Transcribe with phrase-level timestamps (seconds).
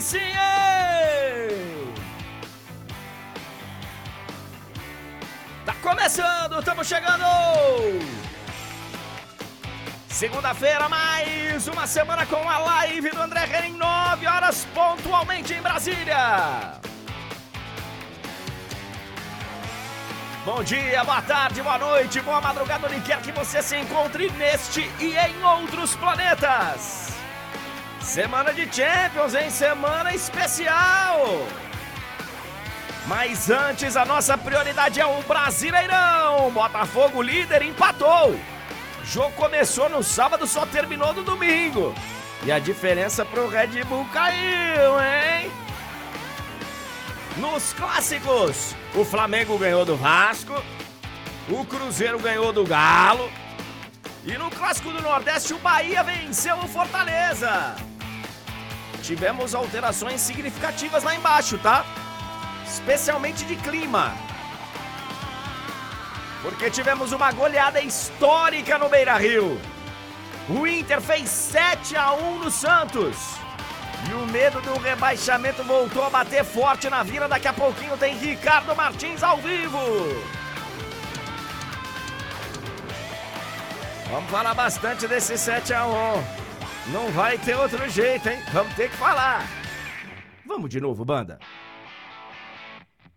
[0.00, 0.18] Sim?
[5.66, 7.24] Tá começando, estamos chegando!
[10.08, 16.74] Segunda-feira, mais uma semana com a live do André Renan, 9 horas pontualmente em Brasília.
[20.44, 24.90] Bom dia, boa tarde, boa noite, boa madrugada, onde quer que você se encontre neste
[24.98, 27.07] e em outros planetas.
[28.08, 29.50] Semana de Champions, hein?
[29.50, 31.46] Semana especial.
[33.06, 36.50] Mas antes, a nossa prioridade é o Brasileirão.
[36.50, 38.34] Botafogo líder empatou.
[39.04, 41.94] Jogo começou no sábado, só terminou no domingo.
[42.44, 45.52] E a diferença pro Red Bull caiu, hein?
[47.36, 50.54] Nos clássicos, o Flamengo ganhou do Vasco,
[51.50, 53.30] o Cruzeiro ganhou do Galo.
[54.24, 57.76] E no clássico do Nordeste, o Bahia venceu o Fortaleza.
[59.08, 61.82] Tivemos alterações significativas lá embaixo, tá?
[62.66, 64.14] Especialmente de clima.
[66.42, 69.58] Porque tivemos uma goleada histórica no Beira Rio.
[70.50, 73.16] O Inter fez 7 a 1 no Santos.
[74.10, 77.26] E o medo do rebaixamento voltou a bater forte na vila.
[77.26, 79.78] Daqui a pouquinho tem Ricardo Martins ao vivo.
[84.10, 86.47] Vamos falar bastante desse 7 a 1.
[86.92, 88.42] Não vai ter outro jeito, hein?
[88.52, 89.46] Vamos ter que falar.
[90.46, 91.38] Vamos de novo, banda.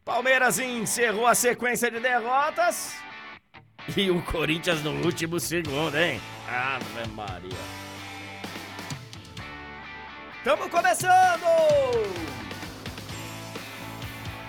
[0.03, 2.95] Palmeiras encerrou a sequência de derrotas.
[3.95, 6.19] E o Corinthians no último segundo, hein?
[6.47, 7.57] Ave Maria.
[10.37, 11.45] Estamos começando!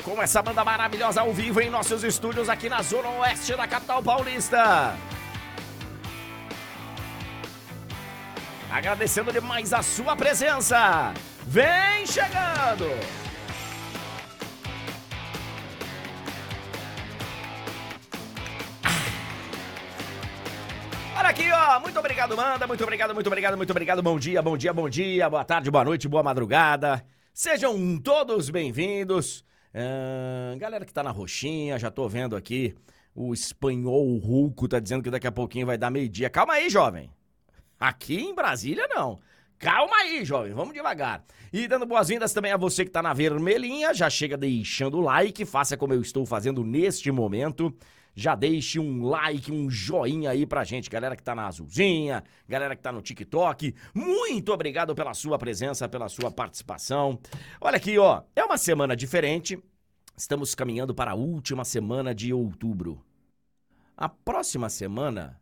[0.03, 4.03] Com essa banda maravilhosa ao vivo em nossos estúdios aqui na Zona Oeste da capital
[4.03, 4.97] paulista.
[8.73, 11.13] Agradecendo demais a sua presença.
[11.47, 12.87] Vem chegando!
[21.15, 21.81] Olha aqui, ó.
[21.81, 22.67] Muito obrigado, Manda.
[22.67, 24.03] Muito obrigado, muito obrigado, muito obrigado.
[24.03, 25.29] Bom dia, bom dia, bom dia.
[25.29, 27.05] Boa tarde, boa noite, boa madrugada.
[27.35, 29.45] Sejam todos bem-vindos.
[29.75, 32.75] Ah, galera que tá na roxinha, já tô vendo aqui.
[33.15, 36.31] O espanhol Ruco tá dizendo que daqui a pouquinho vai dar meio-dia.
[36.31, 37.11] Calma aí, jovem.
[37.83, 39.19] Aqui em Brasília, não.
[39.59, 41.25] Calma aí, jovem, vamos devagar.
[41.53, 45.45] E dando boas-vindas também a você que tá na vermelhinha, já chega deixando o like,
[45.45, 47.77] faça como eu estou fazendo neste momento.
[48.15, 52.77] Já deixe um like, um joinha aí pra gente, galera que tá na azulzinha, galera
[52.77, 53.75] que tá no TikTok.
[53.93, 57.19] Muito obrigado pela sua presença, pela sua participação.
[57.61, 59.59] Olha aqui, ó, é uma semana diferente.
[60.17, 63.05] Estamos caminhando para a última semana de outubro.
[63.97, 65.42] A próxima semana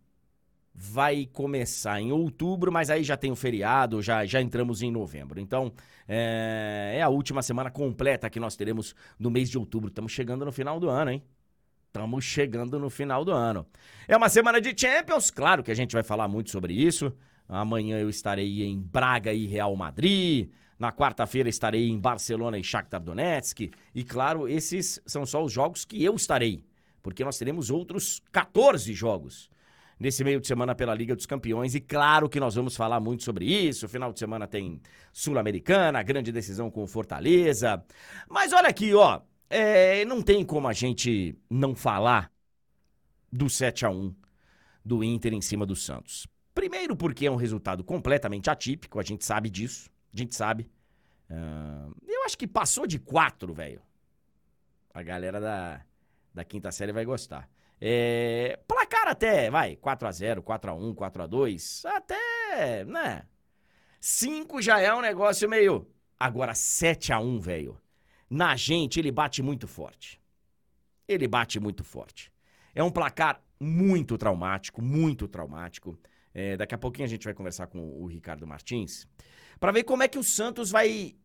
[0.82, 5.38] vai começar em outubro, mas aí já tem o feriado, já, já entramos em novembro.
[5.38, 5.70] Então,
[6.08, 9.90] é, é a última semana completa que nós teremos no mês de outubro.
[9.90, 11.22] Estamos chegando no final do ano, hein?
[11.86, 13.66] Estamos chegando no final do ano.
[14.08, 17.12] É uma semana de Champions, claro que a gente vai falar muito sobre isso.
[17.46, 20.48] Amanhã eu estarei em Braga e Real Madrid.
[20.78, 23.70] Na quarta-feira estarei em Barcelona e Shakhtar Donetsk.
[23.94, 26.64] E claro, esses são só os jogos que eu estarei,
[27.02, 29.50] porque nós teremos outros 14 jogos
[30.00, 31.74] nesse meio de semana pela Liga dos Campeões.
[31.74, 33.86] E claro que nós vamos falar muito sobre isso.
[33.86, 34.80] Final de semana tem
[35.12, 37.84] Sul-Americana, grande decisão com o Fortaleza.
[38.26, 39.20] Mas olha aqui, ó.
[39.50, 42.32] É, não tem como a gente não falar
[43.30, 44.14] do 7 a 1
[44.84, 46.26] do Inter em cima do Santos.
[46.54, 50.70] Primeiro porque é um resultado completamente atípico, a gente sabe disso, a gente sabe.
[51.28, 53.82] Uh, eu acho que passou de 4, velho.
[54.94, 55.80] A galera da,
[56.32, 57.48] da quinta série vai gostar.
[57.80, 63.22] É, placar até, vai, 4x0, 4x1, 4x2, até, né?
[64.00, 65.86] 5 já é um negócio meio...
[66.18, 67.80] Agora 7x1, velho
[68.30, 70.22] na gente, ele bate muito forte.
[71.08, 72.32] Ele bate muito forte.
[72.72, 75.98] É um placar muito traumático, muito traumático.
[76.32, 79.08] É, daqui a pouquinho a gente vai conversar com o Ricardo Martins
[79.58, 81.16] para ver como é que o Santos vai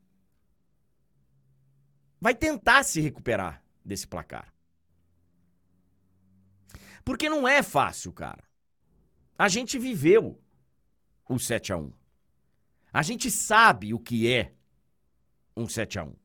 [2.19, 4.51] vai tentar se recuperar desse placar.
[7.05, 8.43] Porque não é fácil, cara.
[9.37, 10.41] A gente viveu
[11.29, 11.93] o 7 a 1.
[12.91, 14.53] A gente sabe o que é
[15.55, 16.15] um 7 a 1.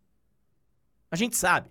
[1.10, 1.70] A gente sabe.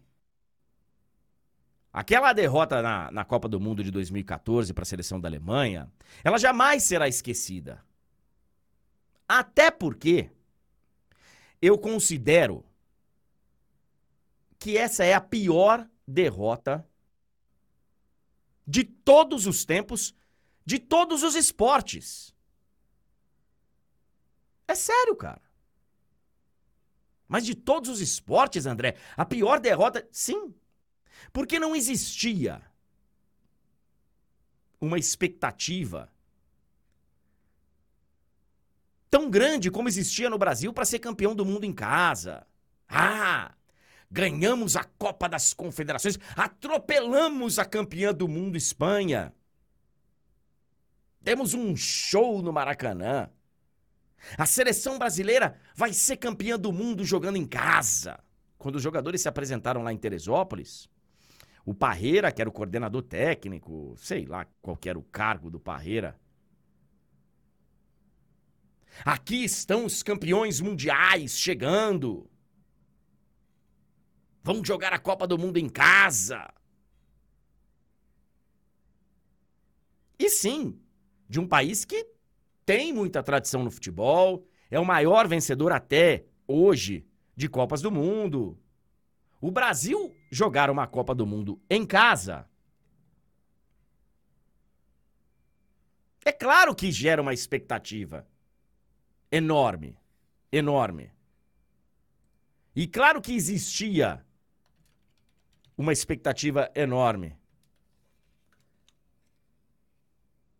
[1.91, 5.91] Aquela derrota na, na Copa do Mundo de 2014 para a seleção da Alemanha,
[6.23, 7.83] ela jamais será esquecida.
[9.27, 10.29] Até porque
[11.61, 12.63] eu considero
[14.59, 16.87] que essa é a pior derrota
[18.69, 20.13] de todos os tempos,
[20.63, 22.35] de todos os esportes.
[24.67, 25.41] É sério, cara.
[27.27, 30.07] Mas de todos os esportes, André, a pior derrota.
[30.11, 30.53] Sim.
[31.33, 32.61] Porque não existia
[34.79, 36.13] uma expectativa
[39.09, 42.45] tão grande como existia no Brasil para ser campeão do mundo em casa.
[42.87, 43.55] Ah!
[44.11, 49.33] Ganhamos a Copa das Confederações, atropelamos a campeã do mundo Espanha.
[51.23, 53.29] Temos um show no Maracanã.
[54.37, 58.19] A seleção brasileira vai ser campeã do mundo jogando em casa.
[58.57, 60.89] Quando os jogadores se apresentaram lá em Teresópolis,
[61.65, 66.19] o Parreira, que era o coordenador técnico, sei lá qual era o cargo do Parreira.
[69.05, 72.29] Aqui estão os campeões mundiais chegando.
[74.43, 76.51] Vamos jogar a Copa do Mundo em casa.
[80.17, 80.79] E sim,
[81.27, 82.07] de um país que
[82.65, 87.05] tem muita tradição no futebol, é o maior vencedor até hoje
[87.35, 88.59] de Copas do Mundo.
[89.41, 92.47] O Brasil jogar uma Copa do Mundo em casa.
[96.25, 98.27] É claro que gera uma expectativa
[99.31, 99.97] enorme,
[100.51, 101.11] enorme.
[102.75, 104.23] E claro que existia
[105.79, 107.37] uma expectativa enorme.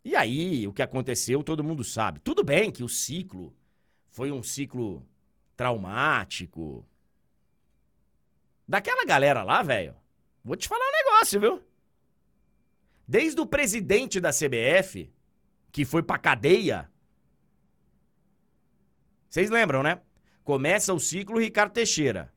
[0.02, 2.22] E aí, o que aconteceu, todo mundo sabe.
[2.22, 3.54] Tudo bem que o ciclo
[4.08, 5.06] foi um ciclo
[5.58, 6.88] traumático.
[8.66, 9.94] Daquela galera lá, velho,
[10.42, 11.64] vou te falar um negócio, viu?
[13.06, 15.12] Desde o presidente da CBF,
[15.70, 16.90] que foi pra cadeia.
[19.30, 20.02] Vocês lembram, né?
[20.46, 22.34] Começa o ciclo Ricardo Teixeira.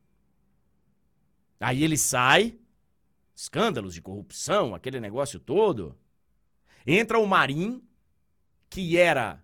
[1.61, 2.59] Aí ele sai,
[3.35, 5.97] escândalos de corrupção, aquele negócio todo.
[6.85, 7.81] Entra o Marim,
[8.69, 9.43] que era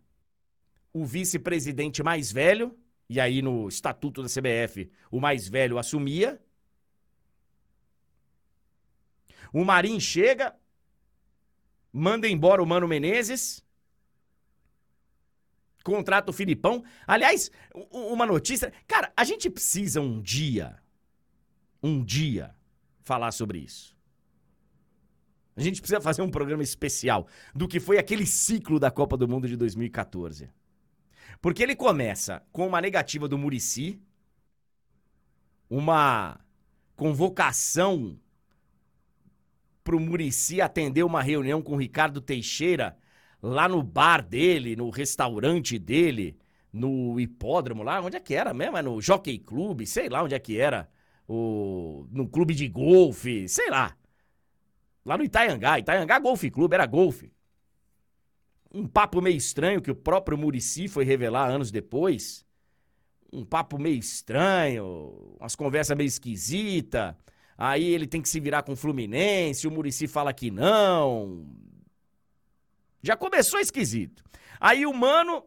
[0.94, 2.78] o vice-presidente mais velho,
[3.08, 6.42] e aí no estatuto da CBF o mais velho assumia.
[9.52, 10.56] O Marim chega,
[11.92, 13.66] manda embora o Mano Menezes,
[15.84, 16.84] contrata o Filipão.
[17.08, 17.50] Aliás,
[17.92, 18.72] uma notícia.
[18.88, 20.82] Cara, a gente precisa um dia,
[21.82, 22.56] um dia,
[23.10, 23.98] falar sobre isso.
[25.58, 29.28] A gente precisa fazer um programa especial do que foi aquele ciclo da Copa do
[29.28, 30.48] Mundo de 2014.
[31.42, 34.00] Porque ele começa com uma negativa do Murici,
[35.68, 36.40] uma
[36.96, 38.20] convocação
[39.84, 42.96] para o Murici atender uma reunião com o Ricardo Teixeira
[43.42, 46.38] lá no bar dele, no restaurante dele,
[46.72, 48.78] no hipódromo lá, onde é que era mesmo?
[48.78, 50.88] É no Jockey Club, sei lá onde é que era.
[51.32, 53.96] O, no clube de golfe, sei lá.
[55.06, 57.32] Lá no Itaiangá, Itaiangá Golfe Clube, era golfe.
[58.74, 62.44] Um papo meio estranho que o próprio Murici foi revelar anos depois.
[63.32, 67.16] Um papo meio estranho, umas conversas meio esquisita.
[67.56, 71.48] Aí ele tem que se virar com o Fluminense, o Murici fala que não.
[73.04, 74.24] Já começou esquisito.
[74.60, 75.44] Aí o mano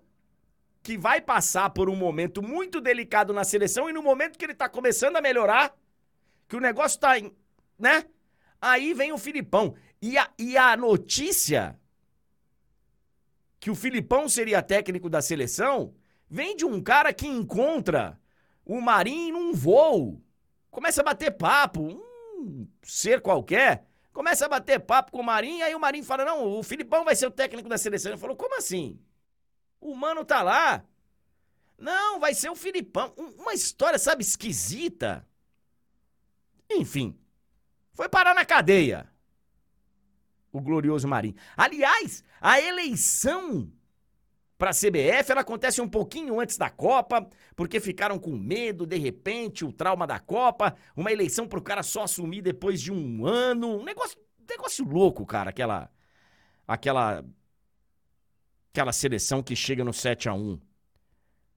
[0.82, 4.54] que vai passar por um momento muito delicado na seleção e no momento que ele
[4.54, 5.74] tá começando a melhorar,
[6.48, 7.12] que o negócio tá,
[7.78, 8.04] né?
[8.60, 9.74] Aí vem o Filipão.
[10.00, 11.78] E a, e a notícia
[13.60, 15.94] que o Filipão seria técnico da seleção
[16.28, 18.18] vem de um cara que encontra
[18.64, 20.20] o Marinho num voo.
[20.70, 23.86] Começa a bater papo, um ser qualquer.
[24.12, 27.14] Começa a bater papo com o Marinho, aí o Marinho fala: não, o Filipão vai
[27.14, 28.10] ser o técnico da seleção.
[28.10, 28.98] Ele falou: como assim?
[29.82, 30.84] O mano tá lá.
[31.76, 33.12] Não, vai ser o Filipão.
[33.16, 35.26] Uma história, sabe, esquisita.
[36.70, 37.18] Enfim.
[37.92, 39.10] Foi parar na cadeia.
[40.52, 41.34] O glorioso Marinho.
[41.56, 43.72] Aliás, a eleição
[44.56, 48.96] para a CBF ela acontece um pouquinho antes da Copa, porque ficaram com medo, de
[48.96, 53.26] repente, o trauma da Copa, uma eleição para o cara só assumir depois de um
[53.26, 53.80] ano.
[53.80, 54.16] Um negócio,
[54.48, 55.90] negócio louco, cara, aquela.
[56.68, 57.24] Aquela.
[58.72, 60.58] Aquela seleção que chega no 7 a 1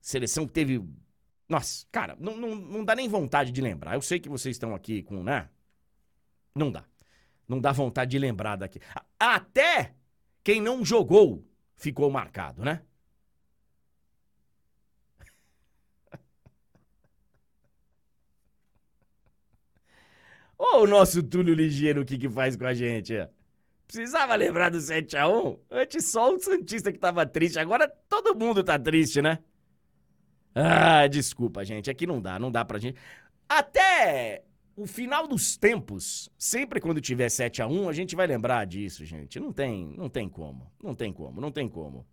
[0.02, 0.84] Seleção que teve.
[1.48, 3.96] Nossa, cara, não, não, não dá nem vontade de lembrar.
[3.96, 5.50] Eu sei que vocês estão aqui com, né?
[6.54, 6.84] Não dá.
[7.48, 8.82] Não dá vontade de lembrar daqui.
[9.18, 9.96] Até
[10.44, 12.82] quem não jogou ficou marcado, né?
[20.58, 23.14] Ô, o nosso Túlio Ligeiro, o que que faz com a gente?
[23.88, 25.60] Precisava lembrar do 7x1?
[25.70, 29.40] Antes só o Santista que tava triste, agora todo mundo tá triste, né?
[30.54, 32.98] Ah, desculpa, gente, aqui não dá, não dá pra gente.
[33.48, 34.44] Até
[34.76, 39.06] o final dos tempos, sempre quando tiver 7 a 1 a gente vai lembrar disso,
[39.06, 39.40] gente.
[39.40, 40.72] Não tem, não tem como.
[40.84, 42.06] Não tem como, não tem como.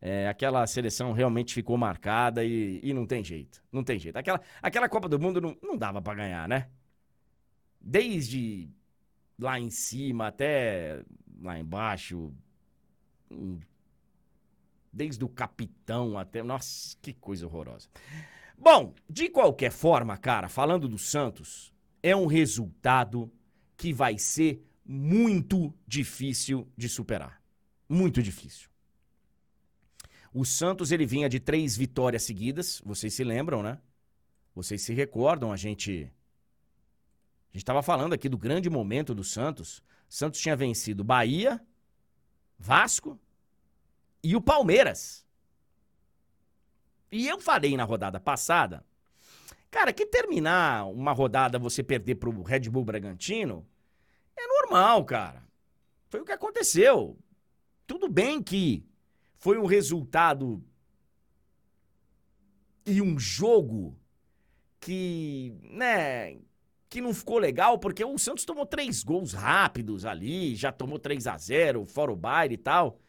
[0.00, 3.62] É, aquela seleção realmente ficou marcada e, e, não tem jeito.
[3.70, 4.16] Não tem jeito.
[4.16, 6.68] Aquela, aquela Copa do Mundo não, não dava para ganhar, né?
[7.80, 8.70] Desde
[9.40, 11.02] lá em cima até
[11.40, 12.32] lá embaixo.
[14.92, 16.42] Desde o capitão até.
[16.42, 17.88] Nossa, que coisa horrorosa.
[18.58, 23.32] Bom, de qualquer forma, cara, falando do Santos, é um resultado
[23.76, 27.40] que vai ser muito difícil de superar.
[27.88, 28.68] Muito difícil.
[30.32, 33.78] O Santos ele vinha de três vitórias seguidas, vocês se lembram, né?
[34.54, 36.12] Vocês se recordam, a gente
[37.52, 39.82] a gente estava falando aqui do grande momento do Santos.
[40.08, 41.60] Santos tinha vencido Bahia,
[42.56, 43.18] Vasco
[44.22, 45.26] e o Palmeiras.
[47.10, 48.84] E eu falei na rodada passada,
[49.68, 53.66] cara, que terminar uma rodada você perder pro Red Bull Bragantino
[54.36, 55.44] é normal, cara.
[56.08, 57.18] Foi o que aconteceu.
[57.84, 58.86] Tudo bem que
[59.38, 60.62] foi um resultado
[62.86, 63.98] e um jogo
[64.78, 66.38] que, né,
[66.90, 71.28] que não ficou legal, porque o Santos tomou três gols rápidos ali, já tomou 3
[71.28, 73.00] a 0 fora o baile e tal.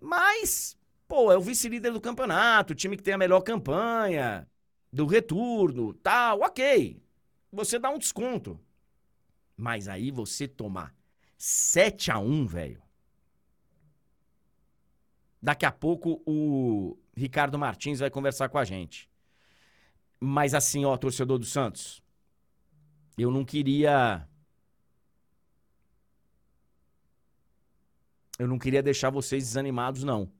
[0.00, 0.76] Mas,
[1.06, 4.48] pô, é o vice-líder do campeonato, o time que tem a melhor campanha,
[4.90, 6.98] do retorno, tal, ok.
[7.52, 8.58] Você dá um desconto.
[9.54, 10.94] Mas aí você tomar
[11.36, 12.82] 7 a 1 velho.
[15.42, 19.10] Daqui a pouco o Ricardo Martins vai conversar com a gente.
[20.18, 22.02] Mas assim, ó, torcedor do Santos,
[23.16, 24.26] eu não queria.
[28.38, 30.30] Eu não queria deixar vocês desanimados, não.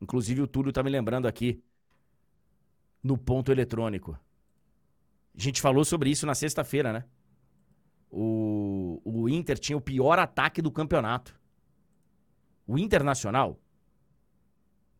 [0.00, 1.62] Inclusive o Túlio tá me lembrando aqui
[3.02, 4.18] no ponto eletrônico.
[5.34, 7.04] A gente falou sobre isso na sexta-feira, né?
[8.10, 11.40] O, o Inter tinha o pior ataque do campeonato.
[12.66, 13.58] O Internacional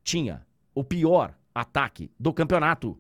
[0.03, 2.99] tinha o pior ataque do campeonato.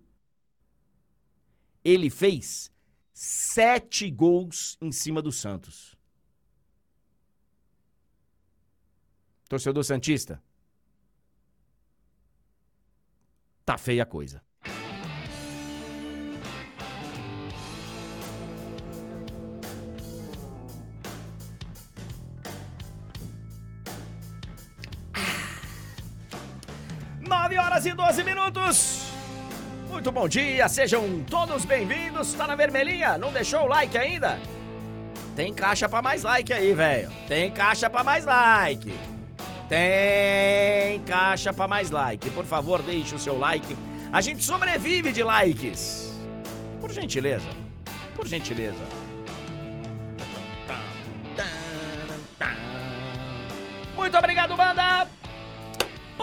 [1.84, 2.71] Ele fez
[3.12, 5.96] sete gols em cima do Santos.
[9.48, 10.42] Torcedor Santista,
[13.64, 14.42] tá feia a coisa.
[27.72, 29.11] horas e 12 minutos.
[29.92, 32.32] Muito bom dia, sejam todos bem-vindos.
[32.32, 33.18] Tá na vermelhinha?
[33.18, 34.40] Não deixou o like ainda?
[35.36, 37.10] Tem caixa para mais like aí, velho.
[37.28, 38.90] Tem caixa para mais like.
[39.68, 42.30] Tem caixa para mais like.
[42.30, 43.76] Por favor, deixe o seu like.
[44.10, 46.10] A gente sobrevive de likes.
[46.80, 47.50] Por gentileza.
[48.16, 49.01] Por gentileza.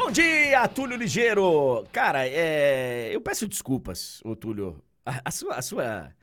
[0.09, 1.85] Bom dia, Túlio Ligeiro!
[1.91, 3.11] Cara, é...
[3.13, 4.81] eu peço desculpas, ô Túlio.
[5.05, 6.15] A, a, sua, a, sua,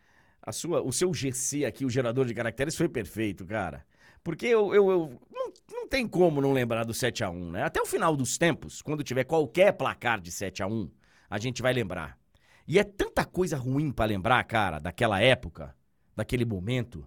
[0.42, 3.86] a sua, o seu GC aqui, o gerador de caracteres, foi perfeito, cara.
[4.24, 7.62] Porque eu, eu, eu não, não tem como não lembrar do 7 a 1 né?
[7.62, 10.90] Até o final dos tempos, quando tiver qualquer placar de 7 a 1
[11.30, 12.18] a gente vai lembrar.
[12.66, 15.76] E é tanta coisa ruim para lembrar, cara, daquela época,
[16.16, 17.06] daquele momento.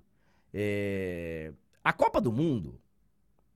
[0.54, 1.52] É...
[1.84, 2.80] A Copa do Mundo,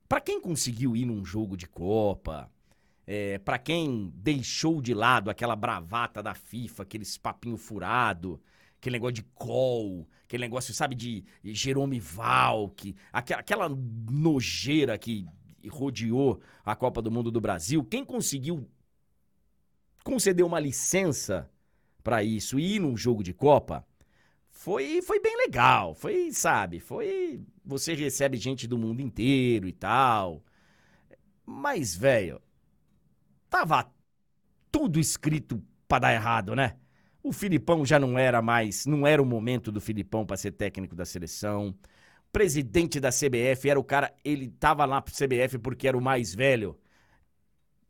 [0.09, 2.51] para quem conseguiu ir num jogo de Copa,
[3.05, 8.41] é, para quem deixou de lado aquela bravata da FIFA, aqueles papinho furado,
[8.77, 15.25] aquele negócio de call, aquele negócio, sabe, de Jerome Valk, aquela, aquela nojeira que
[15.69, 18.67] rodeou a Copa do Mundo do Brasil, quem conseguiu
[20.03, 21.49] conceder uma licença
[22.03, 23.85] para isso e ir num jogo de Copa,
[24.49, 25.95] foi, foi bem legal.
[25.95, 27.41] Foi, sabe, foi.
[27.65, 30.43] Você recebe gente do mundo inteiro e tal.
[31.45, 32.41] Mas, velho,
[33.53, 33.87] Tava
[34.71, 36.75] tudo escrito para dar errado, né?
[37.21, 40.95] O Filipão já não era mais, não era o momento do Filipão para ser técnico
[40.95, 41.77] da seleção.
[42.31, 46.33] Presidente da CBF era o cara, ele tava lá pro CBF porque era o mais
[46.33, 46.75] velho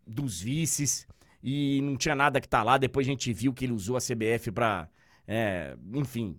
[0.06, 1.08] dos vices
[1.42, 2.78] e não tinha nada que tá lá.
[2.78, 4.90] Depois a gente viu que ele usou a CBF pra,
[5.26, 6.38] é, enfim,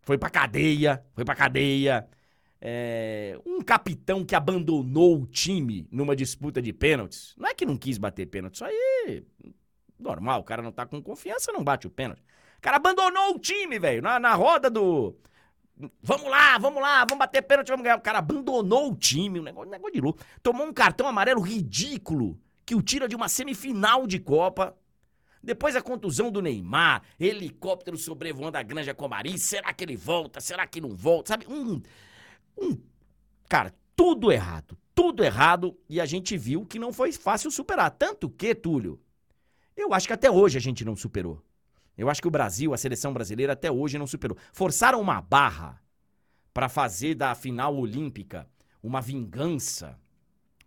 [0.00, 2.08] foi pra cadeia, foi pra cadeia.
[2.66, 7.34] É, um capitão que abandonou o time numa disputa de pênaltis.
[7.36, 9.22] Não é que não quis bater pênalti, isso aí
[9.98, 12.22] normal, o cara não tá com confiança, não bate o pênalti.
[12.58, 15.14] O cara abandonou o time, velho, na, na roda do.
[16.02, 17.98] Vamos lá, vamos lá, vamos bater pênalti, vamos ganhar.
[17.98, 20.24] O cara abandonou o time, um negócio, um negócio de louco.
[20.42, 24.76] Tomou um cartão amarelo ridículo que o tira de uma semifinal de Copa.
[25.42, 29.36] Depois a contusão do Neymar, helicóptero sobrevoando a Granja Comari.
[29.38, 30.40] Será que ele volta?
[30.40, 31.32] Será que não volta?
[31.32, 31.46] Sabe?
[31.46, 31.82] Um
[32.58, 32.78] um,
[33.48, 34.76] cara, tudo errado.
[34.94, 37.90] tudo errado e a gente viu que não foi fácil superar.
[37.90, 39.00] Tanto que, Túlio,
[39.76, 41.42] eu acho que até hoje a gente não superou.
[41.96, 44.36] Eu acho que o Brasil, a seleção brasileira, até hoje não superou.
[44.52, 45.82] Forçaram uma barra
[46.52, 48.48] para fazer da final olímpica
[48.82, 49.98] uma vingança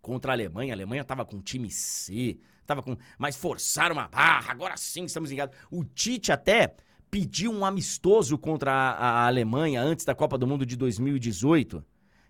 [0.02, 0.74] contra a Alemanha.
[0.74, 2.98] A Alemanha tava com time C, tava com.
[3.18, 5.56] Mas forçaram uma barra, agora sim estamos ligados.
[5.72, 6.76] O Tite até
[7.10, 11.84] pediu um amistoso contra a, a Alemanha antes da Copa do Mundo de 2018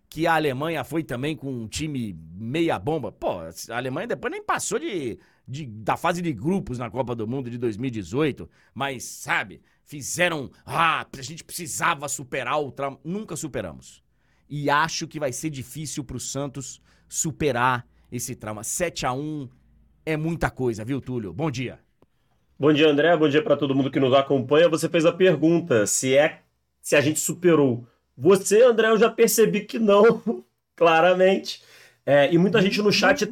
[0.10, 3.12] que a Alemanha foi também com um time meia bomba.
[3.12, 7.28] Pô, a Alemanha depois nem passou de, de, da fase de grupos na Copa do
[7.28, 14.04] Mundo de 2018, mas sabe, fizeram, ah, a gente precisava superar o trauma, nunca superamos.
[14.50, 18.64] E acho que vai ser difícil pro Santos superar esse trauma.
[18.64, 19.50] 7 a 1
[20.06, 21.34] é muita coisa, viu, Túlio?
[21.34, 21.80] Bom dia.
[22.60, 23.16] Bom dia, André.
[23.16, 24.68] Bom dia para todo mundo que nos acompanha.
[24.68, 26.42] Você fez a pergunta se é
[26.82, 27.86] se a gente superou
[28.18, 30.24] você, André, eu já percebi que não,
[30.76, 31.62] claramente.
[32.04, 33.30] É, e muita gente no chat.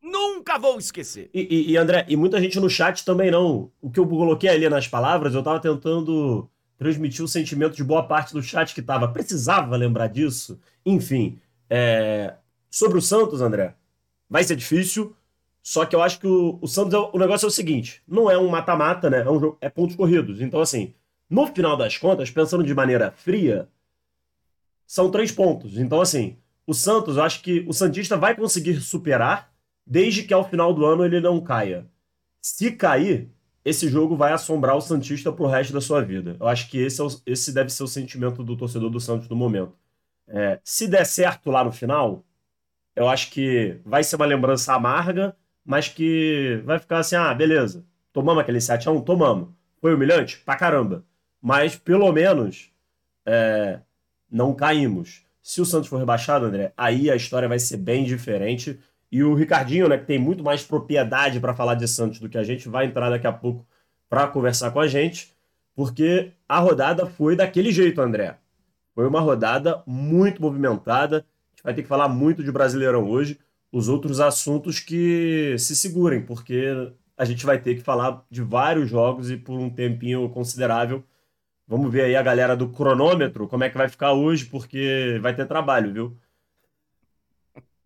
[0.00, 1.28] nunca vou esquecer.
[1.34, 3.72] E, e, e, André, e muita gente no chat também não.
[3.80, 8.06] O que eu coloquei ali nas palavras, eu tava tentando transmitir o sentimento de boa
[8.06, 9.08] parte do chat que tava.
[9.08, 10.60] Precisava lembrar disso.
[10.86, 11.40] Enfim.
[11.68, 12.34] É...
[12.70, 13.74] Sobre o Santos, André,
[14.30, 15.16] vai ser difícil.
[15.62, 18.30] Só que eu acho que o, o Santos, é o negócio é o seguinte: não
[18.30, 19.20] é um mata-mata, né?
[19.20, 20.40] É, um é pontos corridos.
[20.40, 20.92] Então, assim,
[21.30, 23.68] no final das contas, pensando de maneira fria,
[24.86, 25.78] são três pontos.
[25.78, 29.52] Então, assim, o Santos, eu acho que o Santista vai conseguir superar
[29.86, 31.86] desde que ao final do ano ele não caia.
[32.40, 33.30] Se cair,
[33.64, 36.36] esse jogo vai assombrar o Santista pro resto da sua vida.
[36.38, 39.28] Eu acho que esse, é o, esse deve ser o sentimento do torcedor do Santos
[39.28, 39.72] no momento.
[40.26, 42.24] É, se der certo lá no final,
[42.94, 47.84] eu acho que vai ser uma lembrança amarga, mas que vai ficar assim: ah, beleza,
[48.12, 49.04] tomamos aquele 7x1?
[49.04, 49.48] Tomamos.
[49.80, 50.38] Foi humilhante?
[50.38, 51.04] Pra caramba.
[51.40, 52.70] Mas pelo menos
[53.26, 53.80] é,
[54.30, 55.22] não caímos.
[55.42, 58.78] Se o Santos for rebaixado, André, aí a história vai ser bem diferente.
[59.10, 62.38] E o Ricardinho, né, que tem muito mais propriedade para falar de Santos do que
[62.38, 63.66] a gente, vai entrar daqui a pouco
[64.08, 65.34] para conversar com a gente,
[65.74, 68.36] porque a rodada foi daquele jeito, André.
[68.94, 71.16] Foi uma rodada muito movimentada.
[71.16, 73.38] A gente vai ter que falar muito de Brasileirão hoje.
[73.72, 78.88] Os outros assuntos que se segurem, porque a gente vai ter que falar de vários
[78.88, 81.02] jogos e por um tempinho considerável
[81.72, 85.34] Vamos ver aí a galera do cronômetro, como é que vai ficar hoje, porque vai
[85.34, 86.18] ter trabalho, viu?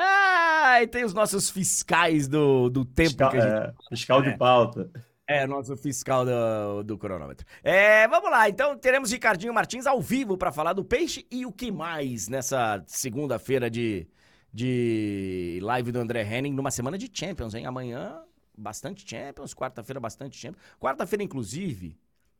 [0.00, 3.52] Ah, e tem os nossos fiscais do, do tempo fiscal, que a gente...
[3.52, 4.36] É, fiscal de é.
[4.36, 4.88] pauta.
[4.94, 5.00] É,
[5.46, 7.46] nosso fiscal do, do cronômetro.
[7.62, 11.52] É, vamos lá, então teremos Ricardinho Martins ao vivo para falar do peixe e o
[11.52, 14.08] que mais nessa segunda-feira de,
[14.52, 17.66] de live do André Henning, numa semana de Champions, hein?
[17.66, 18.22] Amanhã
[18.58, 20.62] bastante Champions, quarta-feira bastante Champions.
[20.80, 21.96] Quarta-feira, inclusive,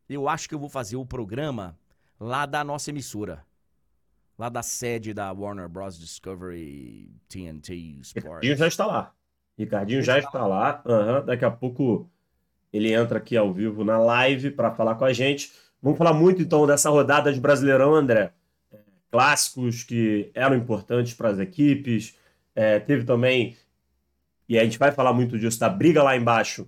[0.09, 1.79] eu acho que eu vou fazer o programa
[2.18, 3.46] lá da nossa emissora.
[4.37, 5.98] Lá da sede da Warner Bros.
[5.98, 8.14] Discovery TNT Sports.
[8.14, 9.14] Ricardinho já está lá.
[9.59, 10.83] Ricardinho já está lá.
[10.85, 11.27] Uhum.
[11.27, 12.09] Daqui a pouco
[12.72, 15.52] ele entra aqui ao vivo na live para falar com a gente.
[15.83, 18.33] Vamos falar muito então dessa rodada de Brasileirão, André.
[19.11, 22.14] Clássicos que eram importantes para as equipes.
[22.54, 23.57] É, teve também
[24.48, 26.66] e a gente vai falar muito disso, da briga lá embaixo.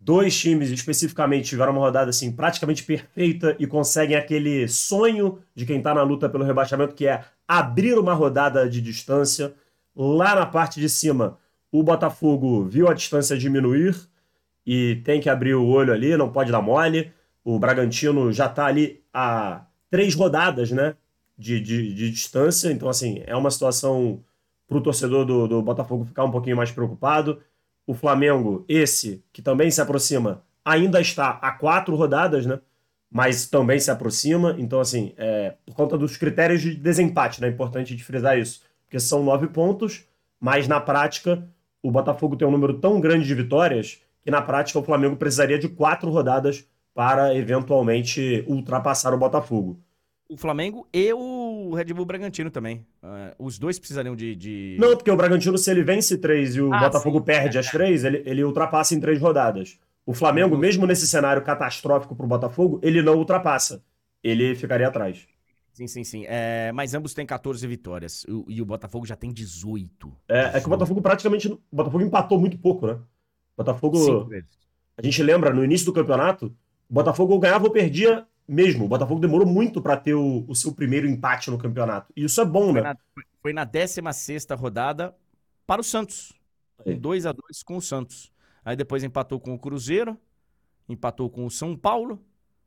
[0.00, 5.78] Dois times especificamente tiveram uma rodada assim praticamente perfeita e conseguem aquele sonho de quem
[5.78, 9.52] está na luta pelo rebaixamento, que é abrir uma rodada de distância.
[9.94, 11.36] Lá na parte de cima,
[11.70, 14.07] o Botafogo viu a distância diminuir
[14.70, 17.10] e tem que abrir o olho ali, não pode dar mole.
[17.42, 20.94] O Bragantino já está ali a três rodadas né,
[21.38, 24.22] de, de, de distância, então assim, é uma situação
[24.66, 27.40] para o torcedor do, do Botafogo ficar um pouquinho mais preocupado.
[27.86, 32.60] O Flamengo, esse, que também se aproxima, ainda está a quatro rodadas, né?
[33.10, 34.54] Mas também se aproxima.
[34.58, 37.48] Então, assim, é, por conta dos critérios de desempate, né?
[37.48, 38.60] É importante de frisar isso.
[38.84, 40.04] Porque são nove pontos,
[40.38, 41.42] mas na prática
[41.82, 45.58] o Botafogo tem um número tão grande de vitórias que na prática o Flamengo precisaria
[45.58, 49.80] de quatro rodadas para eventualmente ultrapassar o Botafogo
[50.30, 52.86] o Flamengo e o Red Bull Bragantino também.
[53.02, 56.60] Uh, os dois precisariam de, de, Não, porque o Bragantino, se ele vence três e
[56.60, 57.24] o ah, Botafogo sim.
[57.24, 59.78] perde as três, ele, ele ultrapassa em três rodadas.
[60.04, 60.60] O Flamengo, uhum.
[60.60, 63.82] mesmo nesse cenário catastrófico para o Botafogo, ele não ultrapassa.
[64.22, 65.26] Ele ficaria atrás.
[65.72, 66.24] Sim, sim, sim.
[66.28, 68.26] É, mas ambos têm 14 vitórias.
[68.28, 70.12] O, e o Botafogo já tem 18.
[70.28, 70.56] É, 18.
[70.56, 71.48] é que o Botafogo praticamente.
[71.48, 72.98] O Botafogo empatou muito pouco, né?
[73.58, 74.30] O Botafogo.
[74.96, 76.46] A gente lembra, no início do campeonato,
[76.88, 78.84] o Botafogo ganhava ou perdia mesmo.
[78.84, 82.12] O Botafogo demorou muito para ter o, o, seu primeiro empate no campeonato.
[82.16, 82.82] E isso é bom, foi né?
[82.82, 82.96] Na,
[83.42, 85.14] foi na 16 rodada
[85.66, 86.32] para o Santos.
[86.84, 86.94] É.
[86.94, 88.32] 2 a 2 com o Santos.
[88.64, 90.16] Aí depois empatou com o Cruzeiro,
[90.88, 92.24] empatou com o São Paulo,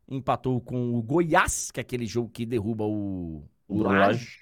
[0.09, 4.39] empatou com o Goiás, que é aquele jogo que derruba o, o Laje.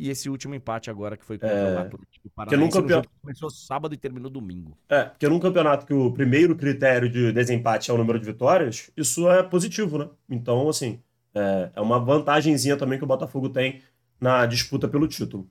[0.00, 2.70] E esse último empate agora que foi contra É, o Atlético num Paranaense.
[2.70, 4.76] campeon- Começou sábado e terminou domingo.
[4.88, 8.90] É, porque num campeonato que o primeiro critério de desempate é o número de vitórias,
[8.96, 10.08] isso é positivo, né?
[10.28, 11.00] Então, assim,
[11.32, 13.80] é, é uma vantagenzinha também que o Botafogo tem
[14.20, 15.48] na disputa pelo título.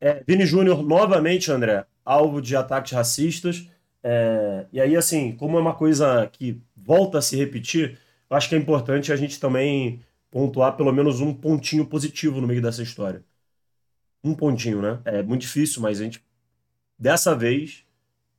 [0.00, 3.68] É, Vini Júnior, novamente, André, alvo de ataques racistas.
[4.02, 7.98] É, e aí, assim, como é uma coisa que volta a se repetir,
[8.30, 10.00] eu acho que é importante a gente também
[10.30, 13.24] pontuar pelo menos um pontinho positivo no meio dessa história.
[14.22, 15.00] Um pontinho, né?
[15.04, 16.24] É muito difícil, mas a gente,
[16.98, 17.84] dessa vez,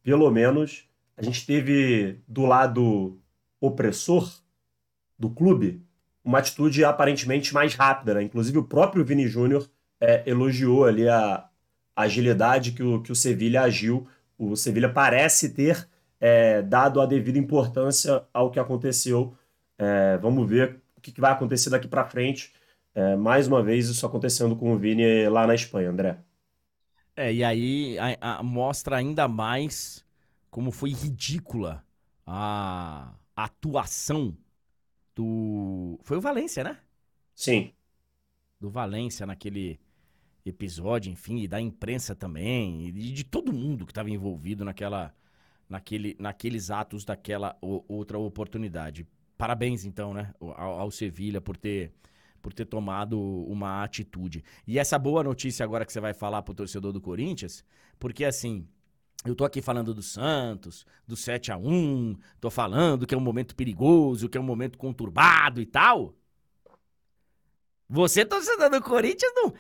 [0.01, 3.19] pelo menos, a gente teve do lado
[3.59, 4.31] opressor
[5.17, 5.81] do clube
[6.23, 8.23] uma atitude aparentemente mais rápida, né?
[8.23, 9.69] Inclusive o próprio Vini Júnior
[9.99, 11.47] é, elogiou ali a,
[11.95, 14.07] a agilidade que o, que o Sevilha agiu.
[14.37, 15.87] O Sevilha parece ter
[16.19, 19.35] é, dado a devida importância ao que aconteceu.
[19.77, 22.53] É, vamos ver o que, que vai acontecer daqui para frente.
[22.95, 26.17] É, mais uma vez isso acontecendo com o Vini lá na Espanha, André.
[27.15, 30.03] É, e aí a- a- mostra ainda mais
[30.49, 31.85] como foi ridícula
[32.25, 34.35] a atuação
[35.15, 35.99] do.
[36.03, 36.79] Foi o Valência, né?
[37.35, 37.73] Sim,
[38.59, 39.79] Do Valência naquele
[40.45, 45.13] episódio, enfim, e da imprensa também, e de todo mundo que estava envolvido naquela,
[45.69, 49.07] naquele, naqueles atos daquela outra oportunidade.
[49.37, 51.93] Parabéns, então, né, ao, ao Sevilha por ter,
[52.43, 54.43] por ter tomado uma atitude.
[54.67, 57.65] E essa boa notícia agora que você vai falar pro torcedor do Corinthians,
[57.97, 58.67] porque assim.
[59.25, 63.21] Eu tô aqui falando do Santos, do 7 a 1 tô falando que é um
[63.21, 66.13] momento perigoso, que é um momento conturbado e tal.
[67.87, 69.53] Você, torcedor do Corinthians, não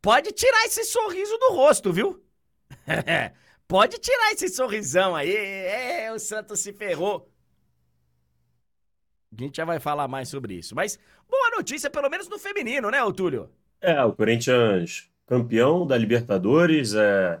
[0.00, 2.24] pode tirar esse sorriso do rosto, viu?
[3.68, 5.36] pode tirar esse sorrisão aí.
[5.36, 7.27] É, o Santos se ferrou.
[9.36, 10.74] A gente já vai falar mais sobre isso.
[10.74, 13.50] Mas boa notícia, pelo menos no feminino, né, ô Túlio?
[13.80, 17.38] É, o Corinthians campeão da Libertadores, é,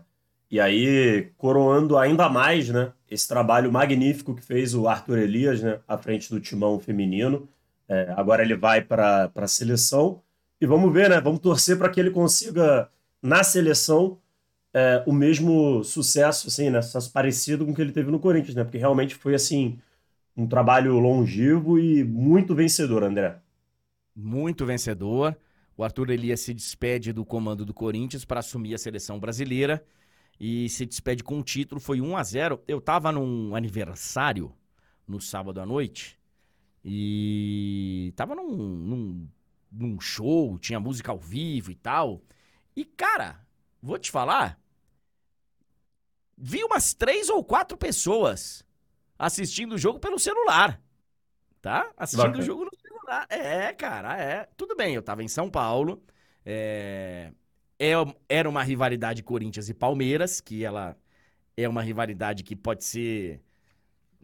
[0.50, 5.80] e aí coroando ainda mais, né, esse trabalho magnífico que fez o Arthur Elias, né,
[5.88, 7.48] à frente do timão feminino.
[7.88, 10.20] É, agora ele vai para a seleção
[10.60, 12.90] e vamos ver, né, vamos torcer para que ele consiga
[13.22, 14.18] na seleção
[14.74, 18.54] é, o mesmo sucesso, assim, né, sucesso parecido com o que ele teve no Corinthians,
[18.54, 19.78] né, porque realmente foi assim
[20.38, 23.42] um trabalho longevo e muito vencedor, André.
[24.14, 25.36] Muito vencedor.
[25.76, 29.84] O Arthur Elias se despede do comando do Corinthians para assumir a seleção brasileira
[30.38, 31.80] e se despede com um título.
[31.80, 34.54] Foi 1 a 0 Eu tava num aniversário
[35.08, 36.16] no sábado à noite
[36.84, 39.28] e tava num, num,
[39.72, 42.22] num show, tinha música ao vivo e tal.
[42.76, 43.44] E, cara,
[43.82, 44.56] vou te falar,
[46.36, 48.64] vi umas três ou quatro pessoas
[49.18, 50.80] assistindo o jogo pelo celular.
[51.60, 51.90] Tá?
[51.96, 52.42] Assistindo Bacana.
[52.42, 53.26] o jogo no celular.
[53.28, 54.48] É, cara, é.
[54.56, 56.02] Tudo bem, eu tava em São Paulo.
[56.44, 57.32] É,
[57.78, 57.94] é-
[58.28, 60.96] era uma rivalidade Corinthians e Palmeiras, que ela
[61.56, 63.40] é uma rivalidade que pode ser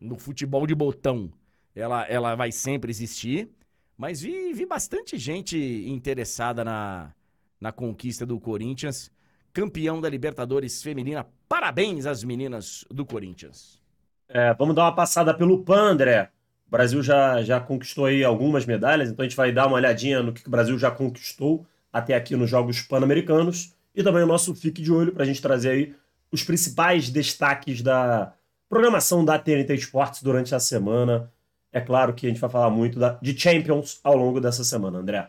[0.00, 1.33] no futebol de botão.
[1.74, 3.50] Ela, ela vai sempre existir.
[3.96, 5.57] Mas vi, vi bastante gente
[5.88, 7.12] interessada na,
[7.61, 9.11] na conquista do Corinthians.
[9.52, 11.26] Campeão da Libertadores Feminina.
[11.48, 13.80] Parabéns às meninas do Corinthians.
[14.29, 16.31] É, vamos dar uma passada pelo PAN, André.
[16.67, 20.23] O Brasil já, já conquistou aí algumas medalhas, então a gente vai dar uma olhadinha
[20.23, 24.55] no que o Brasil já conquistou até aqui nos Jogos Pan-Americanos e também o nosso
[24.55, 25.95] Fique de Olho para a gente trazer aí
[26.33, 28.33] os principais destaques da
[28.69, 31.31] programação da TNT Esportes durante a semana.
[31.71, 34.99] É claro que a gente vai falar muito da- de Champions ao longo dessa semana,
[34.99, 35.29] André.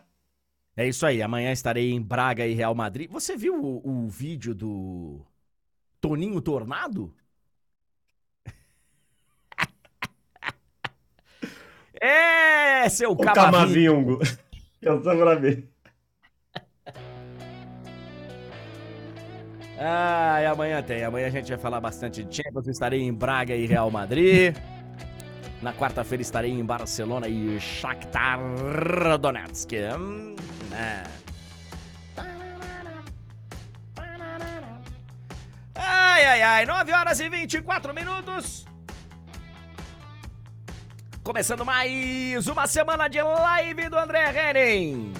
[0.76, 3.08] É isso aí, amanhã estarei em Braga e Real Madrid.
[3.10, 5.24] Você viu o, o vídeo do
[6.00, 7.14] Toninho Tornado?
[12.06, 13.52] É, seu O Camavinho.
[13.52, 14.18] Camavingo.
[14.82, 15.68] Eu tô pra ver.
[19.78, 21.04] Ah, e amanhã tem.
[21.04, 22.66] Amanhã a gente vai falar bastante de Champions.
[22.68, 24.56] Estarei em Braga e Real Madrid.
[25.60, 28.38] Na quarta-feira estarei em Barcelona e Shakhtar
[29.18, 29.72] Donetsk.
[29.74, 31.02] É.
[35.74, 36.66] Ai, ai, ai.
[36.66, 38.66] 9 horas e 24 minutos.
[41.26, 45.12] Começando mais uma semana de live do André Henning.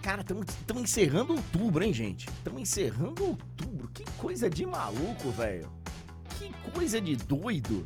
[0.00, 2.28] Cara, estamos encerrando outubro, hein, gente?
[2.28, 3.88] Estamos encerrando outubro.
[3.92, 5.68] Que coisa de maluco, velho.
[6.38, 7.84] Que coisa de doido.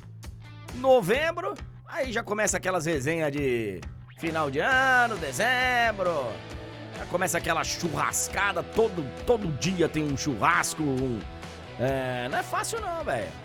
[0.75, 1.55] Novembro,
[1.87, 3.81] aí já começa aquelas resenhas de
[4.19, 6.13] final de ano, dezembro.
[6.99, 10.83] Já começa aquela churrascada, todo, todo dia tem um churrasco.
[10.83, 11.19] um-
[11.81, 13.44] É, não é fácil não, velho.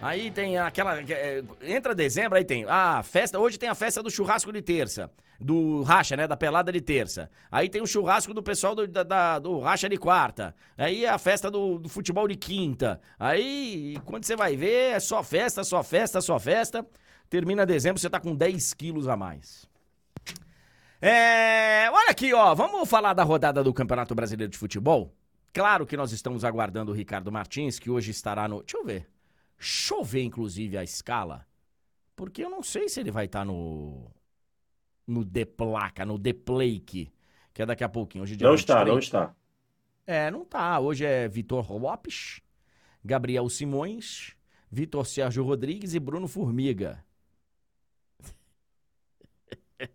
[0.00, 1.00] Aí tem aquela.
[1.00, 2.64] é, Entra dezembro, aí tem.
[2.68, 3.38] Ah, festa.
[3.38, 5.10] Hoje tem a festa do churrasco de terça.
[5.40, 6.26] Do racha, né?
[6.26, 7.30] Da pelada de terça.
[7.50, 10.54] Aí tem o churrasco do pessoal do, da- da- do racha de quarta.
[10.78, 13.00] Aí a festa do, do futebol de quinta.
[13.18, 16.86] Aí, quando você vai ver, é só festa, só festa, só festa.
[17.28, 19.66] Termina dezembro, você tá com 10 quilos a mais.
[21.00, 22.54] É, olha aqui, ó.
[22.54, 25.12] Vamos falar da rodada do Campeonato Brasileiro de Futebol?
[25.52, 28.60] Claro que nós estamos aguardando o Ricardo Martins, que hoje estará no.
[28.62, 29.06] Deixa eu ver.
[29.58, 31.46] Deixa eu ver, inclusive, a escala.
[32.14, 34.10] Porque eu não sei se ele vai estar no.
[35.06, 37.12] No The Placa, no The Plake.
[37.54, 38.24] Que é daqui a pouquinho.
[38.24, 38.92] Hoje é dia Não está, 23.
[38.92, 39.36] não está.
[40.06, 40.78] É, não tá.
[40.78, 42.40] Hoje é Vitor Lopes,
[43.04, 44.36] Gabriel Simões,
[44.70, 47.04] Vitor Sérgio Rodrigues e Bruno Formiga.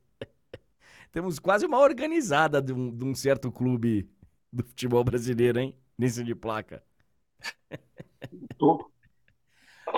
[1.11, 4.09] Temos quase uma organizada de um, de um certo clube
[4.51, 5.75] do futebol brasileiro, hein?
[5.97, 6.83] Nesse de placa.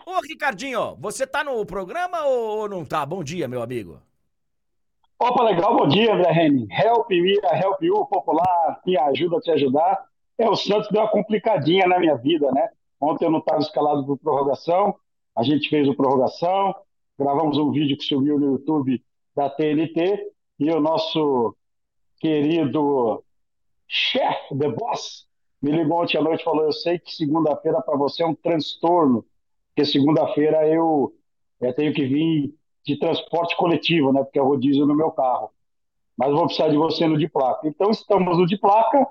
[0.05, 3.05] Ô, Ricardinho, você tá no programa ou não tá?
[3.05, 4.01] Bom dia, meu amigo.
[5.19, 6.67] Opa, legal, bom dia, Henning.
[6.71, 10.05] Help me, help you, popular, me ajuda a te ajudar.
[10.37, 12.69] É, o Santos deu uma complicadinha na minha vida, né?
[12.99, 14.95] Ontem eu não estava escalado para prorrogação,
[15.35, 16.75] a gente fez o prorrogação,
[17.17, 19.03] gravamos um vídeo que subiu no YouTube
[19.35, 21.55] da TNT e o nosso
[22.19, 23.23] querido
[23.87, 25.27] chefe, the boss,
[25.61, 28.35] me ligou ontem à noite e falou: Eu sei que segunda-feira para você é um
[28.35, 29.25] transtorno,
[29.73, 31.11] porque segunda-feira eu,
[31.59, 32.53] eu tenho que vir
[32.85, 34.23] de transporte coletivo, né?
[34.23, 35.49] Porque é rodízio no meu carro.
[36.15, 37.67] Mas vou precisar de você no de placa.
[37.67, 39.07] Então estamos no de placa.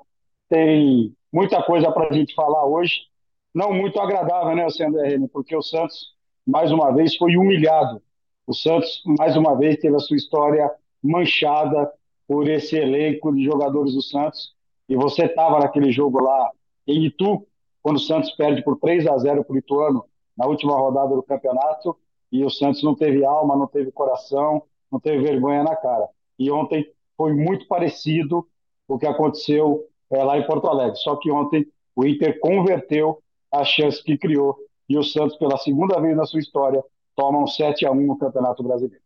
[0.48, 3.06] Tem muita coisa para a gente falar hoje.
[3.52, 5.28] Não muito agradável, né, Henrique?
[5.32, 6.14] Porque o Santos,
[6.46, 8.00] mais uma vez, foi humilhado.
[8.46, 10.70] O Santos, mais uma vez, teve a sua história
[11.02, 11.92] manchada
[12.28, 14.54] por esse elenco de jogadores do Santos.
[14.88, 16.50] E você estava naquele jogo lá
[16.86, 17.46] em Itu,
[17.82, 20.04] quando o Santos perde por 3 a 0 para o Ituano
[20.36, 21.96] na última rodada do campeonato
[22.30, 26.08] e o Santos não teve alma, não teve coração, não teve vergonha na cara.
[26.38, 28.46] E ontem foi muito parecido
[28.88, 30.96] o que aconteceu é, lá em Porto Alegre.
[30.96, 34.56] Só que ontem o Inter converteu a chance que criou
[34.88, 36.82] e o Santos, pela segunda vez na sua história,
[37.14, 39.02] toma um 7 a 1 no Campeonato Brasileiro.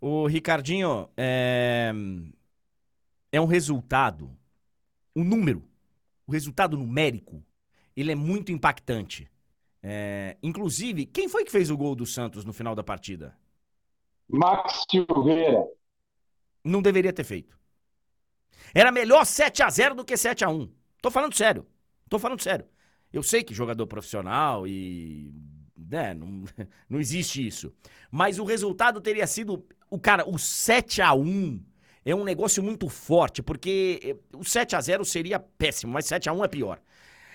[0.00, 1.92] O Ricardinho, é...
[3.32, 4.30] é um resultado,
[5.16, 5.64] um número,
[6.26, 7.42] o resultado numérico,
[7.96, 9.28] ele é muito impactante.
[9.82, 13.36] É, Inclusive, quem foi que fez o gol do Santos no final da partida?
[14.28, 15.64] Max Silveira.
[16.64, 17.58] Não deveria ter feito.
[18.74, 21.66] Era melhor 7 a 0 do que 7 a 1 Tô falando sério.
[22.08, 22.66] Tô falando sério.
[23.12, 25.32] Eu sei que jogador profissional e.
[25.76, 26.44] Né, não,
[26.88, 27.72] não existe isso.
[28.10, 29.64] Mas o resultado teria sido.
[29.90, 31.62] O cara, o 7 a 1
[32.04, 36.28] é um negócio muito forte, porque eh, o 7 a 0 seria péssimo, mas 7
[36.28, 36.80] a 1 é pior.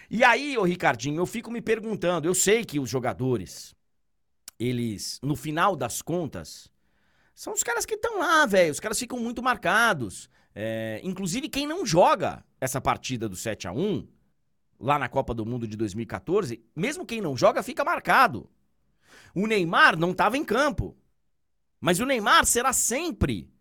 [0.10, 3.76] E aí, ô Ricardinho, eu fico me perguntando, eu sei que os jogadores,
[4.60, 6.72] eles, no final das contas,
[7.36, 8.72] são os caras que estão lá, velho.
[8.72, 10.30] Os caras ficam muito marcados.
[10.54, 14.08] É, inclusive, quem não joga essa partida do 7 a 1
[14.80, 18.50] lá na Copa do Mundo de 2014, mesmo quem não joga, fica marcado.
[19.34, 20.96] O Neymar não estava em campo.
[21.80, 23.52] Mas o Neymar será sempre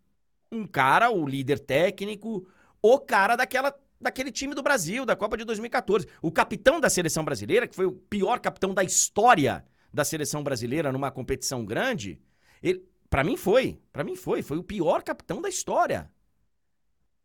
[0.50, 2.46] um cara, o líder técnico,
[2.83, 6.06] o cara daquela, daquele time do Brasil, da Copa de 2014.
[6.20, 10.90] O capitão da seleção brasileira, que foi o pior capitão da história da seleção brasileira
[10.90, 12.20] numa competição grande,
[12.62, 16.10] ele, para mim foi, para mim foi, foi o pior capitão da história.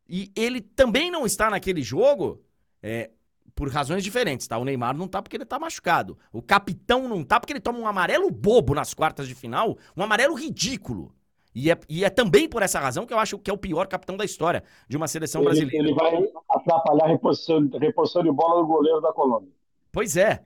[0.07, 2.41] E ele também não está naquele jogo
[2.81, 3.11] é,
[3.55, 4.57] por razões diferentes, tá?
[4.57, 6.17] O Neymar não tá porque ele tá machucado.
[6.31, 10.03] O capitão não tá porque ele toma um amarelo bobo nas quartas de final, um
[10.03, 11.13] amarelo ridículo.
[11.59, 13.87] E é, e é também por essa razão que eu acho que é o pior
[13.87, 15.87] capitão da história de uma seleção Ele, brasileira.
[15.87, 19.49] ele vai atrapalhar a reposição, reposição de bola do goleiro da Colômbia.
[19.91, 20.45] Pois é.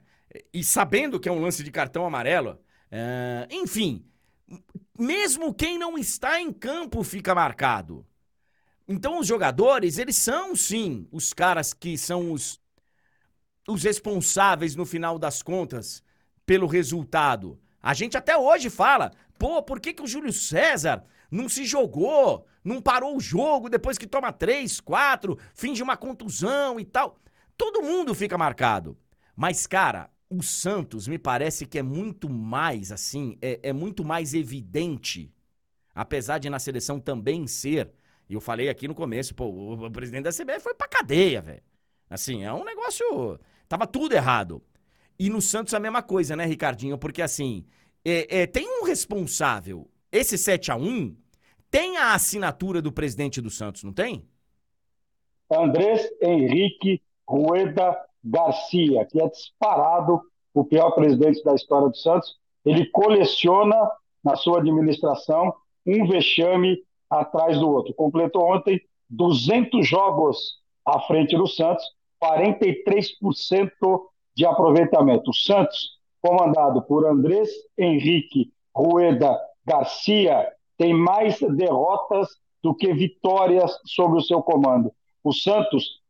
[0.54, 2.58] E sabendo que é um lance de cartão amarelo,
[2.90, 4.06] é, enfim,
[4.98, 8.06] mesmo quem não está em campo fica marcado.
[8.88, 12.58] Então os jogadores, eles são sim os caras que são os,
[13.68, 16.02] os responsáveis no final das contas
[16.46, 17.60] pelo resultado.
[17.82, 22.46] A gente até hoje fala, pô, por que, que o Júlio César não se jogou,
[22.64, 27.18] não parou o jogo depois que toma três, quatro, finge uma contusão e tal?
[27.58, 28.98] Todo mundo fica marcado.
[29.36, 34.34] Mas, cara, o Santos me parece que é muito mais assim, é, é muito mais
[34.34, 35.34] evidente,
[35.94, 37.92] apesar de na seleção também ser.
[38.30, 41.42] E eu falei aqui no começo, pô, o, o presidente da CBF foi pra cadeia,
[41.42, 41.64] velho.
[42.10, 43.40] Assim, é um negócio.
[43.68, 44.62] Tava tudo errado.
[45.20, 46.98] E no Santos a mesma coisa, né, Ricardinho?
[46.98, 47.66] Porque assim,
[48.04, 49.88] é, é, tem um responsável.
[50.12, 51.16] Esse 7 a 1
[51.70, 54.28] tem a assinatura do presidente do Santos, não tem?
[55.50, 60.22] Andrés Henrique Rueda Garcia, que é disparado
[60.54, 63.76] o pior presidente da história do Santos, ele coleciona
[64.24, 65.54] na sua administração
[65.86, 67.94] um vexame atrás do outro.
[67.94, 71.84] Completou ontem 200 jogos à frente do Santos,
[72.22, 73.72] 43%
[74.36, 75.32] de aproveitamento.
[75.32, 82.30] O Santos, comandado por Andrés Henrique Rueda Garcia, tem mais derrotas
[82.64, 84.92] do que vitórias sobre o seu comando.
[85.24, 86.02] O Santos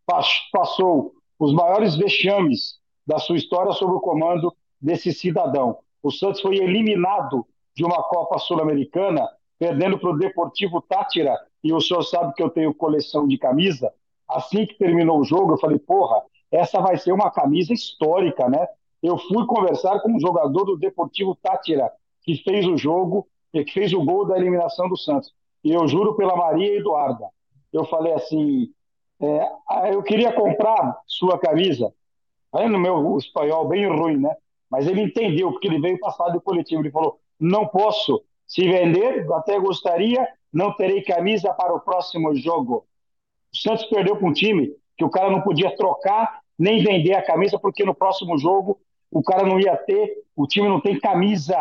[0.51, 5.79] passou os maiores vexames da sua história sob o comando desse cidadão.
[6.03, 11.79] O Santos foi eliminado de uma Copa Sul-Americana, perdendo para o Deportivo Tátira, e o
[11.79, 13.93] senhor sabe que eu tenho coleção de camisa.
[14.27, 18.67] Assim que terminou o jogo, eu falei, porra, essa vai ser uma camisa histórica, né?
[19.01, 23.93] Eu fui conversar com um jogador do Deportivo Tátira, que fez o jogo, que fez
[23.93, 25.33] o gol da eliminação do Santos.
[25.63, 27.27] E eu juro pela Maria Eduarda.
[27.71, 28.71] Eu falei assim,
[29.19, 31.93] é, eu queria comprar sua camisa.
[32.53, 34.35] Aí no meu espanhol bem ruim, né?
[34.69, 36.81] Mas ele entendeu, porque ele veio passar do coletivo.
[36.81, 38.23] Ele falou: não posso.
[38.47, 42.85] Se vender, até gostaria, não terei camisa para o próximo jogo.
[43.53, 47.24] O Santos perdeu para um time que o cara não podia trocar nem vender a
[47.24, 51.58] camisa, porque no próximo jogo o cara não ia ter, o time não tem camisa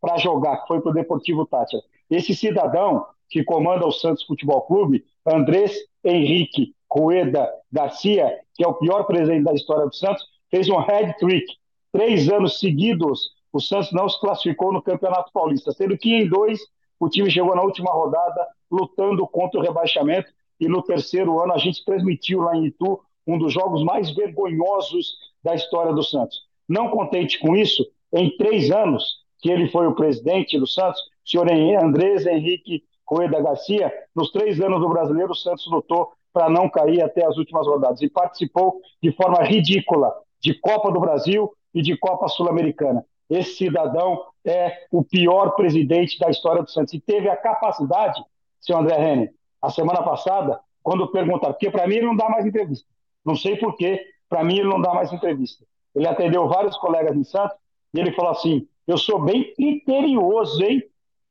[0.00, 1.80] para jogar, foi para o Deportivo Tátia.
[2.10, 5.72] Esse cidadão que comanda o Santos Futebol Clube, Andrés
[6.04, 11.16] Henrique Rueda Garcia, que é o pior presidente da história do Santos, fez um head
[11.18, 11.46] trick.
[11.92, 16.60] Três anos seguidos, o Santos não se classificou no Campeonato Paulista, sendo que em dois
[16.98, 21.58] o time chegou na última rodada lutando contra o rebaixamento e no terceiro ano a
[21.58, 23.00] gente transmitiu lá em Itu
[23.32, 26.42] um dos jogos mais vergonhosos da história do Santos.
[26.68, 31.30] Não contente com isso, em três anos que ele foi o presidente do Santos, o
[31.30, 36.68] senhor Andrés Henrique Coeda Garcia, nos três anos do Brasileiro, o Santos lutou para não
[36.68, 41.82] cair até as últimas rodadas e participou de forma ridícula de Copa do Brasil e
[41.82, 43.04] de Copa Sul-Americana.
[43.28, 48.22] Esse cidadão é o pior presidente da história do Santos e teve a capacidade,
[48.60, 52.46] seu André Rene, a semana passada, quando perguntaram, porque para mim ele não dá mais
[52.46, 52.86] entrevista.
[53.30, 55.64] Não sei por quê, para mim ele não dá mais entrevista.
[55.94, 57.56] Ele atendeu vários colegas em Santos
[57.94, 60.82] e ele falou assim: Eu sou bem criterioso, hein?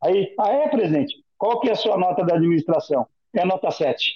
[0.01, 1.21] Aí, ah, é, presidente?
[1.37, 3.05] Qual que é a sua nota da administração?
[3.33, 4.13] É nota 7.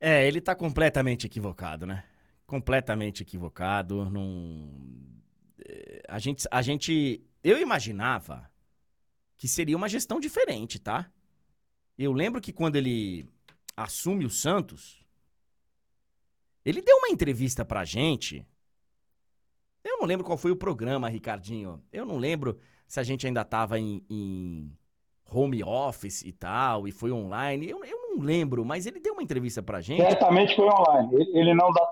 [0.00, 2.02] É, ele tá completamente equivocado, né?
[2.44, 4.10] Completamente equivocado.
[4.10, 4.68] Não...
[5.64, 7.24] É, a, gente, a gente.
[7.44, 8.50] Eu imaginava
[9.36, 11.08] que seria uma gestão diferente, tá?
[11.96, 13.28] Eu lembro que quando ele
[13.76, 15.04] assume o Santos,
[16.64, 18.46] ele deu uma entrevista pra gente.
[19.84, 21.82] Eu não lembro qual foi o programa, Ricardinho.
[21.92, 24.70] Eu não lembro se a gente ainda tava em, em
[25.28, 27.68] home office e tal, e foi online.
[27.68, 30.02] Eu, eu não lembro, mas ele deu uma entrevista pra gente.
[30.02, 31.10] Certamente foi online.
[31.32, 31.90] Ele não dá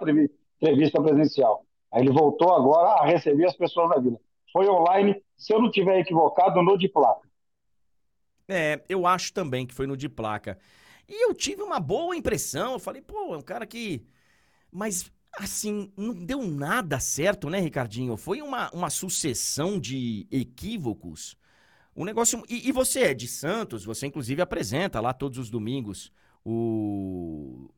[0.61, 1.65] entrevista presencial.
[1.91, 4.21] Aí ele voltou agora a receber as pessoas da vida.
[4.53, 7.29] Foi online, se eu não tiver equivocado, no de placa.
[8.49, 10.59] É, eu acho também que foi no de placa.
[11.11, 12.75] E eu tive uma boa impressão.
[12.75, 14.07] Eu falei, pô, é um cara que.
[14.73, 18.17] Mas, assim, não deu nada certo, né, Ricardinho?
[18.17, 21.37] Foi uma, uma sucessão de equívocos
[22.01, 22.43] um negócio.
[22.49, 26.13] E, e, você é de Santos, você inclusive apresenta lá todos os domingos
[26.45, 27.69] o.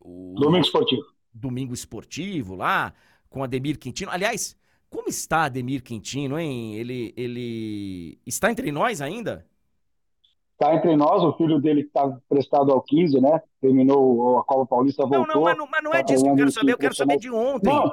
[0.00, 1.02] o Domingo Esportivo.
[1.34, 2.92] Domingo Esportivo lá,
[3.28, 4.10] com Ademir Quintino.
[4.10, 4.56] Aliás,
[4.90, 6.74] como está Ademir Quintino, hein?
[6.76, 9.46] Ele, ele está entre nós ainda?
[10.62, 13.42] Está entre nós, o filho dele que está prestado ao 15, né?
[13.60, 15.26] Terminou a Copa Paulista, voltou.
[15.26, 16.94] Não, não, mas não, mas não é tá disso que eu quero saber, eu quero
[16.94, 17.68] saber de ontem.
[17.68, 17.90] Não,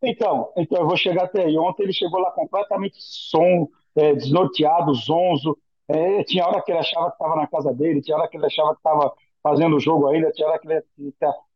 [0.00, 1.58] então, então, eu vou chegar até aí.
[1.58, 5.58] Ontem ele chegou lá completamente som, é, desnorteado, zonzo.
[5.88, 8.46] É, tinha hora que ele achava que estava na casa dele, tinha hora que ele
[8.46, 10.80] achava que estava fazendo o jogo ainda, tinha hora que ele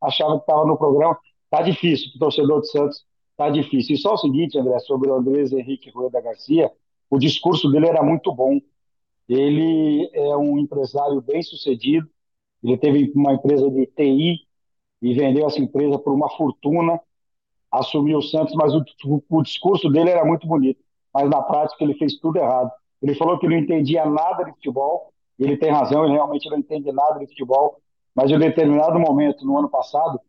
[0.01, 1.17] achava que estava no programa.
[1.49, 3.05] Tá difícil para o torcedor de Santos,
[3.37, 3.95] tá difícil.
[3.95, 6.69] E só o seguinte, André, sobre o Andrés Henrique Rueda Garcia,
[7.09, 8.59] o discurso dele era muito bom.
[9.29, 12.09] Ele é um empresário bem sucedido,
[12.63, 14.47] ele teve uma empresa de TI
[15.03, 17.01] e vendeu essa empresa por uma fortuna,
[17.71, 18.85] assumiu o Santos, mas o,
[19.29, 20.87] o discurso dele era muito bonito
[21.17, 22.71] mas na prática ele fez tudo errado.
[23.01, 26.93] Ele falou que não entendia nada de futebol, ele tem razão, ele realmente não entende
[26.93, 27.81] nada de futebol,
[28.15, 30.21] mas em determinado momento, no ano passado,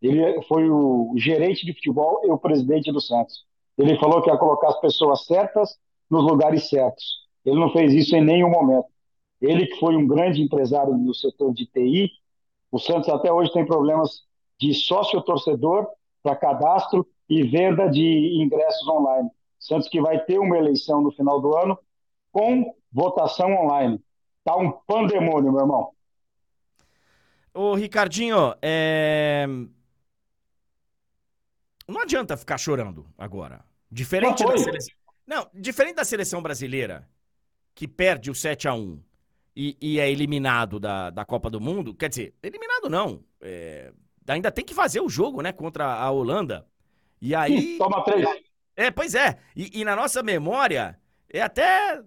[0.00, 3.44] ele foi o gerente de futebol e o presidente do Santos.
[3.76, 5.76] Ele falou que ia colocar as pessoas certas
[6.08, 7.25] nos lugares certos.
[7.46, 8.88] Ele não fez isso em nenhum momento.
[9.40, 12.10] Ele que foi um grande empresário no setor de TI,
[12.72, 14.24] o Santos até hoje tem problemas
[14.58, 15.86] de sócio-torcedor
[16.22, 19.30] para cadastro e venda de ingressos online.
[19.58, 21.78] Santos que vai ter uma eleição no final do ano
[22.32, 24.00] com votação online.
[24.44, 25.90] Tá um pandemônio, meu irmão.
[27.54, 29.46] Ô, Ricardinho, é...
[31.88, 33.64] não adianta ficar chorando agora.
[33.90, 34.94] Diferente da seleção.
[35.26, 37.08] Não, diferente da seleção brasileira,
[37.76, 38.98] que perde o 7 a 1
[39.54, 43.22] e, e é eliminado da, da Copa do Mundo, quer dizer, eliminado não.
[43.40, 43.92] É,
[44.26, 46.66] ainda tem que fazer o jogo, né, contra a Holanda.
[47.20, 47.76] E aí.
[47.78, 48.26] Toma três.
[48.74, 49.38] É, pois é.
[49.54, 50.98] E, e na nossa memória,
[51.30, 52.02] é até.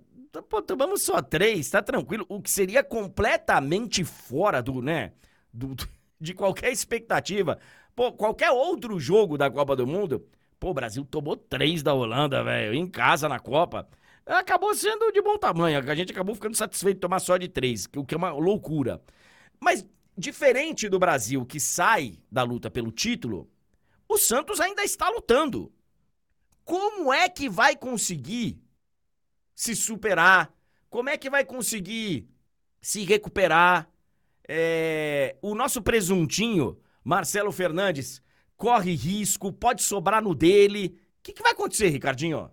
[0.49, 2.25] Pô, tomamos só três, tá tranquilo.
[2.27, 5.13] O que seria completamente fora do, né?
[5.53, 5.75] Do,
[6.19, 7.59] de qualquer expectativa.
[7.95, 10.27] Pô, qualquer outro jogo da Copa do Mundo.
[10.59, 13.87] Pô, o Brasil tomou três da Holanda, velho, em casa na Copa.
[14.29, 15.79] Acabou sendo de bom tamanho.
[15.89, 19.01] A gente acabou ficando satisfeito de tomar só de três, o que é uma loucura.
[19.59, 19.83] Mas,
[20.15, 23.49] diferente do Brasil que sai da luta pelo título,
[24.07, 25.73] o Santos ainda está lutando.
[26.63, 28.61] Como é que vai conseguir
[29.55, 30.53] se superar?
[30.91, 32.29] Como é que vai conseguir
[32.79, 33.89] se recuperar?
[34.47, 35.37] É...
[35.41, 38.21] O nosso presuntinho, Marcelo Fernandes,
[38.55, 40.99] corre risco, pode sobrar no dele.
[41.17, 42.51] O que, que vai acontecer, Ricardinho?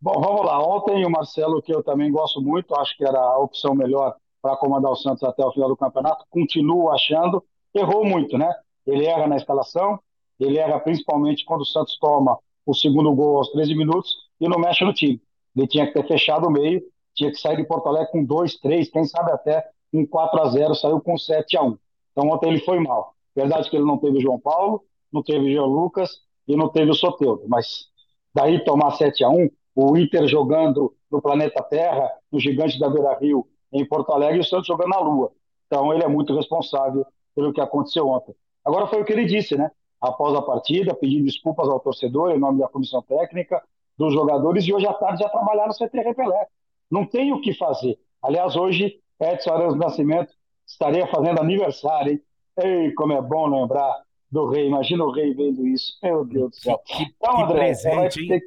[0.00, 0.58] Bom, vamos lá.
[0.66, 4.56] Ontem o Marcelo, que eu também gosto muito, acho que era a opção melhor para
[4.56, 7.44] comandar o Santos até o final do campeonato, continuo achando,
[7.74, 8.50] errou muito, né?
[8.86, 10.00] Ele erra na escalação,
[10.38, 14.58] ele erra principalmente quando o Santos toma o segundo gol aos 13 minutos e não
[14.58, 15.20] mexe no time.
[15.54, 16.82] Ele tinha que ter fechado o meio,
[17.14, 20.48] tinha que sair de Porto Alegre com 2, 3, quem sabe até um 4 a
[20.48, 21.76] 0 saiu com 7 a 1
[22.12, 23.14] Então ontem ele foi mal.
[23.36, 24.82] Verdade que ele não teve o João Paulo,
[25.12, 27.90] não teve o Jean Lucas e não teve o Soteldo, mas
[28.34, 33.16] daí tomar 7 a 1 o Inter jogando no planeta Terra, no gigante da Beira
[33.18, 35.32] Rio, em Porto Alegre, e o Santos jogando na Lua.
[35.66, 38.34] Então ele é muito responsável pelo que aconteceu ontem.
[38.64, 39.70] Agora foi o que ele disse, né?
[40.00, 43.62] após a partida, pedindo desculpas ao torcedor em nome da comissão técnica,
[43.98, 46.46] dos jogadores, e hoje à tarde já trabalhar no CT Repelé.
[46.90, 47.98] Não tem o que fazer.
[48.22, 50.32] Aliás, hoje, Edson Arantes Nascimento
[50.66, 52.22] estaria fazendo aniversário, hein?
[52.56, 54.66] Ei, como é bom lembrar do rei.
[54.66, 55.98] Imagina o rei vendo isso.
[56.02, 56.78] Meu Deus do céu.
[56.84, 58.40] Que, que, então, André, presente, hein?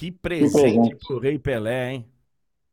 [0.00, 2.06] Que presente, pro rei Pelé, hein?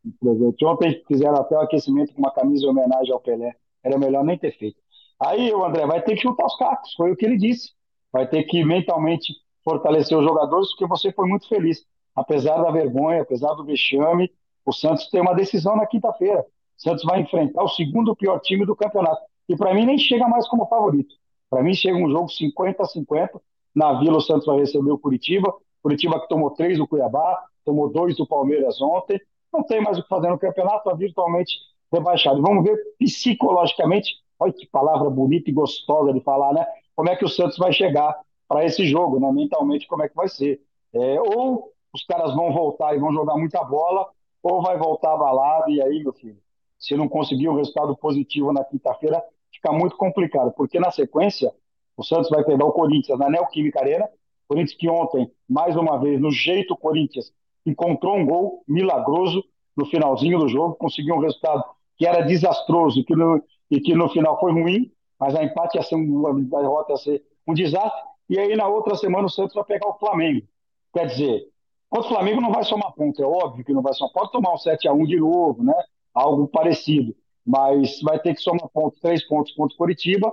[0.02, 0.66] Que presente.
[0.66, 3.54] Ontem fizeram até o aquecimento com uma camisa em homenagem ao Pelé.
[3.84, 4.78] Era melhor nem ter feito.
[5.20, 7.78] Aí o André vai ter que chutar os cacos, foi o que ele disse
[8.12, 11.86] vai ter que mentalmente fortalecer os jogadores, porque você foi muito feliz.
[12.16, 14.32] Apesar da vergonha, apesar do vexame,
[14.66, 16.40] o Santos tem uma decisão na quinta-feira.
[16.40, 19.22] O Santos vai enfrentar o segundo pior time do campeonato.
[19.48, 21.14] E para mim nem chega mais como favorito.
[21.50, 23.40] Para mim chega um jogo 50 a 50.
[23.76, 25.54] Na Vila o Santos vai receber o Curitiba.
[25.88, 29.22] Curitiba que tomou três do Cuiabá, tomou dois do Palmeiras ontem.
[29.54, 31.54] Não tem mais o que fazer no campeonato, está virtualmente
[31.90, 32.42] rebaixado.
[32.42, 36.66] Vamos ver psicologicamente, olha que palavra bonita e gostosa de falar, né?
[36.94, 38.20] como é que o Santos vai chegar
[38.50, 39.32] para esse jogo, né?
[39.32, 40.60] mentalmente como é que vai ser.
[40.94, 44.10] É, ou os caras vão voltar e vão jogar muita bola,
[44.44, 46.38] ou vai voltar abalado, e aí, meu filho,
[46.78, 49.24] se não conseguir um resultado positivo na quinta-feira,
[49.54, 51.50] fica muito complicado, porque na sequência,
[51.96, 54.10] o Santos vai pegar o Corinthians na Neoquímica Arena,
[54.48, 57.32] Corinthians que ontem, mais uma vez, no jeito Corinthians,
[57.66, 59.44] encontrou um gol milagroso
[59.76, 61.64] no finalzinho do jogo, conseguiu um resultado
[61.98, 65.84] que era desastroso que no, e que no final foi ruim, mas a empate ia
[65.84, 68.02] ser uma derrota ia ser um desastre.
[68.30, 70.46] E aí na outra semana o Santos vai pegar o Flamengo.
[70.94, 71.48] Quer dizer,
[71.90, 74.14] o Flamengo não vai somar ponto, é óbvio que não vai somar.
[74.14, 75.74] Pode tomar um 7 a 1 de novo, né?
[76.14, 77.16] Algo parecido.
[77.46, 80.32] Mas vai ter que somar ponto, três pontos contra o Coritiba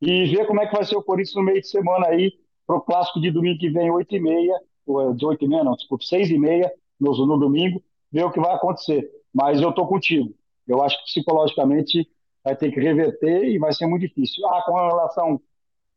[0.00, 2.32] e ver como é que vai ser o Corinthians no meio de semana aí,
[2.66, 4.60] para o clássico de domingo que vem, 8 e meia,
[5.14, 8.40] de 8 e meia, não, desculpa, 6 e meia no, no domingo, ver o que
[8.40, 9.08] vai acontecer.
[9.32, 10.34] Mas eu estou contigo.
[10.66, 12.08] Eu acho que psicologicamente
[12.42, 14.46] vai ter que reverter e vai ser muito difícil.
[14.48, 15.40] Ah, com relação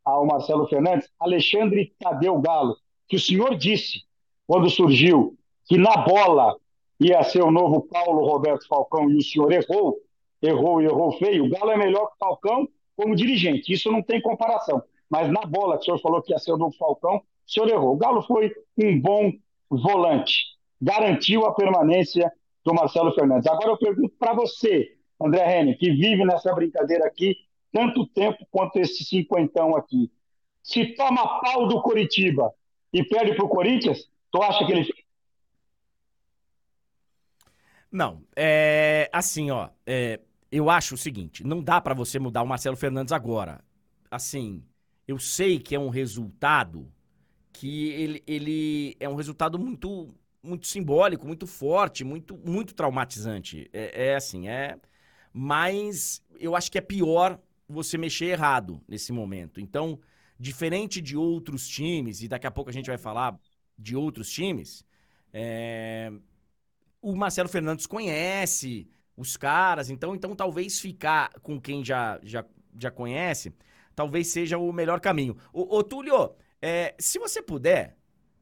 [0.03, 4.03] ao Marcelo Fernandes, Alexandre Tadeu Galo, que o senhor disse
[4.47, 6.55] quando surgiu que na bola
[6.99, 9.97] ia ser o novo Paulo Roberto Falcão e o senhor errou,
[10.41, 11.45] errou e errou feio.
[11.45, 14.83] O Galo é melhor que o Falcão como dirigente, isso não tem comparação.
[15.09, 17.69] Mas na bola que o senhor falou que ia ser o novo Falcão, o senhor
[17.69, 17.93] errou.
[17.93, 19.31] O Galo foi um bom
[19.69, 20.33] volante,
[20.81, 22.31] garantiu a permanência
[22.63, 23.47] do Marcelo Fernandes.
[23.47, 27.35] Agora eu pergunto para você, André Henning, que vive nessa brincadeira aqui
[27.71, 30.11] tanto tempo quanto esse cinquentão aqui.
[30.63, 32.53] Se toma pau do Coritiba
[32.93, 34.93] e perde para o Corinthians, tu acha que ele.
[37.91, 39.69] Não, é assim, ó.
[39.85, 40.19] É,
[40.51, 43.61] eu acho o seguinte: não dá para você mudar o Marcelo Fernandes agora.
[44.11, 44.63] Assim,
[45.09, 46.87] eu sei que é um resultado
[47.51, 53.67] que ele, ele é um resultado muito muito simbólico, muito forte, muito muito traumatizante.
[53.73, 54.77] É, é assim, é
[55.33, 59.59] mas eu acho que é pior você mexer errado nesse momento.
[59.59, 59.99] Então,
[60.39, 63.35] diferente de outros times, e daqui a pouco a gente vai falar
[63.77, 64.85] de outros times,
[65.33, 66.11] é...
[67.01, 68.87] o Marcelo Fernandes conhece
[69.17, 72.45] os caras, então, então talvez ficar com quem já, já,
[72.77, 73.53] já conhece,
[73.99, 75.35] talvez seja o melhor caminho.
[75.51, 76.31] Ô, ô Túlio,
[76.61, 77.95] É, se você puder,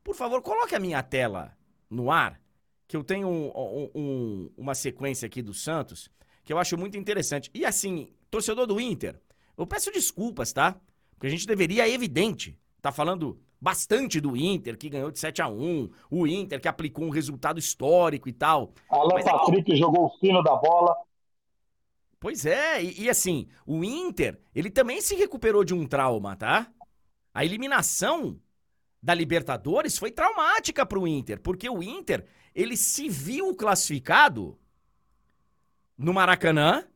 [0.04, 1.56] por favor, coloque a minha tela
[1.88, 2.42] no ar,
[2.88, 6.10] que eu tenho um- um- um- uma sequência aqui do Santos
[6.44, 7.52] que eu acho muito interessante.
[7.54, 9.22] E assim, torcedor do Inter,
[9.56, 10.76] eu peço desculpas, tá?
[11.12, 15.40] Porque a gente deveria, é evidente, tá falando bastante do Inter, que ganhou de 7
[15.40, 18.74] a 1 o Inter que aplicou um resultado histórico e tal.
[18.90, 20.96] Alan Mas é Patrick jogou o fino da bola.
[22.20, 26.72] Pois é, e, e assim, o Inter, ele também se recuperou de um trauma, tá?
[27.34, 28.40] A eliminação
[29.02, 34.60] da Libertadores foi traumática pro Inter, porque o Inter, ele se viu classificado
[35.98, 36.88] no Maracanã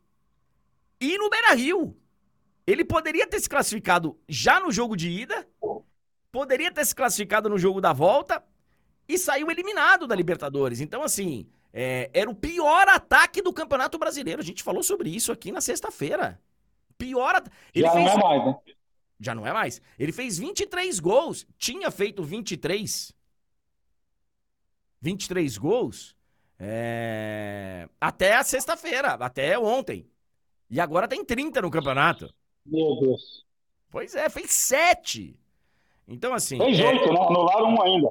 [1.00, 1.96] e no Beira-Rio.
[2.66, 5.48] Ele poderia ter se classificado já no jogo de ida,
[6.32, 8.44] poderia ter se classificado no jogo da volta
[9.08, 10.80] e saiu eliminado da Libertadores.
[10.80, 14.42] Então, assim, é, era o pior ataque do Campeonato Brasileiro.
[14.42, 16.40] A gente falou sobre isso aqui na sexta-feira.
[16.98, 17.56] Pior ataque.
[17.76, 18.06] Já fez...
[18.06, 18.56] não é mais, né?
[19.20, 19.82] Já não é mais.
[20.00, 21.46] Ele fez 23 gols.
[21.58, 23.14] Tinha feito 23.
[25.02, 26.16] 23 gols.
[26.60, 29.14] é, Até a sexta-feira.
[29.14, 30.08] Até ontem.
[30.70, 32.34] E agora tem 30 no campeonato.
[32.66, 33.46] Meu Deus.
[33.90, 35.38] Pois é, fez 7.
[36.08, 36.58] Então, assim.
[36.58, 37.20] Fez é, oito, né?
[37.20, 38.10] Anularam um ainda.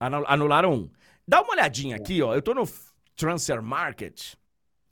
[0.00, 0.90] anu- Anularam um.
[1.26, 2.34] Dá uma olhadinha aqui, ó.
[2.34, 2.64] Eu tô no
[3.16, 4.34] Transfer Market.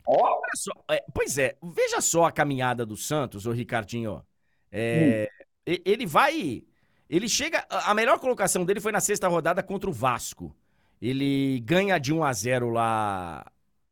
[0.07, 4.23] Olha só, é, pois é, veja só a caminhada do Santos, ô Ricardinho.
[4.71, 5.29] É,
[5.67, 6.63] e- Ele vai.
[7.09, 7.65] Ele chega.
[7.71, 10.55] a- A melhor colocação dele foi na sexta rodada contra o Vasco.
[11.01, 13.45] Ele ganha de 1 a 0 lá.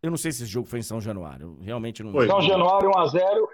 [0.03, 1.57] Eu não sei se esse jogo foi em São Januário.
[1.59, 2.13] Eu realmente não.
[2.13, 2.27] Foi.
[2.27, 3.47] São Januário 1x0.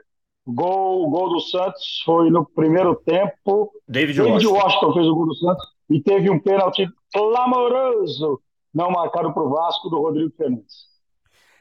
[0.49, 3.73] Gol, gol do Santos foi no primeiro tempo.
[3.89, 4.53] David David Washington.
[4.55, 8.41] Washington fez o gol do Santos e teve um pênalti clamoroso
[8.77, 10.87] não marcado para o Vasco do Rodrigo Fernandes.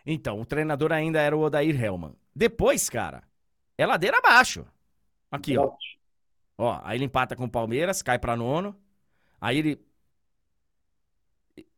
[0.06, 2.14] Então, o treinador ainda era o Odair Hellman.
[2.36, 3.24] Depois, cara,
[3.78, 4.66] é ladeira abaixo.
[5.32, 5.72] Aqui, ó.
[6.58, 8.76] Ó, aí ele empata com o Palmeiras, cai pra nono.
[9.40, 9.86] Aí ele.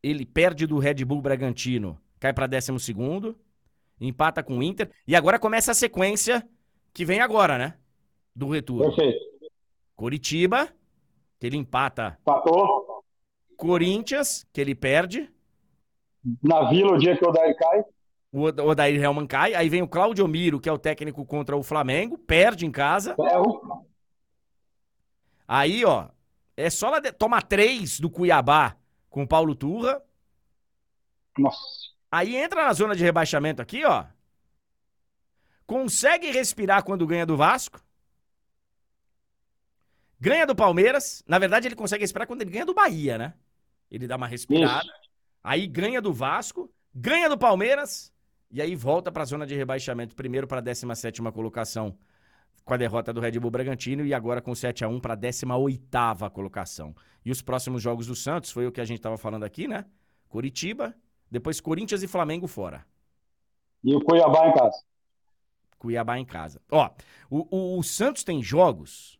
[0.02, 3.38] Ele perde do Red Bull Bragantino, cai pra décimo segundo.
[4.00, 4.90] Empata com o Inter.
[5.06, 6.48] E agora começa a sequência
[6.92, 7.78] que vem agora, né?
[8.34, 8.92] Do retorno.
[8.92, 9.24] Perfeito.
[9.94, 10.68] Coritiba,
[11.38, 12.18] que ele empata.
[12.22, 12.87] Empatou.
[13.58, 15.28] Corinthians, que ele perde.
[16.40, 17.84] Na Vila, o dia que o Odair cai.
[18.30, 19.54] O Od- Odair Helman cai.
[19.54, 23.16] Aí vem o Claudio Miro, que é o técnico contra o Flamengo, perde em casa.
[23.16, 23.84] Ferro.
[25.46, 26.08] Aí, ó,
[26.56, 27.10] é só lá de...
[27.10, 28.76] toma três do Cuiabá
[29.10, 30.00] com o Paulo Turra.
[31.36, 31.58] Nossa.
[32.12, 34.04] Aí entra na zona de rebaixamento aqui, ó.
[35.66, 37.82] Consegue respirar quando ganha do Vasco.
[40.20, 41.24] Ganha do Palmeiras.
[41.26, 43.34] Na verdade, ele consegue respirar quando ele ganha do Bahia, né?
[43.90, 44.82] Ele dá uma respirada.
[44.84, 44.92] Isso.
[45.42, 48.12] Aí ganha do Vasco, ganha do Palmeiras
[48.50, 51.96] e aí volta pra zona de rebaixamento, primeiro para a 17ª colocação
[52.64, 55.16] com a derrota do Red Bull Bragantino e agora com 7 a 1 para a
[55.16, 56.94] 18ª colocação.
[57.24, 59.86] E os próximos jogos do Santos foi o que a gente tava falando aqui, né?
[60.28, 60.94] Curitiba,
[61.30, 62.84] depois Corinthians e Flamengo fora.
[63.82, 64.82] E o Cuiabá em casa.
[65.78, 66.60] Cuiabá em casa.
[66.70, 66.90] Ó,
[67.30, 69.18] o, o- o Santos tem jogos.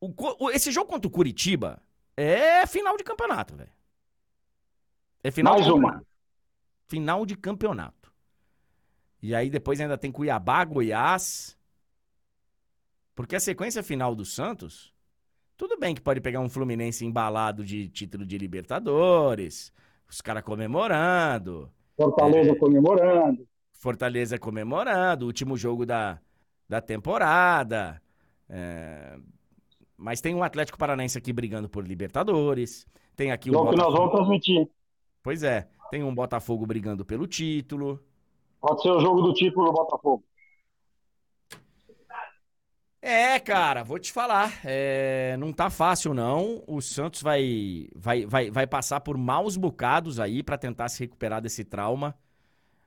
[0.00, 1.80] O- esse jogo contra o Curitiba
[2.16, 3.70] é final de campeonato, velho.
[5.22, 5.80] É final Mais de uma.
[5.82, 6.06] campeonato.
[6.88, 8.12] Final de campeonato.
[9.22, 11.56] E aí depois ainda tem Cuiabá, Goiás.
[13.14, 14.92] Porque a sequência final do Santos,
[15.56, 19.72] tudo bem que pode pegar um Fluminense embalado de título de Libertadores,
[20.08, 21.70] os caras comemorando.
[21.96, 23.46] Fortaleza comemorando.
[23.72, 26.18] Fortaleza comemorando, último jogo da,
[26.68, 28.02] da temporada.
[28.48, 29.18] É,
[30.02, 32.86] Mas tem um Atlético Paranaense aqui brigando por Libertadores.
[33.14, 34.10] Tem aqui um Jogo que nós Botafogo.
[34.10, 34.68] vamos transmitir.
[35.22, 38.00] Pois é, tem um Botafogo brigando pelo título.
[38.60, 40.24] Pode ser o jogo do título do Botafogo.
[43.00, 44.60] É, cara, vou te falar.
[44.64, 46.62] é, não tá fácil, não.
[46.66, 51.40] O Santos vai, vai, vai, vai passar por maus bocados aí pra tentar se recuperar
[51.40, 52.14] desse trauma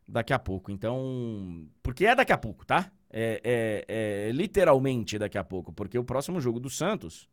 [0.08, 0.72] daqui a pouco.
[0.72, 1.66] Então.
[1.82, 2.92] Porque é daqui a pouco, tá?
[3.12, 3.42] É,
[3.88, 5.72] é- é literalmente daqui a pouco.
[5.72, 7.28] Porque o próximo jogo do Santos,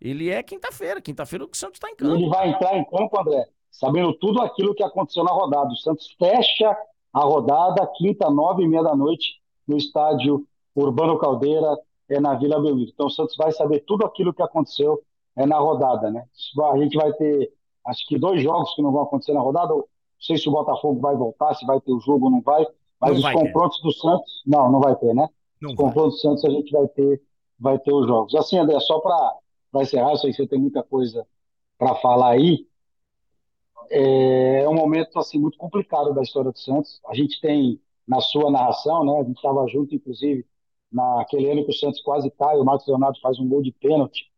[0.00, 1.00] ele é quinta-feira.
[1.00, 2.14] Quinta-feira o Santos tá em campo.
[2.14, 5.68] ele vai entrar em campo, André, sabendo tudo aquilo que aconteceu na rodada.
[5.70, 6.76] O Santos fecha
[7.12, 11.76] a rodada quinta, nove e meia da noite, no estádio Urbano Caldeira,
[12.08, 12.90] é na Vila Belmiro.
[12.92, 15.02] Então o Santos vai saber tudo aquilo que aconteceu
[15.36, 16.24] é, na rodada, né?
[16.72, 17.52] A gente vai ter,
[17.86, 19.74] acho que dois jogos que não vão acontecer na rodada.
[19.74, 19.84] Não
[20.18, 22.66] sei se o Botafogo vai voltar, se vai ter o jogo ou não vai.
[23.00, 23.44] Mas Não os vai ter.
[23.44, 25.28] confrontos do Santos, não, não vai ter, né?
[25.60, 25.86] Não Os vai.
[25.86, 27.22] confrontos do Santos a gente vai ter,
[27.58, 28.34] vai ter os jogos.
[28.34, 31.26] Assim, André, só para encerrar, eu sei que você tem muita coisa
[31.78, 32.66] para falar aí.
[33.90, 37.00] É um momento assim muito complicado da história do Santos.
[37.06, 39.20] A gente tem na sua narração, né?
[39.20, 40.46] A gente estava junto, inclusive,
[40.90, 44.30] naquele ano que o Santos quase cai, o Marcos Leonardo faz um gol de pênalti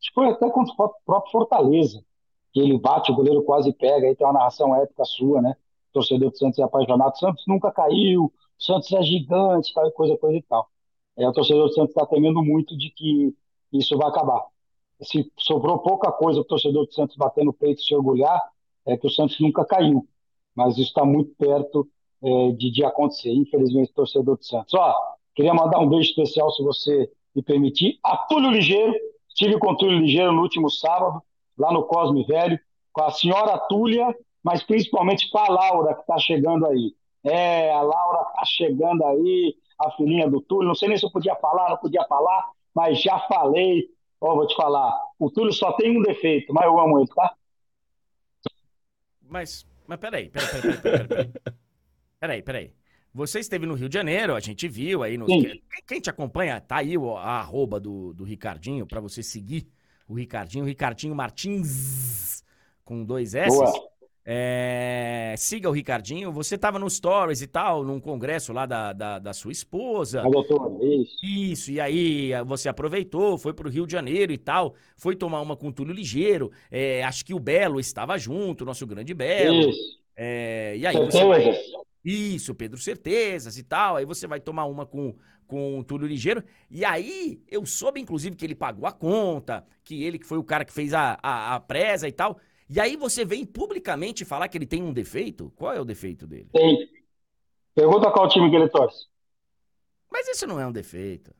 [0.00, 2.04] Acho que foi até contra o próprio Fortaleza,
[2.52, 5.56] que ele bate, o goleiro quase pega, aí tem uma narração épica sua, né?
[5.96, 7.18] Torcedor do Santos é apaixonado.
[7.18, 10.68] Santos nunca caiu, Santos é gigante, tal, coisa, coisa e tal.
[11.16, 13.34] É, o torcedor do Santos está temendo muito de que
[13.72, 14.42] isso vai acabar.
[15.00, 18.40] Se sobrou pouca coisa o torcedor do Santos bater no peito e se orgulhar,
[18.84, 20.06] é que o Santos nunca caiu.
[20.54, 21.88] Mas isso está muito perto
[22.22, 24.74] é, de, de acontecer, infelizmente, torcedor do Santos.
[24.74, 24.94] Ó,
[25.34, 28.94] queria mandar um beijo especial, se você me permitir, a Túlio Ligeiro.
[29.28, 31.22] Estive com o Túlio Ligeiro no último sábado,
[31.58, 32.58] lá no Cosme Velho,
[32.92, 34.14] com a senhora Túlia,
[34.46, 36.94] mas principalmente com a Laura, que está chegando aí.
[37.24, 40.68] É, a Laura está chegando aí, a filhinha do Túlio.
[40.68, 43.90] Não sei nem se eu podia falar, não podia falar, mas já falei.
[44.20, 47.34] Ó, vou te falar, o Túlio só tem um defeito, mas eu amo ele, tá?
[49.20, 51.32] Mas, mas peraí, peraí, peraí, peraí, peraí.
[52.20, 52.72] Peraí, peraí.
[53.12, 55.18] Você esteve no Rio de Janeiro, a gente viu aí.
[55.18, 55.26] No...
[55.88, 59.66] Quem, te acompanha, tá aí a arroba do, do Ricardinho, para você seguir
[60.06, 62.44] o Ricardinho, Ricardinho Martins,
[62.84, 63.58] com dois S.
[64.28, 66.32] É, siga o Ricardinho.
[66.32, 70.20] Você estava no Stories e tal, num congresso lá da, da, da sua esposa.
[70.22, 71.16] A doutora, isso.
[71.22, 75.40] Isso, e aí você aproveitou, foi para o Rio de Janeiro e tal, foi tomar
[75.40, 76.50] uma com Túlio Ligeiro.
[76.68, 79.70] É, acho que o Belo estava junto, nosso grande Belo.
[79.70, 80.00] Isso.
[80.16, 81.56] É, e aí você vai...
[82.04, 83.96] Isso, Pedro Certezas e tal.
[83.96, 85.14] Aí você vai tomar uma com,
[85.46, 86.42] com o Túlio Ligeiro.
[86.70, 90.44] E aí eu soube, inclusive, que ele pagou a conta, que ele que foi o
[90.44, 92.38] cara que fez a, a, a presa e tal.
[92.68, 95.52] E aí você vem publicamente falar que ele tem um defeito?
[95.56, 96.48] Qual é o defeito dele?
[96.52, 96.88] Tem.
[97.74, 99.06] Pergunta qual time que ele torce.
[100.10, 101.34] Mas isso não é um defeito.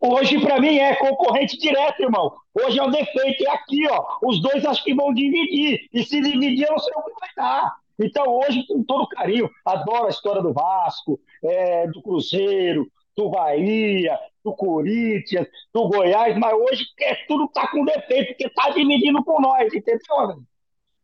[0.00, 2.36] Hoje, para mim, é concorrente direto, irmão.
[2.54, 3.44] Hoje é um defeito.
[3.44, 4.18] É aqui, ó.
[4.22, 5.88] Os dois acho que vão dividir.
[5.92, 7.76] E se dividir, eu não sei o que vai dar.
[7.98, 14.16] Então, hoje, com todo carinho, adoro a história do Vasco, é, do Cruzeiro, do Bahia,
[14.44, 19.40] do Corinthians, do Goiás, mas hoje é, tudo tá com defeito, porque tá dividindo com
[19.40, 20.44] nós, entendeu?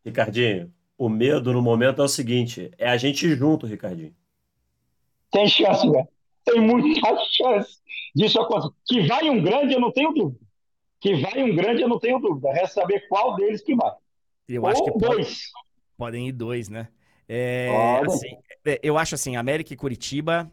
[0.05, 4.15] Ricardinho, o medo no momento é o seguinte: é a gente junto, Ricardinho.
[5.31, 6.09] Tem chance, velho.
[6.45, 7.01] Tem muita
[7.33, 7.79] chance
[8.15, 8.75] disso acontecer.
[8.87, 10.45] Que vai um grande, eu não tenho dúvida.
[11.01, 12.53] Que vai um grande, eu não tenho dúvida.
[12.53, 13.93] Resta saber qual deles que vai.
[14.49, 15.51] Eu Ou acho que dois.
[15.97, 16.89] Podem ir dois, né?
[17.29, 20.51] É, assim, é, eu acho assim, América e Curitiba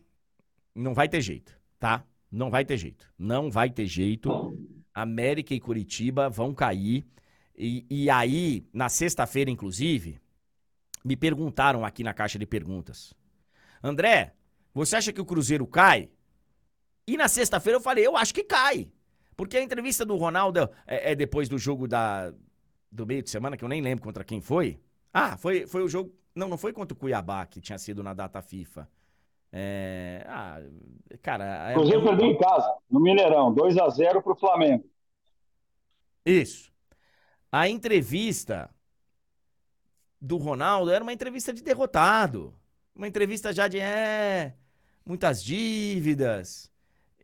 [0.73, 2.05] não vai ter jeito, tá?
[2.31, 3.11] Não vai ter jeito.
[3.17, 4.57] Não vai ter jeito.
[4.93, 7.05] América e Curitiba vão cair.
[7.63, 10.19] E, e aí, na sexta-feira, inclusive,
[11.05, 13.13] me perguntaram aqui na caixa de perguntas:
[13.83, 14.33] André,
[14.73, 16.09] você acha que o Cruzeiro cai?
[17.05, 18.89] E na sexta-feira eu falei: eu acho que cai.
[19.37, 22.33] Porque a entrevista do Ronaldo é, é depois do jogo da,
[22.91, 24.79] do meio de semana, que eu nem lembro contra quem foi.
[25.13, 26.11] Ah, foi, foi o jogo.
[26.33, 28.89] Não, não foi contra o Cuiabá, que tinha sido na data FIFA.
[29.51, 30.25] É...
[30.27, 30.59] Ah,
[31.21, 31.71] cara.
[31.71, 31.73] É...
[31.75, 34.89] Cruzeiro perdeu em casa, no Mineirão, 2 a 0 pro Flamengo.
[36.25, 36.70] Isso.
[37.51, 38.69] A entrevista
[40.19, 42.55] do Ronaldo era uma entrevista de derrotado.
[42.95, 44.55] Uma entrevista já de é,
[45.05, 46.71] muitas dívidas.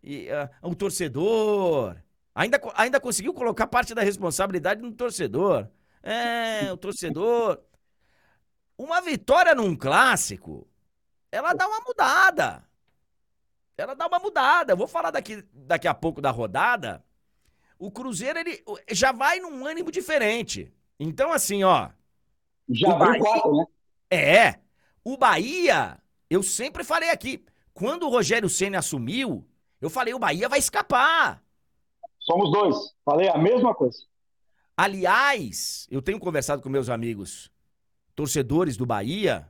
[0.03, 0.28] E
[0.63, 1.97] uh, o torcedor.
[2.36, 5.69] Ainda, ainda conseguiu colocar parte da responsabilidade no torcedor.
[6.03, 7.61] É, o torcedor.
[8.78, 10.67] Uma vitória num clássico,
[11.32, 12.63] ela dá uma mudada.
[13.78, 14.73] Ela dá uma mudada.
[14.73, 17.03] Eu vou falar daqui, daqui a pouco da rodada.
[17.80, 20.71] O Cruzeiro ele já vai num ânimo diferente.
[20.99, 21.89] Então, assim, ó.
[22.69, 23.65] Já vai quatro, né?
[24.09, 24.59] É.
[25.03, 25.97] O Bahia,
[26.30, 27.43] eu sempre falei aqui.
[27.73, 29.47] Quando o Rogério Senna assumiu,
[29.80, 31.43] eu falei: o Bahia vai escapar.
[32.19, 32.75] Somos dois.
[33.05, 33.97] Falei a mesma coisa.
[34.75, 37.51] Aliás, eu tenho conversado com meus amigos
[38.15, 39.47] torcedores do Bahia.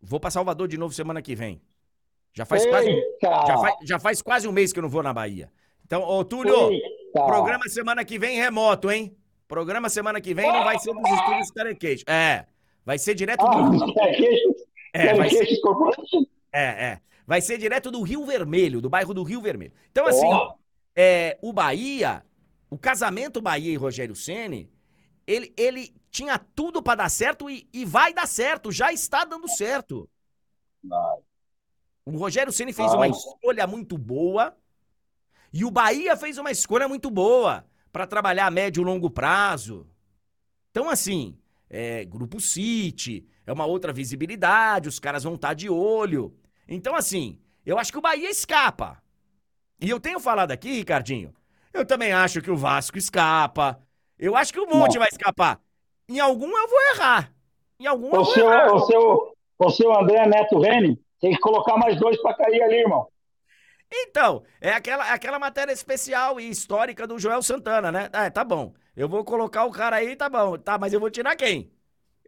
[0.00, 1.60] Vou para Salvador de novo semana que vem.
[2.32, 2.88] Já faz, quase,
[3.22, 5.52] já, faz, já faz quase um mês que eu não vou na Bahia.
[5.84, 6.93] Então, ô Túlio, Eita.
[7.22, 9.16] Programa semana que vem remoto, hein?
[9.46, 12.04] Programa semana que vem não vai ser dos estúdios Carequeixo.
[12.08, 12.46] É,
[12.84, 13.94] vai ser direto ah, do...
[14.92, 15.46] É, vai ser...
[16.52, 17.00] É, é.
[17.26, 19.72] Vai ser direto do Rio Vermelho, do bairro do Rio Vermelho.
[19.90, 20.54] Então, assim, oh.
[20.94, 22.24] é, o Bahia,
[22.68, 24.70] o casamento Bahia e Rogério Ceni,
[25.26, 29.48] ele, ele tinha tudo para dar certo e, e, vai dar certo, já está dando
[29.48, 30.08] certo.
[30.82, 31.18] Vai.
[32.04, 32.98] O Rogério Ceni fez vai.
[32.98, 34.54] uma escolha muito boa
[35.54, 39.86] e o Bahia fez uma escolha muito boa para trabalhar a médio e longo prazo.
[40.72, 41.38] Então, assim,
[41.70, 46.36] é, Grupo City, é uma outra visibilidade, os caras vão estar tá de olho.
[46.66, 49.00] Então, assim, eu acho que o Bahia escapa.
[49.80, 51.32] E eu tenho falado aqui, Ricardinho,
[51.72, 53.78] eu também acho que o Vasco escapa.
[54.18, 55.00] Eu acho que o Monte Não.
[55.02, 55.60] vai escapar.
[56.08, 57.32] Em algum eu vou errar.
[57.78, 58.74] Em algum o eu seu, vou errar.
[58.74, 62.78] O seu, o seu André Neto Rene tem que colocar mais dois para cair ali,
[62.80, 63.06] irmão.
[63.96, 68.10] Então, é aquela, aquela matéria especial e histórica do Joel Santana, né?
[68.12, 68.74] Ah, tá bom.
[68.96, 70.58] Eu vou colocar o cara aí, tá bom.
[70.58, 71.72] Tá, mas eu vou tirar quem?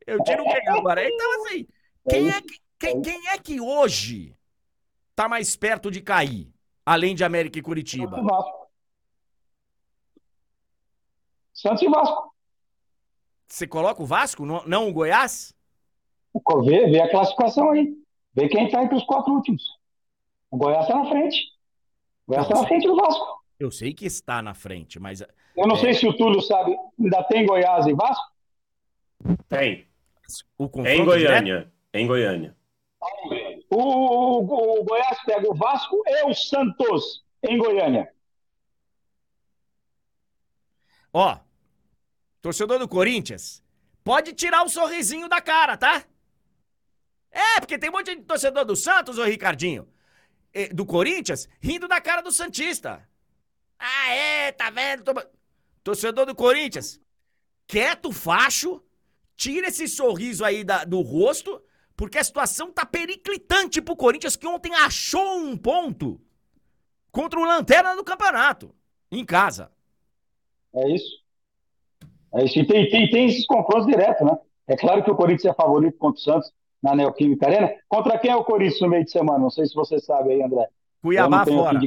[0.06, 1.06] Eu tiro quem agora?
[1.06, 1.66] Então, assim,
[2.08, 4.36] quem é que, quem, quem é que hoje
[5.14, 6.52] tá mais perto de cair?
[6.84, 8.16] Além de América e Curitiba.
[11.52, 12.32] Santos e Vasco.
[13.48, 15.52] Você coloca o Vasco, não, o Goiás?
[16.64, 17.92] Vê, vê a classificação aí.
[18.34, 19.62] Vê quem tá entre os quatro últimos.
[20.50, 21.55] O Goiás tá na frente.
[22.26, 23.44] O Goiás tá na frente do Vasco.
[23.58, 25.20] Eu sei que está na frente, mas.
[25.20, 25.78] Eu não é...
[25.78, 26.76] sei se o Túlio sabe.
[26.98, 28.32] Ainda tem Goiás e Vasco?
[29.48, 29.86] Tem.
[30.58, 31.72] O em Goiânia.
[31.94, 32.56] Em Goiânia.
[33.70, 38.12] O, o, o, Goiás pega o Vasco e o Santos em Goiânia.
[41.12, 41.38] Ó,
[42.42, 43.62] torcedor do Corinthians,
[44.04, 46.04] pode tirar o sorrisinho da cara, tá?
[47.30, 49.88] É, porque tem um monte de torcedor do Santos, ô Ricardinho,
[50.72, 53.06] do Corinthians, rindo da cara do Santista.
[53.78, 55.04] Ah, é, tá vendo?
[55.82, 57.00] Torcedor do Corinthians,
[57.66, 58.82] quieto, facho,
[59.36, 61.62] tira esse sorriso aí da, do rosto
[61.96, 66.20] porque a situação tá periclitante pro Corinthians, que ontem achou um ponto
[67.10, 68.74] contra o Lanterna do campeonato,
[69.10, 69.72] em casa.
[70.74, 71.24] É isso.
[72.34, 72.58] É isso.
[72.58, 74.36] E tem, tem, tem esses confrontos diretos, né?
[74.68, 76.52] É claro que o Corinthians é favorito contra o Santos
[76.86, 77.72] na Neoquímica Arena.
[77.88, 79.40] Contra quem é o Corinthians no meio de semana?
[79.40, 80.68] Não sei se você sabe aí, André.
[81.02, 81.80] Cuiabá fora.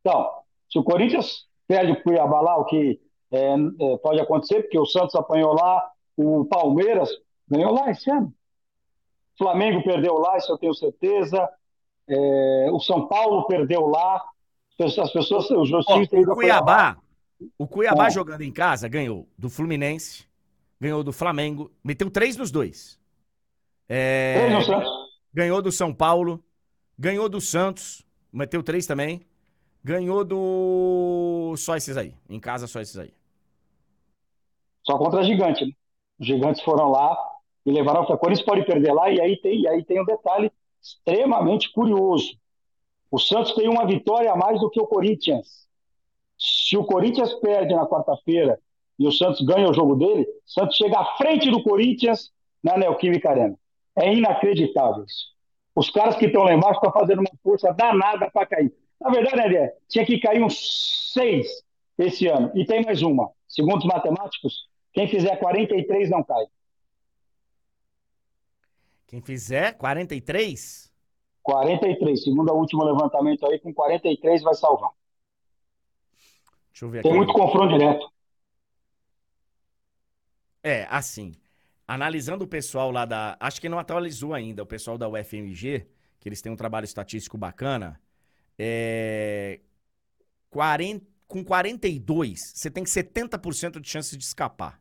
[0.00, 0.30] Então,
[0.70, 3.00] se o Corinthians perde o Cuiabá lá, o que
[3.32, 7.08] é, é, pode acontecer, porque o Santos apanhou lá, o Palmeiras
[7.48, 8.32] ganhou lá esse ano.
[9.38, 11.48] Flamengo perdeu lá, isso eu tenho certeza.
[12.06, 14.22] É, o São Paulo perdeu lá.
[14.78, 16.98] As pessoas, os oh, o Cuiabá,
[17.56, 20.26] o Cuiabá jogando em casa ganhou do Fluminense,
[20.80, 22.98] ganhou do Flamengo, meteu três nos dois.
[23.88, 24.48] É,
[25.32, 26.42] ganhou do São Paulo,
[26.98, 29.26] ganhou do Santos, meteu três também.
[29.82, 31.54] Ganhou do.
[31.58, 32.14] Só esses aí.
[32.28, 33.12] Em casa, só esses aí.
[34.82, 35.72] Só contra a Gigante, né?
[36.18, 37.14] Os Gigantes foram lá,
[37.66, 40.50] e levaram o Corinthians pode perder lá e aí tem e aí tem um detalhe
[40.82, 42.36] extremamente curioso.
[43.10, 45.66] O Santos tem uma vitória a mais do que o Corinthians.
[46.38, 48.58] Se o Corinthians perde na quarta-feira
[48.98, 52.32] e o Santos ganha o jogo dele, o Santos chega à frente do Corinthians
[52.62, 53.58] na Neoquímica Arena.
[53.96, 55.34] É inacreditável isso.
[55.74, 58.72] Os caras que estão lá embaixo estão fazendo uma força danada para cair.
[59.00, 61.46] Na verdade, André, tinha que cair uns seis
[61.98, 62.50] esse ano.
[62.54, 63.30] E tem mais uma.
[63.48, 66.46] Segundo os matemáticos, quem fizer 43 não cai.
[69.06, 70.92] Quem fizer 43?
[71.42, 72.24] 43.
[72.24, 74.90] Segundo o último levantamento aí, com 43 vai salvar.
[76.72, 77.08] Deixa eu ver aqui.
[77.08, 78.10] Tem muito confronto direto.
[80.62, 81.32] É, assim.
[81.86, 83.36] Analisando o pessoal lá da.
[83.38, 85.86] Acho que não atualizou ainda, o pessoal da UFMG,
[86.18, 88.00] que eles têm um trabalho estatístico bacana.
[88.58, 89.60] É.
[90.50, 94.80] 40, com 42, você tem 70% de chance de escapar.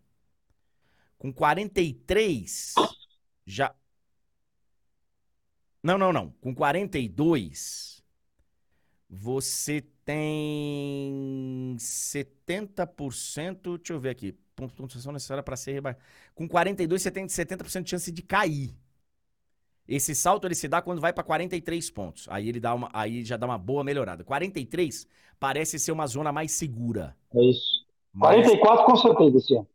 [1.18, 2.76] Com 43,
[3.46, 3.74] já.
[5.82, 6.30] Não, não, não.
[6.42, 8.04] Com 42,
[9.10, 13.78] você tem 70%.
[13.78, 14.38] Deixa eu ver aqui.
[14.56, 16.04] Pontuação necessária para ser rebaixado.
[16.36, 18.76] Com 42, você tem 70% de chance de cair.
[19.88, 22.28] Esse salto ele se dá quando vai para 43 pontos.
[22.30, 24.24] Aí ele dá uma, aí já dá uma boa melhorada.
[24.24, 25.08] 43
[25.40, 27.16] parece ser uma zona mais segura.
[27.34, 27.86] É isso.
[28.14, 28.36] Mas...
[28.36, 29.68] 44 com certeza esse ano.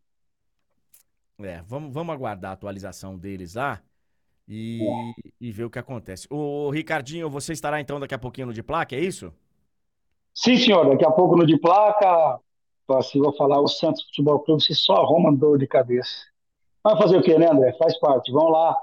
[1.40, 3.80] É, vamos, vamos aguardar a atualização deles lá
[4.48, 5.30] e, é.
[5.40, 6.26] e ver o que acontece.
[6.30, 9.32] O Ricardinho, você estará então daqui a pouquinho no de placa, é isso?
[10.34, 10.88] Sim, senhor.
[10.88, 12.40] Daqui a pouco no de placa,
[12.96, 16.26] assim, vou falar, o Santos Futebol Clube se só arruma dor de cabeça.
[16.82, 17.72] Vai fazer o quê, né, André?
[17.74, 18.32] Faz parte.
[18.32, 18.76] Vamos lá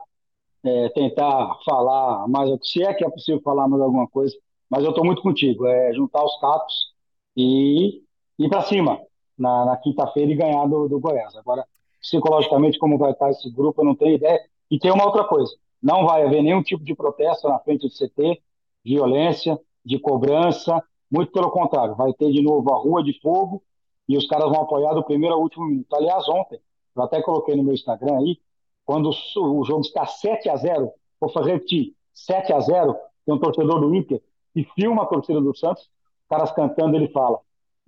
[0.63, 4.35] é, tentar falar mais, se é que é possível falar mais alguma coisa,
[4.69, 5.65] mas eu estou muito contigo.
[5.65, 6.93] É juntar os cacos
[7.35, 8.03] e
[8.37, 9.01] ir para cima
[9.37, 11.35] na, na quinta-feira e ganhar do, do Goiás.
[11.35, 11.65] Agora,
[12.01, 14.39] psicologicamente, como vai estar esse grupo, eu não tenho ideia.
[14.69, 15.51] E tem uma outra coisa:
[15.81, 18.41] não vai haver nenhum tipo de protesto na frente do CT,
[18.83, 23.61] violência, de cobrança, muito pelo contrário, vai ter de novo a rua de fogo
[24.07, 25.93] e os caras vão apoiar do primeiro ao último minuto.
[25.95, 26.59] Aliás, ontem,
[26.95, 28.37] eu até coloquei no meu Instagram aí,
[28.85, 32.95] quando o jogo está 7 a 0 vou fazer repetir, 7 a 0
[33.25, 34.21] tem um torcedor do Inter
[34.53, 37.39] que filma a torcida do Santos, os caras cantando, ele fala,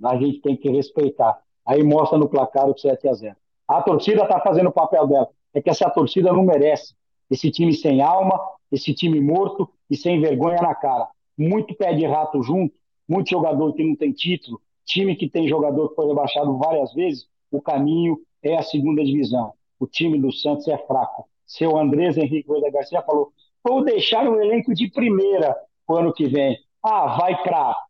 [0.03, 1.39] a gente tem que respeitar.
[1.65, 3.35] Aí mostra no placar o 7 a 0
[3.67, 6.93] A torcida está fazendo o papel dela é que essa torcida não merece.
[7.29, 8.39] Esse time sem alma,
[8.71, 11.07] esse time morto e sem vergonha na cara.
[11.37, 12.75] Muito pé de rato junto,
[13.07, 17.27] muito jogador que não tem título, time que tem jogador que foi rebaixado várias vezes,
[17.51, 19.53] o caminho é a segunda divisão.
[19.79, 21.29] O time do Santos é fraco.
[21.45, 23.31] Seu Andrés Henrique Coelho Garcia falou:
[23.63, 25.55] vou deixar o elenco de primeira
[25.87, 26.57] o ano que vem.
[26.83, 27.81] Ah, vai craque.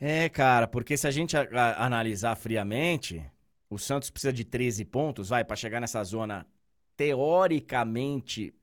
[0.00, 3.22] É, cara, porque se a gente a- a- analisar friamente,
[3.68, 6.46] o Santos precisa de 13 pontos, vai, pra chegar nessa zona
[6.96, 8.54] teoricamente.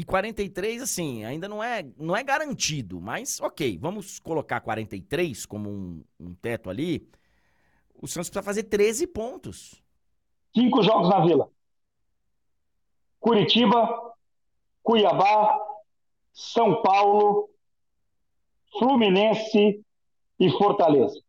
[0.00, 5.68] E 43, assim, ainda não é, não é garantido, mas ok, vamos colocar 43 como
[5.68, 7.06] um, um teto ali.
[7.92, 9.84] O Santos precisa fazer 13 pontos.
[10.54, 11.50] Cinco jogos na Vila.
[13.18, 14.14] Curitiba,
[14.82, 15.54] Cuiabá,
[16.32, 17.50] São Paulo,
[18.78, 19.84] Fluminense
[20.38, 21.20] e Fortaleza.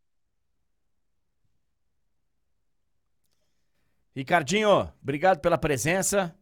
[4.15, 6.33] Ricardinho, obrigado pela presença.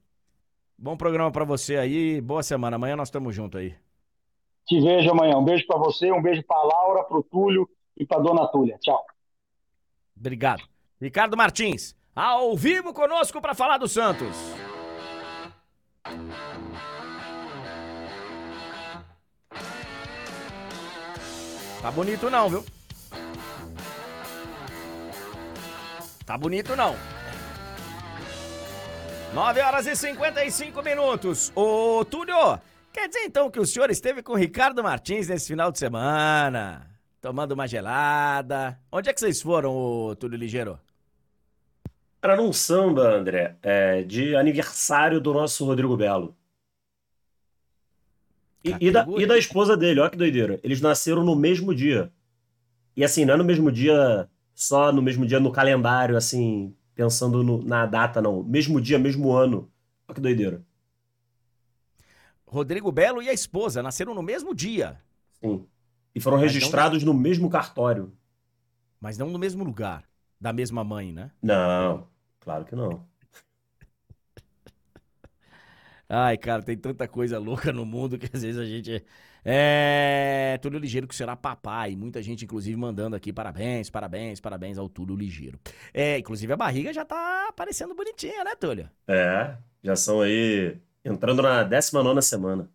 [0.82, 2.22] Bom programa pra você aí.
[2.22, 2.78] Boa semana.
[2.78, 3.76] Amanhã nós estamos juntos aí.
[4.66, 5.36] Te vejo amanhã.
[5.36, 8.78] Um beijo para você, um beijo para Laura, para o Túlio e para dona Túlia.
[8.80, 9.06] Tchau.
[10.18, 10.64] Obrigado.
[11.02, 14.38] Ricardo Martins, ao vivo conosco para falar do Santos.
[21.82, 22.66] Tá bonito não, viu?
[26.26, 27.19] Tá bonito não.
[29.34, 31.52] 9 horas e 55 minutos.
[31.56, 32.60] Ô, Túlio,
[32.92, 36.90] quer dizer então que o senhor esteve com o Ricardo Martins nesse final de semana,
[37.22, 38.80] tomando uma gelada.
[38.92, 40.80] Onde é que vocês foram, ô, Túlio Ligeiro?
[42.22, 46.36] Era num samba, André, é, de aniversário do nosso Rodrigo Belo.
[48.64, 50.60] E, e da, e da esposa dele, olha que doideira.
[50.64, 52.12] Eles nasceram no mesmo dia.
[52.98, 57.42] E assim, não é no mesmo dia, só no mesmo dia no calendário, assim, pensando
[57.42, 58.44] no- na data, não.
[58.44, 59.72] Mesmo dia, mesmo ano.
[60.06, 60.62] Olha que doideira.
[62.46, 65.00] Rodrigo Belo e a esposa nasceram no mesmo dia,
[65.42, 65.66] Sim.
[66.14, 68.12] E foram Mas não- registrados no mesmo cartório.
[69.00, 70.04] mas não no mesmo lugar,
[70.42, 71.32] da mesma mãe, né?
[71.42, 72.06] Não,
[72.42, 73.08] claro que não.
[76.10, 79.06] Ai, cara, tem tanta coisa louca no mundo que às vezes a gente.
[79.44, 80.58] É.
[80.62, 81.96] Túlio Ligeiro que será papai.
[81.96, 85.60] Muita gente, inclusive, mandando aqui parabéns, parabéns, parabéns ao Túlio Ligeiro.
[85.94, 88.90] É, inclusive a barriga já tá aparecendo bonitinha, né, Túlio?
[89.08, 92.70] É, já são aí entrando na 19ª semana.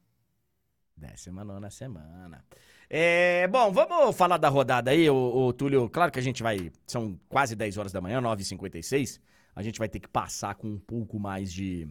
[0.97, 2.45] Décima nona semana.
[2.89, 5.89] É, bom, vamos falar da rodada aí, o, Túlio.
[5.89, 6.71] Claro que a gente vai.
[6.87, 9.21] São quase 10 horas da manhã, 9h56.
[9.55, 11.89] A gente vai ter que passar com um pouco mais de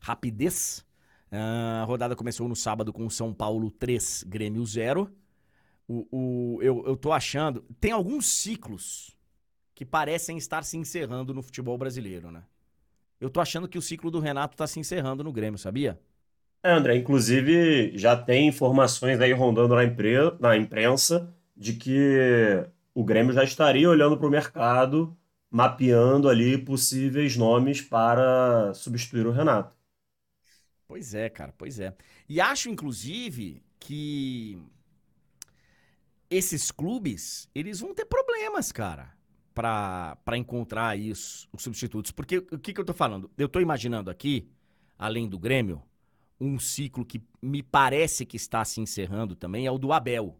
[0.00, 0.84] rapidez.
[1.34, 5.10] Ah, a rodada começou no sábado com São Paulo 3, Grêmio 0.
[5.88, 7.62] O, o- eu, eu tô achando.
[7.80, 9.16] Tem alguns ciclos
[9.74, 12.44] que parecem estar se encerrando no futebol brasileiro, né?
[13.20, 16.00] Eu tô achando que o ciclo do Renato tá se encerrando no Grêmio, sabia?
[16.62, 23.04] É, André, inclusive já tem informações aí rondando na, impre- na imprensa de que o
[23.04, 25.16] Grêmio já estaria olhando para o mercado,
[25.50, 29.76] mapeando ali possíveis nomes para substituir o Renato.
[30.86, 31.96] Pois é, cara, pois é.
[32.28, 34.58] E acho, inclusive, que
[36.30, 39.16] esses clubes, eles vão ter problemas, cara,
[39.54, 42.10] pra encontrar aí os, os substitutos.
[42.10, 43.30] Porque o que, que eu tô falando?
[43.38, 44.48] Eu tô imaginando aqui,
[44.98, 45.82] além do Grêmio,
[46.40, 50.38] um ciclo que me parece que está se encerrando também, é o do Abel.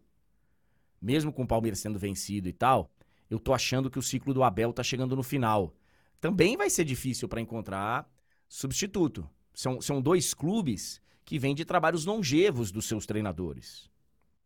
[1.01, 2.91] Mesmo com o Palmeiras sendo vencido e tal,
[3.29, 5.73] eu tô achando que o ciclo do Abel tá chegando no final.
[6.19, 8.09] Também vai ser difícil pra encontrar
[8.47, 9.29] substituto.
[9.55, 13.89] São, são dois clubes que vêm de trabalhos longevos dos seus treinadores.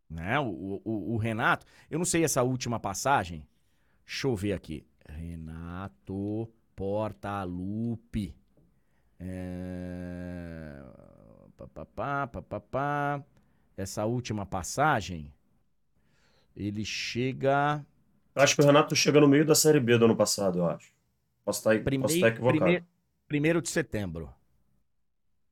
[0.09, 0.39] Né?
[0.39, 3.45] O, o, o Renato, eu não sei essa última passagem.
[4.05, 4.85] Deixa eu ver aqui.
[5.07, 8.35] Renato Portaluppi.
[9.19, 10.81] É...
[13.75, 15.33] Essa última passagem,
[16.55, 17.85] ele chega.
[18.35, 20.93] Acho que o Renato chega no meio da Série B do ano passado, eu acho.
[21.43, 22.57] Posso estar, posso Primeiro, estar equivocado.
[22.57, 22.85] primeiro,
[23.27, 24.33] primeiro de setembro.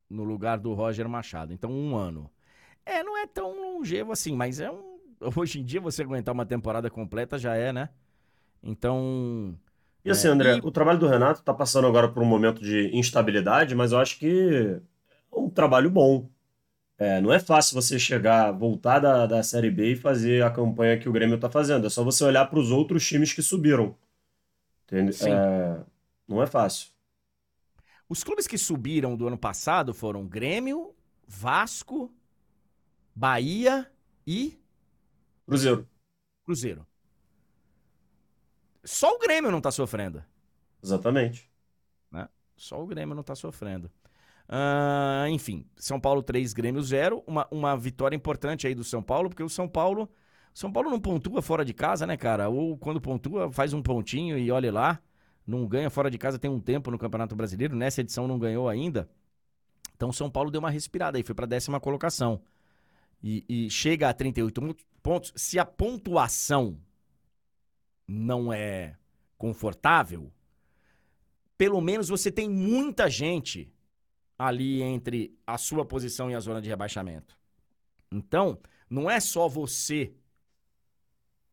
[0.09, 1.53] No lugar do Roger Machado.
[1.53, 2.29] Então, um ano.
[2.85, 4.97] É, não é tão longevo assim, mas é um.
[5.35, 7.89] Hoje em dia, você aguentar uma temporada completa já é, né?
[8.63, 9.57] Então.
[10.05, 12.61] E assim, É, André, e- o trabalho do Renato está passando agora por um momento
[12.61, 14.79] de instabilidade, mas eu acho que
[15.33, 16.29] é um trabalho bom.
[16.99, 20.97] É, não é fácil você chegar, voltar da, da Série B e fazer a campanha
[20.99, 21.87] que o Grêmio está fazendo.
[21.87, 23.95] É só você olhar para os outros times que subiram.
[24.85, 25.13] Entende?
[25.13, 25.29] Sim.
[25.31, 25.79] É,
[26.27, 26.89] não é fácil.
[28.09, 30.95] Os clubes que subiram do ano passado foram Grêmio,
[31.27, 32.13] Vasco,
[33.13, 33.91] Bahia
[34.25, 34.59] e
[35.45, 35.87] Cruzeiro,
[36.45, 36.87] Cruzeiro.
[38.83, 40.23] Só o Grêmio não tá sofrendo.
[40.81, 41.51] exatamente.
[42.57, 43.89] Só o Grêmio não tá sofrendo.
[44.49, 47.23] Ah, enfim, São Paulo 3, Grêmio 0.
[47.27, 50.09] Uma, uma vitória importante aí do São Paulo, porque o São Paulo.
[50.53, 52.49] São Paulo não pontua fora de casa, né, cara?
[52.49, 54.99] Ou quando pontua, faz um pontinho e olha lá.
[55.47, 57.73] Não ganha fora de casa tem um tempo no Campeonato Brasileiro.
[57.73, 59.09] Nessa edição não ganhou ainda.
[59.95, 62.41] Então São Paulo deu uma respirada aí, foi para décima colocação.
[63.23, 64.61] E, e chega a 38
[65.01, 65.31] pontos.
[65.37, 66.77] Se a pontuação
[68.05, 68.97] não é
[69.37, 70.31] confortável,
[71.57, 73.71] pelo menos você tem muita gente
[74.37, 77.37] ali entre a sua posição e a zona de rebaixamento.
[78.11, 80.13] Então, não é só você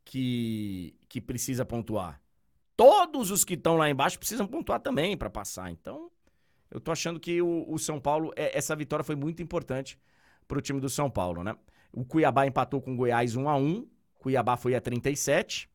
[0.05, 2.21] que, que precisa pontuar.
[2.77, 5.70] Todos os que estão lá embaixo precisam pontuar também para passar.
[5.70, 6.11] Então,
[6.70, 9.99] eu tô achando que o, o São Paulo, é, essa vitória foi muito importante
[10.49, 11.57] para o time do São Paulo, né?
[11.93, 13.87] O Cuiabá empatou com o Goiás 1 a 1
[14.25, 15.68] Cuiabá foi a 37.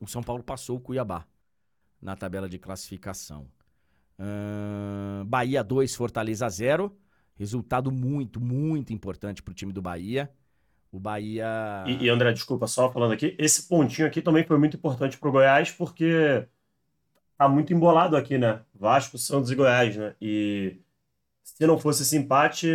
[0.00, 1.26] O São Paulo passou o Cuiabá
[2.00, 3.46] na tabela de classificação.
[4.18, 6.96] Uh, Bahia 2, Fortaleza 0.
[7.34, 10.32] Resultado muito, muito importante para o time do Bahia.
[10.92, 11.46] O Bahia.
[11.86, 15.28] E, e, André, desculpa, só falando aqui, esse pontinho aqui também foi muito importante para
[15.28, 16.46] o Goiás, porque
[17.38, 18.60] tá muito embolado aqui, né?
[18.74, 20.14] Vasco, Santos e Goiás, né?
[20.20, 20.80] E
[21.42, 22.68] se não fosse esse empate,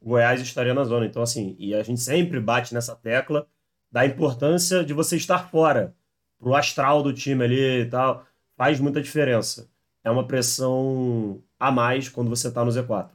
[0.00, 1.06] o Goiás estaria na zona.
[1.06, 3.46] Então, assim, e a gente sempre bate nessa tecla
[3.92, 5.94] da importância de você estar fora,
[6.38, 8.26] pro astral do time ali e tal
[8.58, 9.70] faz muita diferença.
[10.02, 13.10] É uma pressão a mais quando você está no Z4.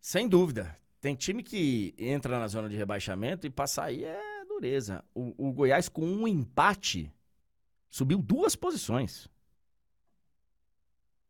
[0.00, 0.76] Sem dúvida.
[1.00, 5.04] Tem time que entra na zona de rebaixamento e passar aí é dureza.
[5.14, 7.12] O, o Goiás, com um empate,
[7.88, 9.28] subiu duas posições.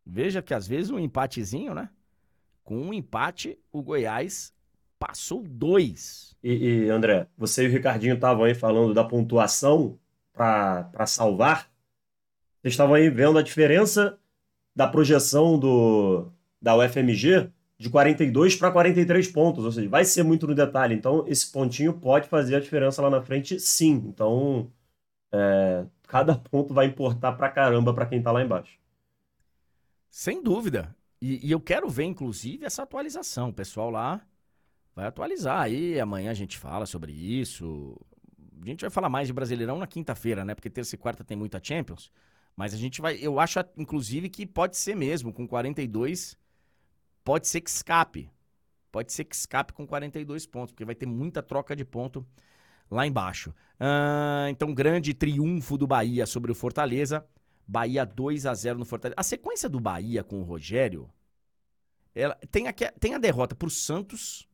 [0.04, 1.90] Veja que às vezes um empatezinho, né?
[2.64, 4.54] Com um empate, o Goiás
[4.98, 6.34] passou dois.
[6.42, 9.98] E, e André, você e o Ricardinho estavam aí falando da pontuação
[10.32, 11.70] para salvar.
[12.60, 14.18] Vocês estavam aí vendo a diferença
[14.74, 20.46] da projeção do, da UFMG de 42 para 43 pontos, ou seja, vai ser muito
[20.46, 20.94] no detalhe.
[20.94, 24.02] Então, esse pontinho pode fazer a diferença lá na frente, sim.
[24.08, 24.70] Então,
[25.32, 28.76] é, cada ponto vai importar pra caramba para quem tá lá embaixo.
[30.10, 30.94] Sem dúvida.
[31.20, 33.50] E, e, eu quero ver, inclusive, essa atualização.
[33.50, 34.20] O pessoal lá
[34.94, 36.00] vai atualizar aí.
[36.00, 37.96] Amanhã a gente fala sobre isso.
[38.60, 40.54] A gente vai falar mais de Brasileirão na quinta-feira, né?
[40.54, 42.10] Porque terça e quarta tem muita Champions.
[42.56, 43.16] Mas a gente vai.
[43.20, 45.32] Eu acho, inclusive, que pode ser mesmo.
[45.32, 46.36] Com 42,
[47.28, 48.30] pode ser que escape.
[48.90, 52.26] Pode ser que escape com 42 pontos, porque vai ter muita troca de ponto
[52.90, 53.54] lá embaixo.
[54.50, 57.28] Então, grande triunfo do Bahia sobre o Fortaleza.
[57.66, 59.14] Bahia 2 a 0 no Fortaleza.
[59.18, 61.12] A sequência do Bahia com o Rogério.
[62.14, 64.48] Ela, tem, a, tem a derrota pro Santos,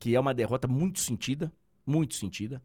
[0.00, 1.52] que é uma derrota muito sentida.
[1.84, 2.62] Muito sentida.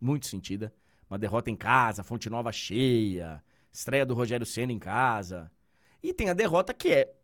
[0.00, 0.72] Muito sentida.
[1.10, 3.42] Uma derrota em casa, Fonte Nova cheia,
[3.72, 5.50] estreia do Rogério Senna em casa.
[6.00, 7.15] E tem a derrota que é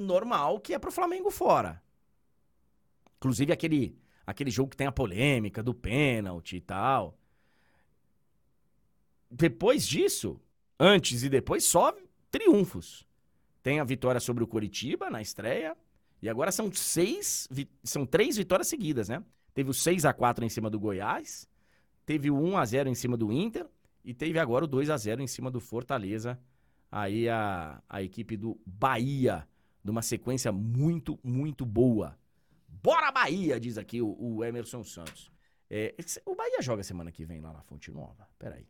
[0.00, 1.82] normal, que é pro Flamengo fora.
[3.18, 7.18] Inclusive aquele, aquele jogo que tem a polêmica do pênalti e tal.
[9.30, 10.40] Depois disso,
[10.78, 11.94] antes e depois, só
[12.30, 13.06] triunfos.
[13.62, 15.76] Tem a vitória sobre o Coritiba na estreia.
[16.22, 17.48] E agora são seis,
[17.82, 19.22] são três vitórias seguidas, né?
[19.54, 21.48] Teve o 6 a 4 em cima do Goiás.
[22.04, 23.66] Teve o 1 a 0 em cima do Inter
[24.04, 26.38] e teve agora o 2 a 0 em cima do Fortaleza.
[26.90, 29.46] Aí a, a equipe do Bahia,
[29.82, 32.18] numa sequência muito, muito boa.
[32.68, 35.30] Bora Bahia, diz aqui o, o Emerson Santos.
[35.68, 35.94] É,
[36.26, 38.28] o Bahia joga semana que vem lá na Fonte Nova.
[38.38, 38.66] Peraí.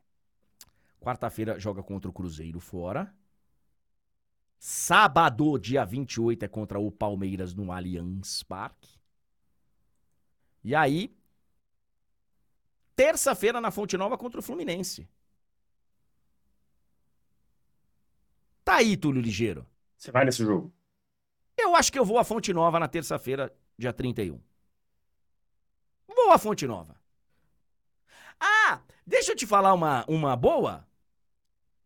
[1.00, 3.14] Quarta-feira joga contra o Cruzeiro fora.
[4.58, 9.00] Sábado, dia 28, é contra o Palmeiras no Allianz Parque.
[10.62, 11.16] E aí,
[12.94, 15.08] terça-feira na Fonte Nova contra o Fluminense.
[18.62, 19.66] Tá aí, Túlio Ligeiro.
[19.96, 20.70] Você vai nesse jogo?
[21.61, 24.40] Eu acho que eu vou à Fonte Nova na terça-feira, dia 31.
[26.08, 26.96] Vou à Fonte Nova.
[28.38, 30.86] Ah, deixa eu te falar uma, uma boa.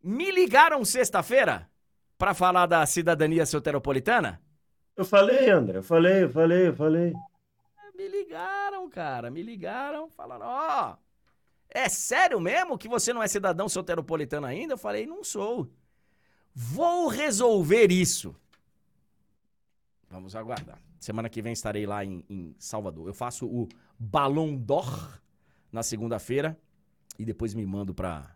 [0.01, 1.69] Me ligaram sexta-feira
[2.17, 4.41] para falar da cidadania soteropolitana?
[4.95, 7.13] Eu falei, André, eu falei, eu falei, eu falei.
[7.95, 10.97] Me ligaram, cara, me ligaram, falaram, ó, oh,
[11.69, 14.73] é sério mesmo que você não é cidadão soteropolitano ainda?
[14.73, 15.69] Eu falei, não sou.
[16.53, 18.35] Vou resolver isso.
[20.09, 20.81] Vamos aguardar.
[20.99, 23.07] Semana que vem estarei lá em, em Salvador.
[23.07, 23.67] Eu faço o
[23.99, 25.21] Ballon d'Or
[25.71, 26.57] na segunda-feira
[27.17, 28.35] e depois me mando pra,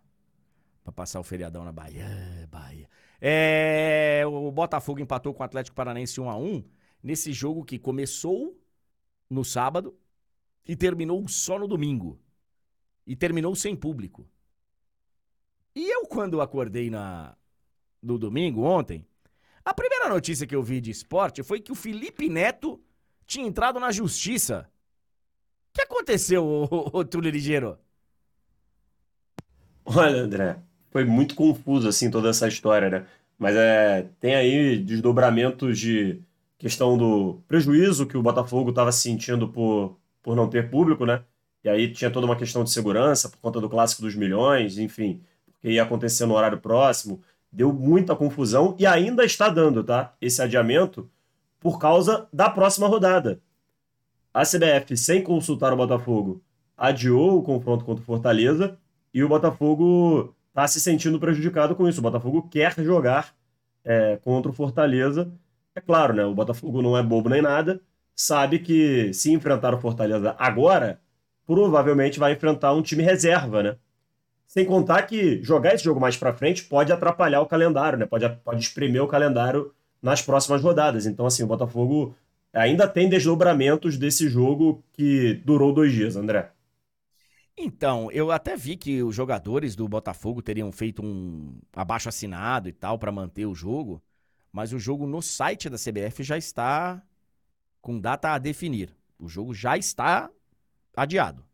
[0.84, 2.06] pra passar o feriadão na Bahia.
[2.52, 2.90] Bahia.
[3.22, 6.64] É, o Botafogo empatou com o Atlético Paranaense 1 a 1
[7.04, 8.58] nesse jogo que começou
[9.30, 9.98] no sábado
[10.68, 12.20] e terminou só no domingo
[13.06, 14.28] e terminou sem público.
[15.76, 17.36] E eu, quando acordei na,
[18.02, 19.06] no domingo, ontem,
[19.64, 22.82] a primeira notícia que eu vi de esporte foi que o Felipe Neto
[23.26, 24.68] tinha entrado na justiça.
[25.70, 27.78] O que aconteceu, ô, ô, Túlio Ligeiro?
[29.86, 30.60] Olha, André,
[30.92, 33.06] foi muito confuso, assim, toda essa história, né?
[33.38, 36.22] Mas é, tem aí desdobramentos de
[36.58, 41.24] questão do prejuízo que o Botafogo estava sentindo por, por não ter público, né?
[41.64, 45.22] E aí tinha toda uma questão de segurança por conta do clássico dos milhões, enfim,
[45.46, 47.22] porque ia acontecer no horário próximo.
[47.52, 50.14] Deu muita confusão e ainda está dando, tá?
[50.22, 51.10] Esse adiamento
[51.60, 53.42] por causa da próxima rodada.
[54.34, 56.42] A CBF, sem consultar o Botafogo,
[56.78, 58.78] adiou o confronto contra o Fortaleza
[59.14, 62.00] e o Botafogo está se sentindo prejudicado com isso.
[62.00, 63.34] O Botafogo quer jogar
[63.84, 65.32] é, contra o Fortaleza.
[65.76, 66.24] É claro, né?
[66.26, 67.82] O Botafogo não é bobo nem nada.
[68.16, 71.02] Sabe que se enfrentar o Fortaleza agora,
[71.46, 73.78] provavelmente vai enfrentar um time reserva, né?
[74.50, 78.08] Sem contar que jogar esse jogo mais para frente pode atrapalhar o calendário, né?
[78.08, 79.72] Pode, pode espremer o calendário
[80.02, 81.06] nas próximas rodadas.
[81.06, 82.16] Então, assim, o Botafogo
[82.52, 86.52] ainda tem desdobramentos desse jogo que durou dois dias, André.
[87.56, 92.74] Então, eu até vi que os jogadores do Botafogo teriam feito um abaixo assinado e
[92.74, 94.02] tal para manter o jogo,
[94.52, 97.00] mas o jogo no site da CBF já está
[97.80, 98.98] com data a definir.
[99.20, 100.28] O jogo já está
[100.98, 101.46] adiado.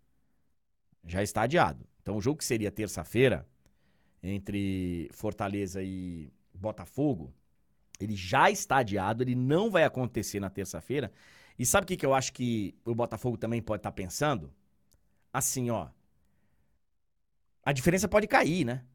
[1.05, 1.85] Já está adiado.
[2.05, 3.47] Então, o jogo que seria terça-feira
[4.21, 7.33] entre Fortaleza e Botafogo,
[7.99, 11.11] ele já está adiado, ele não vai acontecer na terça-feira.
[11.57, 14.53] E sabe o que, que eu acho que o Botafogo também pode estar tá pensando?
[15.33, 15.87] Assim, ó.
[17.63, 18.85] A diferença pode cair, né?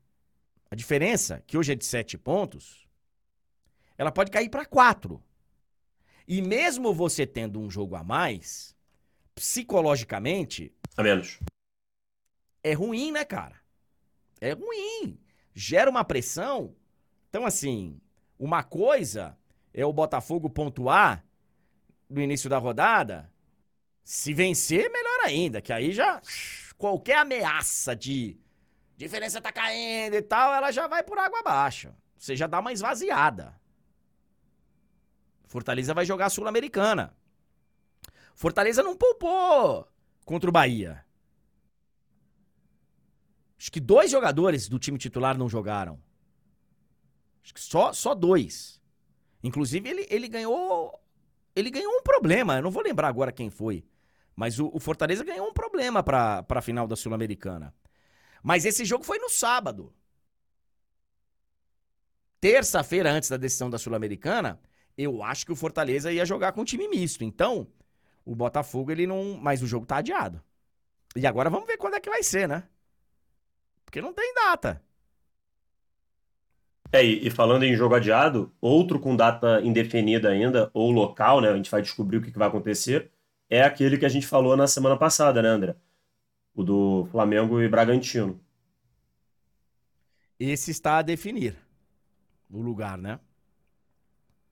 [0.71, 2.87] A diferença, que hoje é de sete pontos,
[3.99, 5.21] ela pode cair para quatro.
[6.29, 8.77] E mesmo você tendo um jogo a mais,
[9.35, 10.73] psicologicamente.
[10.97, 11.41] A menos.
[12.63, 13.61] É ruim, né, cara?
[14.41, 15.19] É ruim.
[15.55, 16.75] Gera uma pressão.
[17.29, 18.01] Então, assim,
[18.39, 19.37] uma coisa
[19.73, 21.25] é o Botafogo pontuar
[22.09, 23.31] no início da rodada.
[24.03, 26.21] Se vencer, melhor ainda, que aí já
[26.77, 28.39] qualquer ameaça de
[28.97, 31.95] diferença tá caindo e tal, ela já vai por água abaixo.
[32.17, 33.59] Você já dá uma esvaziada.
[35.47, 37.17] Fortaleza vai jogar Sul-Americana.
[38.35, 39.89] Fortaleza não poupou
[40.25, 41.05] contra o Bahia.
[43.61, 46.01] Acho que dois jogadores do time titular não jogaram.
[47.45, 48.81] Acho que só, só dois.
[49.43, 50.99] Inclusive, ele, ele ganhou.
[51.55, 52.57] Ele ganhou um problema.
[52.57, 53.85] Eu não vou lembrar agora quem foi.
[54.35, 57.75] Mas o, o Fortaleza ganhou um problema para a final da Sul-Americana.
[58.43, 59.93] Mas esse jogo foi no sábado.
[62.41, 64.59] Terça-feira, antes da decisão da Sul-Americana,
[64.97, 67.23] eu acho que o Fortaleza ia jogar com um time misto.
[67.23, 67.67] Então,
[68.25, 69.37] o Botafogo, ele não.
[69.37, 70.43] Mas o jogo tá adiado.
[71.15, 72.67] E agora vamos ver quando é que vai ser, né?
[73.91, 74.81] Porque não tem data.
[76.93, 81.49] É, e falando em jogo adiado, outro com data indefinida ainda, ou local, né?
[81.49, 83.11] A gente vai descobrir o que vai acontecer,
[83.49, 85.75] é aquele que a gente falou na semana passada, né, André?
[86.55, 88.41] O do Flamengo e Bragantino.
[90.39, 91.57] Esse está a definir
[92.49, 93.19] o lugar, né?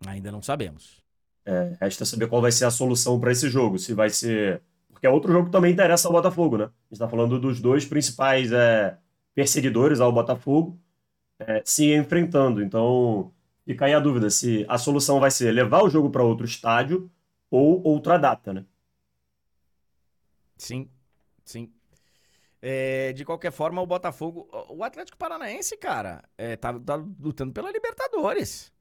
[0.04, 1.00] Ainda não sabemos.
[1.46, 3.78] É, resta saber qual vai ser a solução para esse jogo.
[3.78, 4.62] Se vai ser.
[4.88, 6.64] Porque é outro jogo que também interessa ao Botafogo, né?
[6.64, 8.98] A gente está falando dos dois principais é,
[9.38, 10.76] perseguidores ao Botafogo
[11.38, 12.60] é, se enfrentando.
[12.60, 13.32] Então,
[13.64, 17.08] fica aí a dúvida se a solução vai ser levar o jogo para outro estádio
[17.48, 18.66] ou outra data, né?
[20.56, 20.90] Sim,
[21.44, 21.72] sim.
[22.60, 24.48] É, de qualquer forma, o Botafogo.
[24.70, 28.72] O Atlético Paranaense, cara, é, tá, tá lutando pela Libertadores.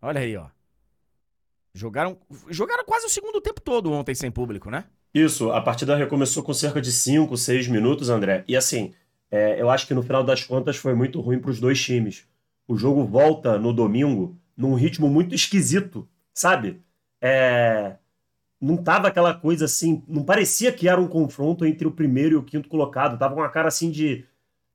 [0.00, 0.48] Olha aí, ó.
[1.74, 4.88] Jogaram, jogaram quase o segundo tempo todo ontem sem público, né?
[5.12, 8.44] Isso, a partida recomeçou com cerca de 5, 6 minutos, André.
[8.46, 8.92] E assim,
[9.30, 12.24] é, eu acho que no final das contas foi muito ruim para os dois times.
[12.66, 16.80] O jogo volta no domingo num ritmo muito esquisito, sabe?
[17.20, 17.96] É,
[18.60, 22.36] não tava aquela coisa assim, não parecia que era um confronto entre o primeiro e
[22.36, 23.18] o quinto colocado.
[23.18, 24.24] Tava com uma cara assim de,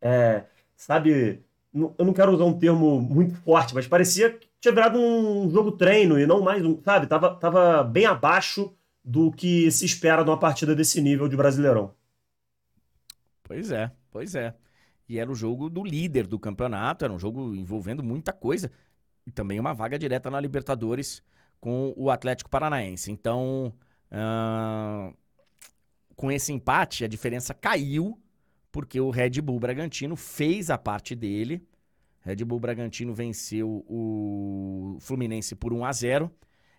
[0.01, 0.43] é,
[0.76, 1.41] sabe?
[1.73, 5.73] Eu não quero usar um termo muito forte, mas parecia que tinha virado um jogo
[5.73, 7.07] treino e não mais um, sabe?
[7.07, 8.73] Tava, tava bem abaixo
[9.06, 11.94] do que se espera numa partida desse nível de Brasileirão.
[13.44, 13.91] Pois é.
[14.10, 14.56] Pois é.
[15.07, 18.72] E era o jogo do líder do campeonato, era um jogo envolvendo muita coisa.
[19.27, 21.22] E também uma vaga direta na Libertadores
[21.60, 23.11] com o Atlético Paranaense.
[23.11, 23.73] Então,
[24.11, 25.15] uh,
[26.15, 28.19] com esse empate, a diferença caiu,
[28.72, 31.61] porque o Red Bull Bragantino fez a parte dele.
[32.22, 36.32] Red Bull Bragantino venceu o Fluminense por 1 a 0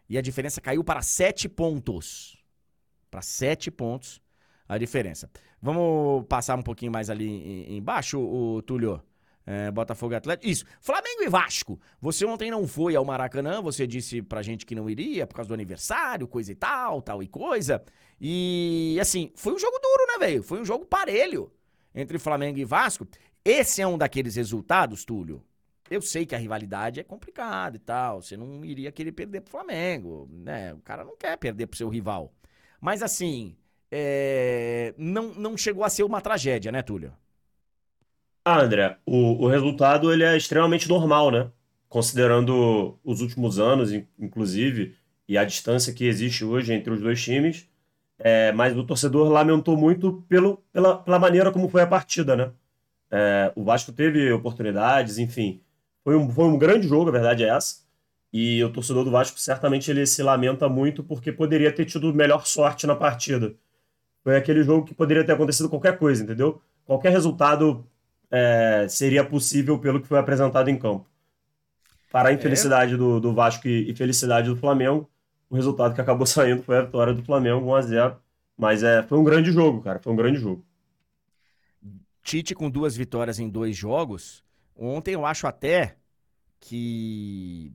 [0.09, 2.37] e a diferença caiu para 7 pontos.
[3.11, 4.21] Para 7 pontos
[4.69, 5.31] a diferença.
[5.61, 9.03] Vamos passar um pouquinho mais ali embaixo, o Túlio.
[9.49, 10.51] É, Botafogo Atlético.
[10.51, 10.65] Isso.
[10.81, 11.79] Flamengo e Vasco.
[12.01, 15.47] Você ontem não foi ao Maracanã, você disse pra gente que não iria por causa
[15.47, 17.81] do aniversário, coisa e tal, tal e coisa.
[18.21, 20.43] E assim, foi um jogo duro, né, velho?
[20.43, 21.53] Foi um jogo parelho
[21.95, 23.07] entre Flamengo e Vasco.
[23.45, 25.41] Esse é um daqueles resultados, Túlio,
[25.91, 28.23] eu sei que a rivalidade é complicada e tal.
[28.23, 30.75] Você não iria querer perder pro Flamengo, né?
[30.75, 32.33] O cara não quer perder pro seu rival.
[32.81, 33.57] Mas assim,
[33.91, 37.13] é, não, não chegou a ser uma tragédia, né, Túlio?
[38.45, 41.51] Ah, André, o, o resultado ele é extremamente normal, né?
[41.89, 44.97] Considerando os últimos anos, inclusive,
[45.29, 47.69] e a distância que existe hoje entre os dois times.
[48.19, 52.53] É, mas o torcedor lamentou muito pelo, pela, pela maneira como foi a partida, né?
[53.11, 55.63] É, o Vasco teve oportunidades, enfim.
[56.07, 57.79] Foi um, foi um grande jogo, a verdade é essa.
[58.33, 62.47] E o torcedor do Vasco certamente ele se lamenta muito porque poderia ter tido melhor
[62.47, 63.57] sorte na partida.
[64.23, 66.63] Foi aquele jogo que poderia ter acontecido qualquer coisa, entendeu?
[66.85, 67.85] Qualquer resultado
[68.31, 71.05] é, seria possível pelo que foi apresentado em campo.
[72.13, 72.97] Para a infelicidade é.
[72.97, 75.11] do, do Vasco e, e felicidade do Flamengo,
[75.51, 78.17] o resultado que acabou saindo foi a vitória do Flamengo 1 a 0
[78.57, 79.99] Mas é, foi um grande jogo, cara.
[79.99, 80.65] Foi um grande jogo.
[82.23, 84.46] Tite com duas vitórias em dois jogos.
[84.77, 85.97] Ontem eu acho até
[86.61, 87.73] que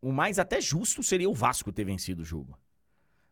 [0.00, 2.58] o mais até justo seria o Vasco ter vencido o jogo.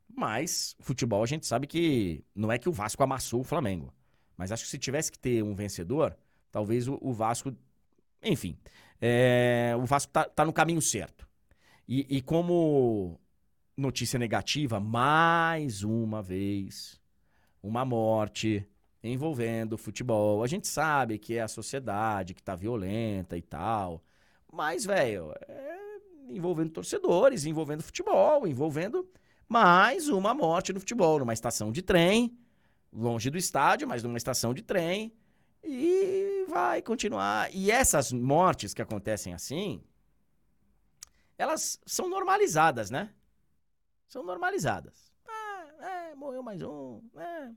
[0.08, 3.92] Mas futebol a gente sabe que não é que o Vasco amassou o Flamengo.
[4.36, 6.16] Mas acho que se tivesse que ter um vencedor,
[6.50, 7.54] talvez o, o Vasco.
[8.22, 8.56] Enfim,
[9.00, 11.28] é, o Vasco tá, tá, no caminho certo.
[11.86, 13.20] E, e como
[13.76, 17.00] notícia negativa, mais uma vez,
[17.62, 18.66] uma morte
[19.02, 20.42] envolvendo futebol.
[20.42, 24.02] A gente sabe que é a sociedade que tá violenta e tal.
[24.52, 25.76] Mas, velho, é
[26.28, 29.08] envolvendo torcedores, envolvendo futebol, envolvendo
[29.48, 32.36] mais uma morte no futebol, numa estação de trem,
[32.92, 35.12] longe do estádio, mas numa estação de trem.
[35.62, 37.52] E vai continuar.
[37.54, 39.82] E essas mortes que acontecem assim,
[41.36, 43.10] elas são normalizadas, né?
[44.08, 45.12] São normalizadas.
[45.28, 47.02] Ah, é, morreu mais um.
[47.16, 47.50] É,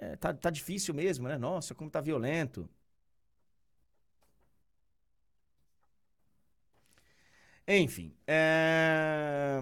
[0.00, 1.36] é, tá, tá difícil mesmo, né?
[1.38, 2.68] Nossa, como tá violento.
[7.66, 8.14] Enfim.
[8.26, 9.60] É...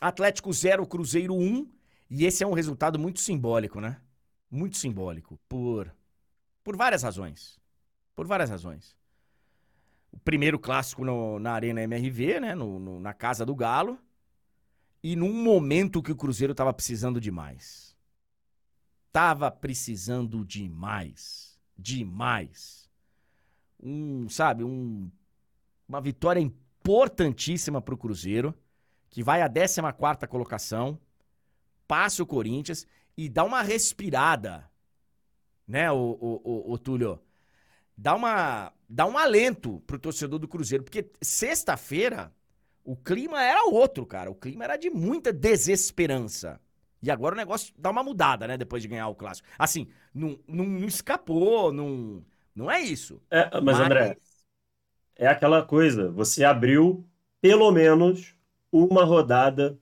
[0.00, 1.38] Atlético 0, Cruzeiro 1.
[1.38, 1.70] Um,
[2.10, 4.00] e esse é um resultado muito simbólico, né?
[4.50, 5.38] Muito simbólico.
[5.48, 5.92] Por,
[6.62, 7.58] por várias razões.
[8.14, 8.96] Por várias razões.
[10.12, 12.54] O primeiro clássico no, na Arena MRV, né?
[12.54, 13.98] No, no, na Casa do Galo.
[15.02, 17.93] E num momento que o Cruzeiro tava precisando demais.
[19.14, 21.56] Tava precisando demais.
[21.78, 22.90] Demais.
[23.80, 25.08] Um, sabe, um,
[25.88, 28.52] uma vitória importantíssima para o Cruzeiro,
[29.08, 29.80] que vai à 14
[30.28, 30.98] colocação,
[31.86, 34.68] passa o Corinthians e dá uma respirada,
[35.64, 37.22] né, o, o, o, o Túlio?
[37.96, 42.34] Dá, uma, dá um alento pro torcedor do Cruzeiro, porque sexta-feira
[42.82, 44.28] o clima era outro, cara.
[44.28, 46.60] O clima era de muita desesperança.
[47.04, 48.56] E agora o negócio dá uma mudada, né?
[48.56, 49.46] Depois de ganhar o clássico.
[49.58, 52.24] Assim, não, não, não escapou, não,
[52.54, 53.20] não é isso.
[53.30, 54.16] É, mas, mas, André,
[55.16, 56.10] é aquela coisa.
[56.12, 57.04] Você abriu
[57.42, 58.34] pelo menos
[58.72, 59.78] uma rodada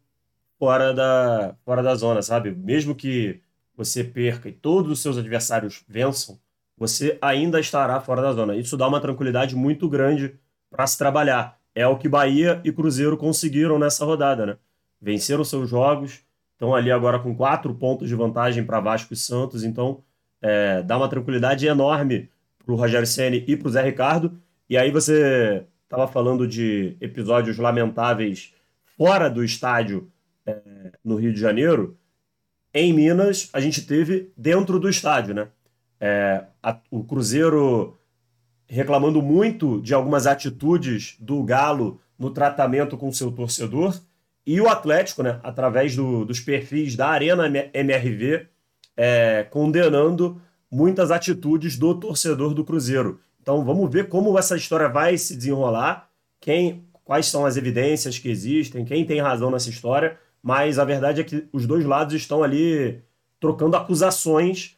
[0.59, 2.51] fora da, fora da zona, sabe?
[2.51, 3.41] Mesmo que
[3.77, 6.41] você perca e todos os seus adversários vençam,
[6.77, 8.57] você ainda estará fora da zona.
[8.57, 10.37] Isso dá uma tranquilidade muito grande
[10.71, 11.61] para se trabalhar.
[11.75, 14.59] É o que Bahia e Cruzeiro conseguiram nessa rodada, né?
[15.01, 16.25] Venceram seus jogos,
[16.63, 20.01] estão ali agora com quatro pontos de vantagem para Vasco e Santos, então
[20.41, 22.31] é, dá uma tranquilidade enorme
[22.65, 24.39] para o Rogério Ceni e para o Zé Ricardo.
[24.71, 28.55] E aí você estava falando de episódios lamentáveis
[28.97, 30.09] fora do estádio
[30.47, 30.57] é,
[31.05, 31.97] no Rio de Janeiro.
[32.73, 35.49] Em Minas, a gente teve dentro do estádio, né?
[35.99, 37.99] É, a, o Cruzeiro
[38.69, 44.01] reclamando muito de algumas atitudes do Galo no tratamento com seu torcedor.
[44.47, 48.47] E o Atlético, né, através do, dos perfis da Arena MRV,
[48.97, 50.41] é, condenando
[50.71, 53.21] muitas atitudes do torcedor do Cruzeiro.
[53.41, 56.09] Então vamos ver como essa história vai se desenrolar,
[56.41, 61.21] quem, quais são as evidências que existem, quem tem razão nessa história, mas a verdade
[61.21, 63.01] é que os dois lados estão ali
[63.39, 64.77] trocando acusações.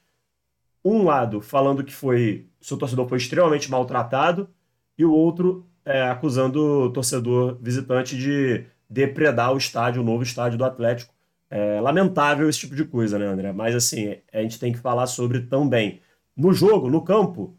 [0.85, 4.49] Um lado falando que foi seu torcedor foi extremamente maltratado
[4.97, 10.59] e o outro é, acusando o torcedor visitante de depredar o estádio, o novo estádio
[10.59, 11.15] do Atlético.
[11.51, 13.53] É lamentável esse tipo de coisa, né, André?
[13.53, 16.01] Mas assim, a gente tem que falar sobre também.
[16.37, 17.57] No jogo, no campo,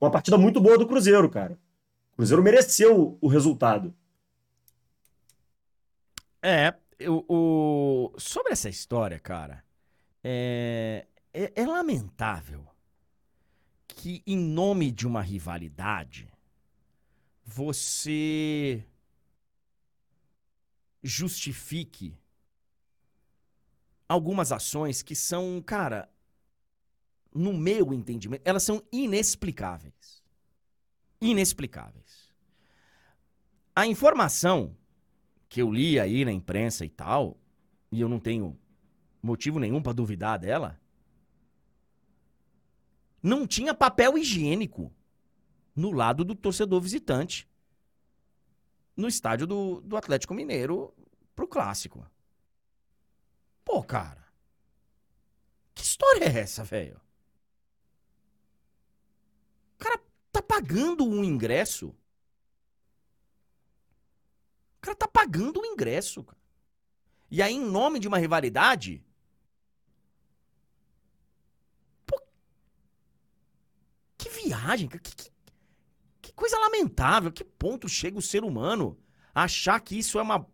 [0.00, 1.58] uma partida muito boa do Cruzeiro, cara.
[2.12, 3.94] O Cruzeiro mereceu o resultado.
[6.42, 6.74] É,
[7.08, 8.12] o, o...
[8.18, 9.64] sobre essa história, cara,
[10.22, 11.06] é...
[11.36, 12.64] É, é lamentável
[13.88, 16.28] que, em nome de uma rivalidade,
[17.44, 18.84] você
[21.04, 22.16] justifique
[24.08, 26.10] algumas ações que são, cara,
[27.32, 30.24] no meu entendimento, elas são inexplicáveis.
[31.20, 32.32] inexplicáveis.
[33.76, 34.76] A informação
[35.48, 37.36] que eu li aí na imprensa e tal,
[37.90, 38.58] e eu não tenho
[39.22, 40.80] motivo nenhum para duvidar dela,
[43.22, 44.92] não tinha papel higiênico
[45.74, 47.48] no lado do torcedor visitante
[48.96, 50.94] no estádio do, do Atlético Mineiro
[51.34, 52.06] pro clássico.
[53.64, 54.24] Pô, cara.
[55.74, 57.00] Que história é essa, velho?
[59.74, 60.00] O cara
[60.30, 61.88] tá pagando um ingresso.
[61.88, 61.96] O
[64.80, 66.38] cara tá pagando um ingresso, cara.
[67.30, 69.02] E aí, em nome de uma rivalidade.
[72.06, 72.22] Pô,
[74.16, 75.02] que viagem, cara.
[75.02, 75.33] Que, que,
[76.34, 77.32] coisa lamentável.
[77.32, 78.96] Que ponto chega o ser humano
[79.34, 80.46] a achar que isso é uma.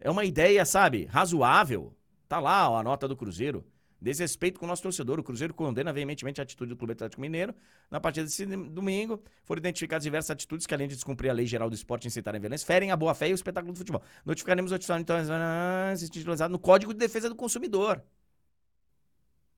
[0.00, 1.96] É uma ideia, sabe, razoável.
[2.28, 3.66] Tá lá ó, a nota do Cruzeiro.
[4.00, 5.18] Desrespeito com o nosso torcedor.
[5.18, 7.52] O Cruzeiro condena veementemente a atitude do Clube Atlético Mineiro.
[7.90, 11.68] Na partida desse domingo, foram identificadas diversas atitudes que, além de descumprir a lei geral
[11.68, 14.00] do esporte e incitarem violência, ferem a boa fé e o espetáculo do futebol.
[14.24, 18.00] Notificaremos o atitude então, no Código de Defesa do Consumidor.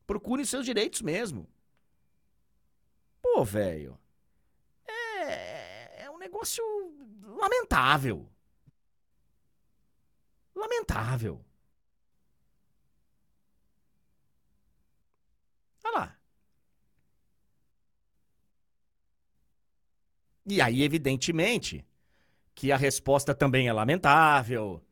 [0.07, 1.47] Procurem seus direitos mesmo.
[3.20, 3.99] Pô, velho.
[6.41, 6.65] Negócio
[7.39, 8.27] lamentável.
[10.55, 11.45] Lamentável.
[15.85, 16.17] Olha lá.
[20.47, 21.85] E aí, evidentemente,
[22.55, 24.83] que a resposta também é lamentável.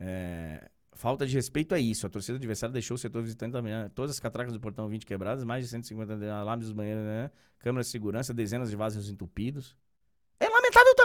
[0.00, 0.70] É...
[0.92, 2.06] Falta de respeito é isso.
[2.06, 3.74] A torcida adversária deixou o setor visitante também.
[3.74, 3.90] Né?
[3.94, 7.30] Todas as catracas do portão 20 quebradas, mais de 150 alarmes dos banheiros, né?
[7.58, 9.76] câmeras de segurança, dezenas de vasos entupidos.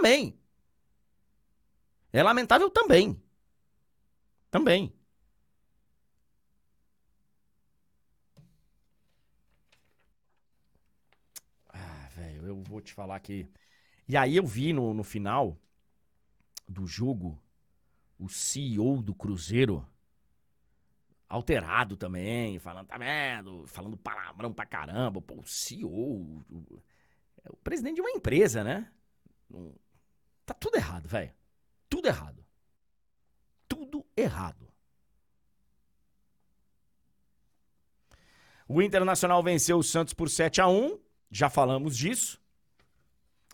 [0.03, 0.37] Também.
[2.11, 3.23] É lamentável também.
[4.51, 4.93] Também.
[12.45, 13.47] eu vou te falar que.
[14.05, 15.57] E aí eu vi no, no final
[16.67, 17.41] do jogo
[18.19, 19.87] o CEO do Cruzeiro
[21.29, 23.65] alterado também, falando, tá vendo?
[23.67, 25.21] Falando palavrão pra caramba.
[25.21, 26.83] Pô, o CEO, o,
[27.45, 28.91] é o presidente de uma empresa, né?
[30.45, 31.33] Tá tudo errado, velho.
[31.89, 32.45] Tudo errado.
[33.67, 34.67] Tudo errado.
[38.67, 40.99] O Internacional venceu o Santos por 7 a 1
[41.33, 42.39] já falamos disso.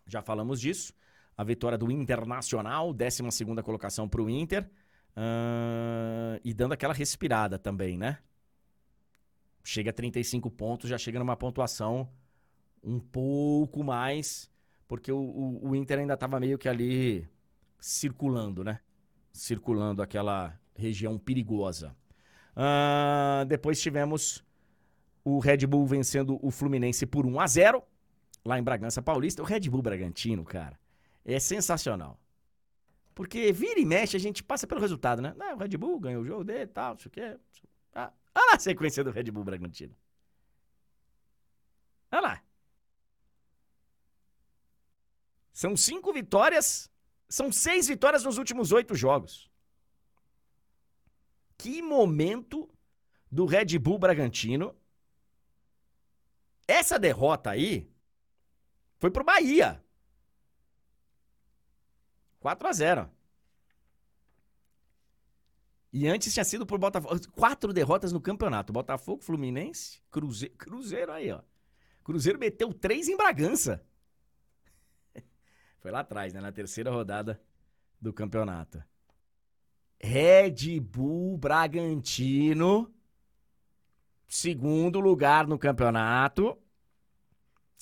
[0.06, 0.94] Já falamos disso.
[1.38, 3.24] A vitória do Internacional, 12
[3.64, 4.70] colocação para o Inter.
[5.16, 8.20] Uh, e dando aquela respirada também, né?
[9.64, 12.10] Chega a 35 pontos, já chega numa pontuação
[12.84, 14.52] um pouco mais,
[14.90, 17.30] porque o, o, o Inter ainda estava meio que ali
[17.80, 18.80] circulando, né?
[19.32, 21.96] Circulando aquela região perigosa.
[22.58, 24.44] Uh, depois tivemos
[25.24, 27.84] o Red Bull vencendo o Fluminense por 1 a 0
[28.44, 29.44] lá em Bragança Paulista.
[29.44, 30.78] O Red Bull Bragantino, cara,
[31.24, 32.20] é sensacional.
[33.14, 35.36] Porque vira e mexe, a gente passa pelo resultado, né?
[35.38, 37.38] Não, o Red Bull ganhou o jogo dele e tal, não sei o quê.
[37.94, 39.96] Ah, olha lá a sequência do Red Bull Bragantino.
[42.12, 42.49] Olha lá.
[45.60, 46.90] São cinco vitórias,
[47.28, 49.52] são seis vitórias nos últimos oito jogos.
[51.58, 52.70] Que momento
[53.30, 54.74] do Red Bull Bragantino
[56.66, 57.92] essa derrota aí
[59.00, 59.84] foi pro Bahia.
[62.40, 63.12] 4 a 0
[65.92, 67.20] E antes tinha sido por Botafogo.
[67.34, 68.72] Quatro derrotas no campeonato.
[68.72, 70.56] Botafogo, Fluminense, Cruzeiro.
[70.56, 71.42] Cruzeiro aí, ó.
[72.02, 73.86] Cruzeiro meteu três em Bragança.
[75.80, 76.42] Foi lá atrás, né?
[76.42, 77.42] Na terceira rodada
[78.02, 78.84] do campeonato.
[80.00, 82.94] Red Bull Bragantino
[84.30, 86.56] segundo lugar no campeonato,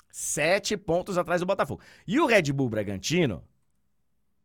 [0.09, 1.81] sete pontos atrás do Botafogo.
[2.07, 3.43] E o Red Bull Bragantino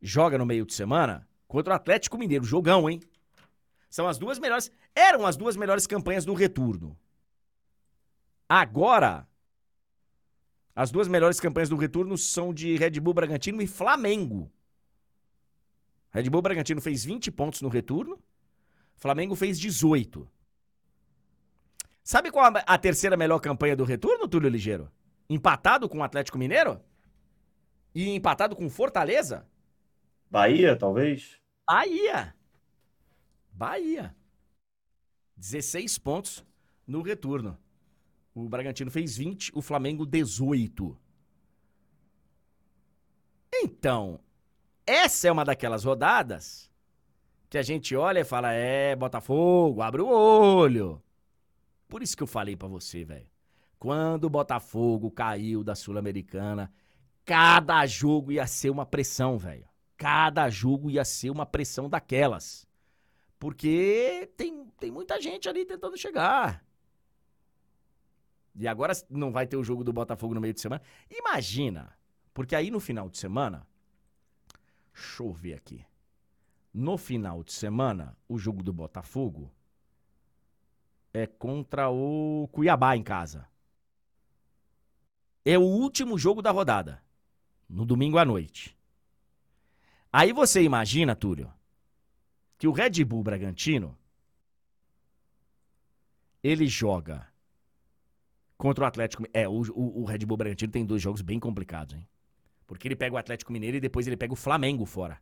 [0.03, 2.45] joga no meio de semana contra o Atlético Mineiro.
[2.45, 3.01] Jogão, hein?
[3.89, 4.71] São as duas melhores.
[4.95, 6.99] Eram as duas melhores campanhas do retorno.
[8.49, 9.27] Agora,
[10.75, 14.51] as duas melhores campanhas do retorno são de Red Bull Bragantino e Flamengo.
[16.11, 18.19] Red Bull Bragantino fez 20 pontos no retorno,
[18.97, 20.29] Flamengo fez 18.
[22.03, 24.91] Sabe qual a terceira melhor campanha do retorno, Túlio Ligeiro?
[25.29, 26.81] Empatado com o Atlético Mineiro?
[27.95, 29.47] E empatado com Fortaleza?
[30.31, 31.39] Bahia, talvez?
[31.69, 32.35] Bahia.
[33.53, 34.17] Bahia.
[35.37, 36.45] 16 pontos
[36.87, 37.59] no retorno.
[38.35, 40.97] O Bragantino fez 20, o Flamengo 18.
[43.63, 44.19] Então,
[44.87, 46.71] essa é uma daquelas rodadas
[47.51, 51.03] que a gente olha e fala: é, Botafogo, abre o olho.
[51.87, 53.29] Por isso que eu falei para você, velho.
[53.79, 56.73] Quando o Botafogo caiu da Sul-Americana,
[57.25, 59.69] cada jogo ia ser uma pressão, velho.
[59.99, 62.67] Cada jogo ia ser uma pressão daquelas.
[63.39, 66.65] Porque tem, tem muita gente ali tentando chegar.
[68.55, 70.83] E agora não vai ter o jogo do Botafogo no meio de semana.
[71.11, 71.97] Imagina,
[72.35, 73.67] porque aí no final de semana.
[74.93, 75.85] Deixa eu ver aqui.
[76.73, 79.51] No final de semana, o jogo do Botafogo
[81.13, 83.49] é contra o Cuiabá em casa.
[85.45, 87.03] É o último jogo da rodada.
[87.69, 88.77] No domingo à noite.
[90.13, 91.53] Aí você imagina, Túlio,
[92.59, 93.97] que o Red Bull Bragantino
[96.43, 97.32] ele joga
[98.63, 99.25] contra o Atlético.
[99.35, 102.07] É, o, o, o, Red Bull Bragantino tem dois jogos bem complicados, hein?
[102.65, 105.21] Porque ele pega o Atlético Mineiro e depois ele pega o Flamengo fora.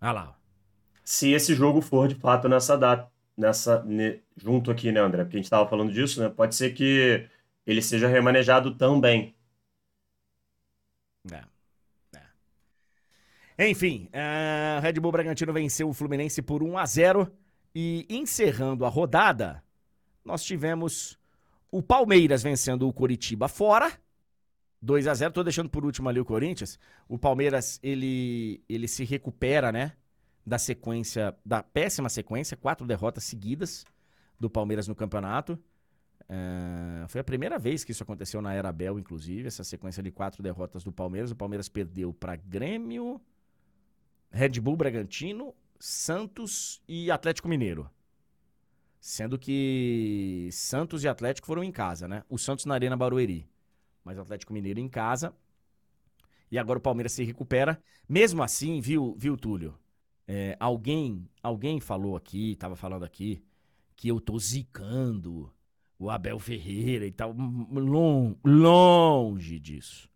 [0.00, 0.38] Olha lá.
[1.04, 5.24] Se esse jogo for de fato nessa data, nessa ne, junto aqui, né, André?
[5.24, 6.30] Porque a gente estava falando disso, né?
[6.30, 7.28] Pode ser que
[7.66, 9.34] ele seja remanejado também.
[11.30, 11.44] É.
[13.58, 13.68] é.
[13.68, 17.30] Enfim, uh, Red Bull Bragantino venceu o Fluminense por 1 a 0
[17.74, 19.62] e encerrando a rodada,
[20.24, 21.20] nós tivemos
[21.72, 23.90] o Palmeiras vencendo o Coritiba fora.
[24.80, 26.78] 2 a 0 tô deixando por último ali o Corinthians.
[27.08, 29.92] O Palmeiras, ele, ele se recupera, né?
[30.44, 33.86] Da sequência, da péssima sequência, quatro derrotas seguidas
[34.38, 35.58] do Palmeiras no campeonato.
[36.28, 40.10] É, foi a primeira vez que isso aconteceu na Era Bel, inclusive, essa sequência de
[40.10, 41.30] quatro derrotas do Palmeiras.
[41.30, 43.20] O Palmeiras perdeu para Grêmio,
[44.30, 47.88] Red Bull Bragantino, Santos e Atlético Mineiro.
[49.02, 52.22] Sendo que Santos e Atlético foram em casa, né?
[52.30, 53.52] O Santos na Arena Barueri
[54.04, 55.34] mas o Atlético Mineiro em casa.
[56.50, 57.82] E agora o Palmeiras se recupera.
[58.08, 59.78] Mesmo assim, viu, viu Túlio?
[60.26, 63.42] É, alguém, alguém falou aqui, tava falando aqui,
[63.96, 65.52] que eu tô zicando
[65.98, 67.32] o Abel Ferreira e tal.
[67.32, 70.08] Long, longe disso.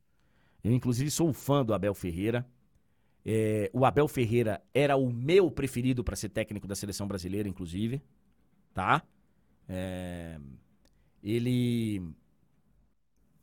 [0.62, 2.46] Eu, inclusive, sou um fã do Abel Ferreira.
[3.24, 8.02] É, o Abel Ferreira era o meu preferido para ser técnico da seleção brasileira, inclusive.
[8.76, 9.02] Tá?
[9.66, 10.38] É,
[11.22, 12.14] ele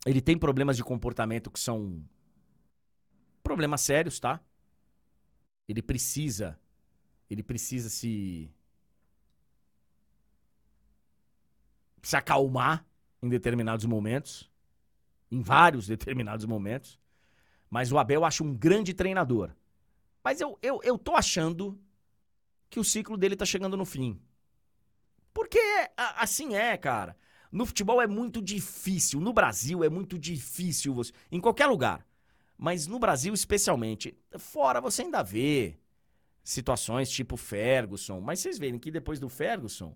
[0.05, 2.07] ele tem problemas de comportamento que são
[3.41, 4.39] problemas sérios, tá?
[5.67, 6.59] Ele precisa
[7.31, 8.53] ele precisa se
[12.03, 12.85] se acalmar
[13.19, 14.51] em determinados momentos,
[15.31, 16.99] em vários determinados momentos.
[17.71, 19.49] Mas o Abel acha um grande treinador.
[20.23, 21.81] Mas eu, eu, eu tô achando
[22.69, 24.21] que o ciclo dele tá chegando no fim.
[25.33, 25.59] Porque
[25.97, 27.15] assim é, cara.
[27.51, 32.03] No futebol é muito difícil, no Brasil é muito difícil você, em qualquer lugar,
[32.57, 35.77] mas no Brasil especialmente, fora você ainda vê
[36.43, 39.95] situações tipo Ferguson, mas vocês verem que depois do Ferguson,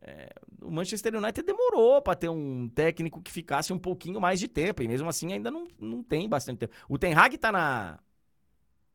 [0.00, 0.30] é,
[0.62, 4.82] o Manchester United demorou para ter um técnico que ficasse um pouquinho mais de tempo,
[4.82, 6.74] e mesmo assim ainda não, não tem bastante tempo.
[6.88, 8.00] O Ten Hag tá na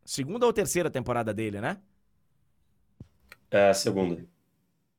[0.03, 1.79] segunda ou terceira temporada dele, né?
[3.51, 4.25] É, segunda.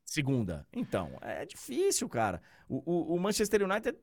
[0.09, 0.67] Segunda.
[0.73, 2.41] Então, é difícil, cara.
[2.67, 3.95] O, o, o Manchester United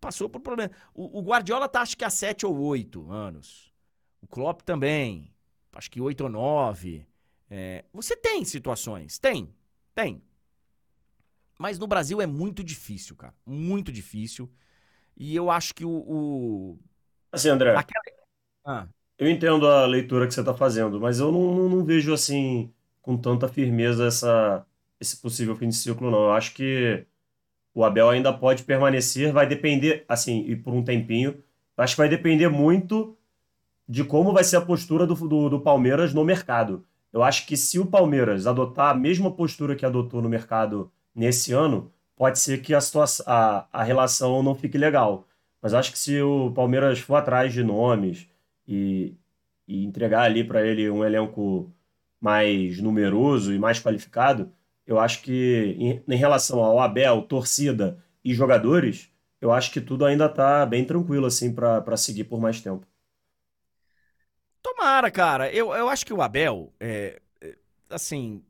[0.00, 0.70] passou por problema.
[0.94, 3.72] O, o, Guardiola tá acho que há sete ou oito anos.
[4.20, 5.34] O Klopp também.
[5.72, 7.04] Acho que oito ou nove.
[7.50, 9.18] É, você tem situações.
[9.18, 9.52] Tem.
[9.92, 10.22] Tem.
[11.58, 13.34] Mas no Brasil é muito difícil, cara.
[13.44, 14.48] Muito difícil.
[15.16, 15.90] E eu acho que o.
[15.90, 16.78] o...
[17.32, 17.74] Assim, André.
[17.74, 18.04] Aquela...
[18.64, 18.86] Ah.
[19.18, 22.72] Eu entendo a leitura que você está fazendo, mas eu não, não, não vejo assim
[23.00, 24.64] com tanta firmeza essa
[25.02, 26.24] esse possível fim de ciclo, não.
[26.24, 27.04] Eu acho que
[27.74, 31.42] o Abel ainda pode permanecer, vai depender, assim, e por um tempinho,
[31.76, 33.16] acho que vai depender muito
[33.88, 36.84] de como vai ser a postura do, do, do, Palmeiras no mercado.
[37.12, 41.52] Eu acho que se o Palmeiras adotar a mesma postura que adotou no mercado nesse
[41.52, 45.26] ano, pode ser que a, situação, a, a relação não fique legal.
[45.60, 48.28] Mas acho que se o Palmeiras for atrás de nomes
[48.66, 49.14] e,
[49.66, 51.70] e entregar ali para ele um elenco
[52.20, 54.50] mais numeroso e mais qualificado,
[54.92, 59.10] eu acho que em, em relação ao Abel, torcida e jogadores,
[59.40, 62.86] eu acho que tudo ainda tá bem tranquilo assim para seguir por mais tempo.
[64.62, 65.52] Tomara, cara.
[65.52, 67.56] Eu, eu acho que o Abel, é, é,
[67.90, 68.44] assim,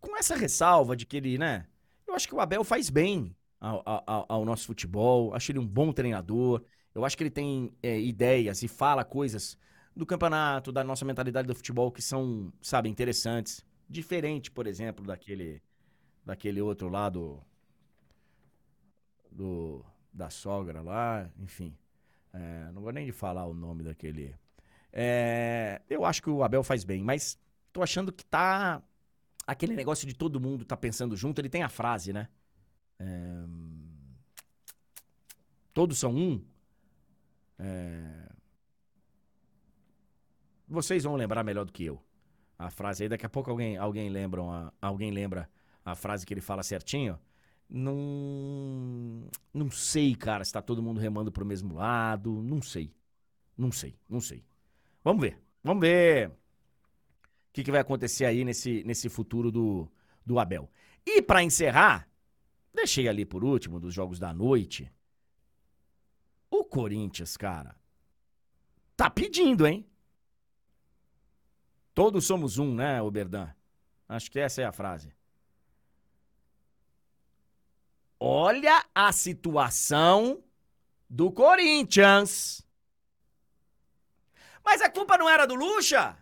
[0.00, 1.66] com essa ressalva de que ele, né?
[2.06, 5.34] Eu acho que o Abel faz bem ao, ao, ao nosso futebol.
[5.34, 6.62] Acho ele um bom treinador.
[6.94, 9.56] Eu acho que ele tem é, ideias e fala coisas
[9.94, 13.64] do campeonato, da nossa mentalidade do futebol que são, sabe, interessantes.
[13.88, 15.62] Diferente, por exemplo, daquele
[16.24, 17.42] daquele outro lado
[19.30, 21.76] do da sogra lá, enfim.
[22.32, 24.34] É, não vou nem de falar o nome daquele.
[24.92, 27.38] É, eu acho que o Abel faz bem, mas
[27.72, 28.80] tô achando que tá
[29.46, 31.40] aquele negócio de todo mundo tá pensando junto.
[31.40, 32.28] Ele tem a frase, né?
[32.98, 33.44] É,
[35.72, 36.44] todos são um.
[37.58, 38.28] É...
[40.66, 42.00] Vocês vão lembrar melhor do que eu
[42.58, 43.08] a frase aí.
[43.08, 45.48] Daqui a pouco alguém, alguém, lembra, alguém lembra
[45.84, 47.18] a frase que ele fala certinho.
[47.68, 52.42] Não, não sei, cara, se tá todo mundo remando pro mesmo lado.
[52.42, 52.94] Não sei.
[53.56, 54.44] Não sei, não sei.
[55.02, 55.38] Vamos ver.
[55.62, 56.32] Vamos ver o
[57.52, 59.88] que, que vai acontecer aí nesse, nesse futuro do,
[60.24, 60.70] do Abel.
[61.06, 62.08] E para encerrar,
[62.72, 64.90] deixei ali por último dos jogos da noite.
[66.50, 67.76] O Corinthians, cara,
[68.96, 69.86] tá pedindo, hein?
[71.94, 73.54] Todos somos um, né, Oberdan?
[74.08, 75.12] Acho que essa é a frase.
[78.26, 80.42] Olha a situação
[81.10, 82.66] do Corinthians.
[84.64, 86.16] Mas a culpa não era do Lucha?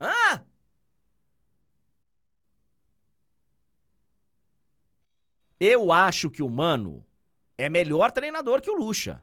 [0.00, 0.44] Hã?
[5.60, 7.06] Eu acho que o Mano
[7.56, 9.22] é melhor treinador que o Lucha.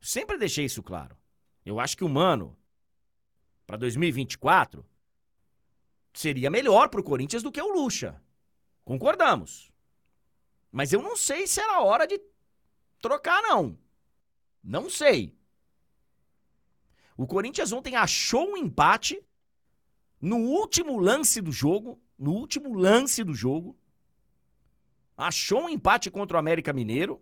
[0.00, 1.16] Sempre deixei isso claro.
[1.64, 2.58] Eu acho que o Mano,
[3.64, 4.84] para 2024,
[6.14, 8.22] seria melhor pro Corinthians do que o Lucha.
[8.84, 9.70] Concordamos.
[10.70, 12.20] Mas eu não sei se era hora de
[13.00, 13.78] trocar, não.
[14.62, 15.36] Não sei.
[17.16, 19.22] O Corinthians ontem achou um empate
[20.20, 22.00] no último lance do jogo.
[22.18, 23.76] No último lance do jogo.
[25.16, 27.20] Achou um empate contra o América Mineiro.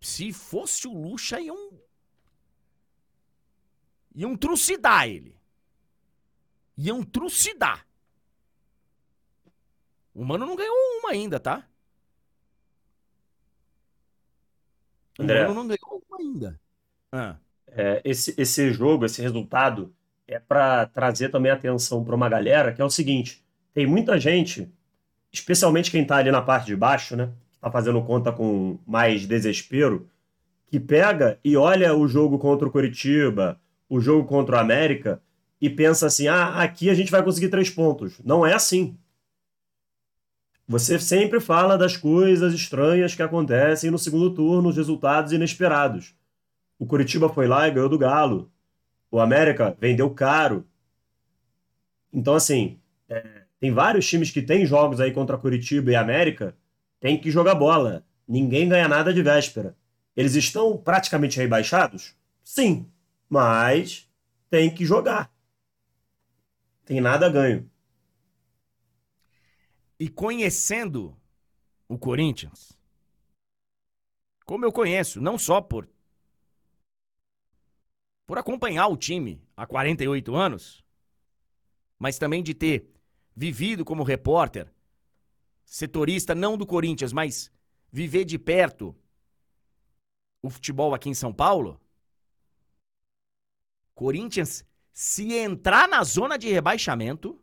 [0.00, 1.78] Se fosse o Lucha, iam.
[4.14, 5.37] iam trucidar ele.
[6.78, 7.86] Iam trucidar.
[10.14, 11.66] O Mano não ganhou uma ainda, tá?
[15.18, 16.60] O André, Mano não ganhou uma ainda.
[17.12, 17.36] Ah.
[17.66, 19.94] É, esse, esse jogo, esse resultado,
[20.26, 23.44] é para trazer também atenção para uma galera que é o seguinte:
[23.74, 24.72] tem muita gente,
[25.30, 27.30] especialmente quem tá ali na parte de baixo, né?
[27.58, 30.08] está fazendo conta com mais desespero,
[30.68, 35.20] que pega e olha o jogo contra o Curitiba, o jogo contra o América,
[35.60, 38.18] e pensa assim: ah, aqui a gente vai conseguir três pontos.
[38.24, 38.96] Não é assim.
[40.66, 46.14] Você sempre fala das coisas estranhas que acontecem no segundo turno, os resultados inesperados.
[46.78, 48.52] O Curitiba foi lá e ganhou do Galo.
[49.10, 50.66] O América vendeu caro.
[52.12, 52.78] Então, assim,
[53.08, 56.54] é, tem vários times que têm jogos aí contra Curitiba e América
[57.00, 58.04] tem que jogar bola.
[58.26, 59.74] Ninguém ganha nada de véspera.
[60.14, 62.14] Eles estão praticamente rebaixados?
[62.44, 62.86] Sim,
[63.28, 64.08] mas
[64.50, 65.30] tem que jogar.
[66.88, 67.70] Tem nada a ganho.
[70.00, 71.14] E conhecendo
[71.86, 72.78] o Corinthians,
[74.46, 75.86] como eu conheço, não só por
[78.26, 80.82] por acompanhar o time há 48 anos,
[81.98, 82.90] mas também de ter
[83.36, 84.72] vivido como repórter
[85.66, 87.52] setorista não do Corinthians, mas
[87.92, 88.96] viver de perto
[90.40, 91.78] o futebol aqui em São Paulo,
[93.94, 94.64] Corinthians,
[94.98, 97.40] se entrar na zona de rebaixamento,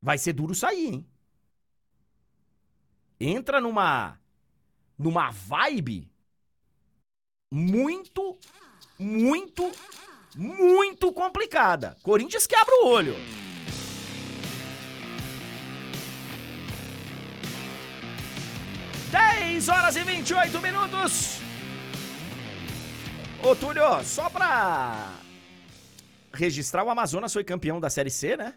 [0.00, 1.06] vai ser duro sair, hein?
[3.20, 4.18] Entra numa
[4.98, 6.10] numa vibe
[7.52, 8.38] muito,
[8.98, 9.70] muito,
[10.34, 11.94] muito complicada.
[12.02, 13.14] Corinthians que abre o olho.
[19.10, 21.47] 10 horas e 28 minutos.
[23.40, 25.14] Ô, Túlio, só pra
[26.32, 28.54] registrar, o Amazonas foi campeão da Série C, né?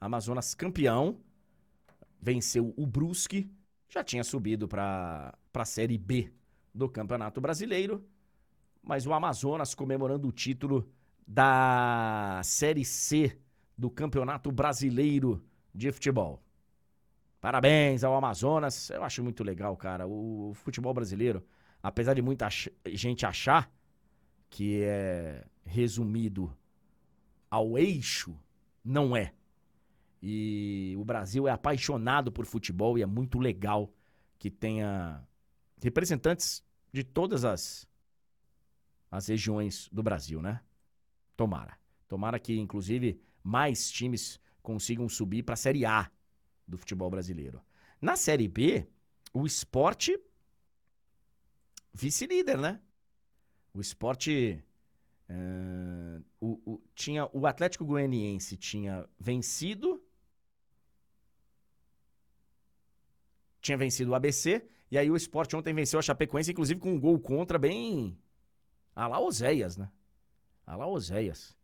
[0.00, 1.20] Amazonas campeão.
[2.20, 3.48] Venceu o Brusque.
[3.88, 6.32] Já tinha subido pra, pra Série B
[6.74, 8.04] do Campeonato Brasileiro.
[8.82, 10.90] Mas o Amazonas comemorando o título
[11.26, 13.38] da Série C
[13.78, 15.42] do Campeonato Brasileiro
[15.72, 16.42] de Futebol.
[17.40, 18.90] Parabéns ao Amazonas.
[18.90, 20.04] Eu acho muito legal, cara.
[20.06, 21.44] O futebol brasileiro,
[21.80, 22.48] apesar de muita
[22.86, 23.70] gente achar
[24.48, 26.56] que é resumido
[27.50, 28.38] ao eixo,
[28.84, 29.34] não é.
[30.22, 33.92] E o Brasil é apaixonado por futebol e é muito legal
[34.38, 35.22] que tenha
[35.80, 37.86] representantes de todas as
[39.10, 40.60] as regiões do Brasil, né?
[41.36, 41.78] Tomara.
[42.08, 46.10] Tomara que inclusive mais times consigam subir para a Série A
[46.66, 47.62] do futebol brasileiro.
[48.00, 48.86] Na Série B,
[49.32, 50.18] o esporte
[51.94, 52.80] vice-líder, né?
[53.76, 54.64] O esporte.
[55.28, 60.02] Uh, o, o, tinha, o Atlético Goianiense tinha vencido.
[63.60, 64.66] Tinha vencido o ABC.
[64.90, 68.18] E aí o esporte ontem venceu a Chapecoense, inclusive com um gol contra bem.
[68.94, 69.90] A lá Oséias, né?
[70.66, 71.54] A lá Oséias.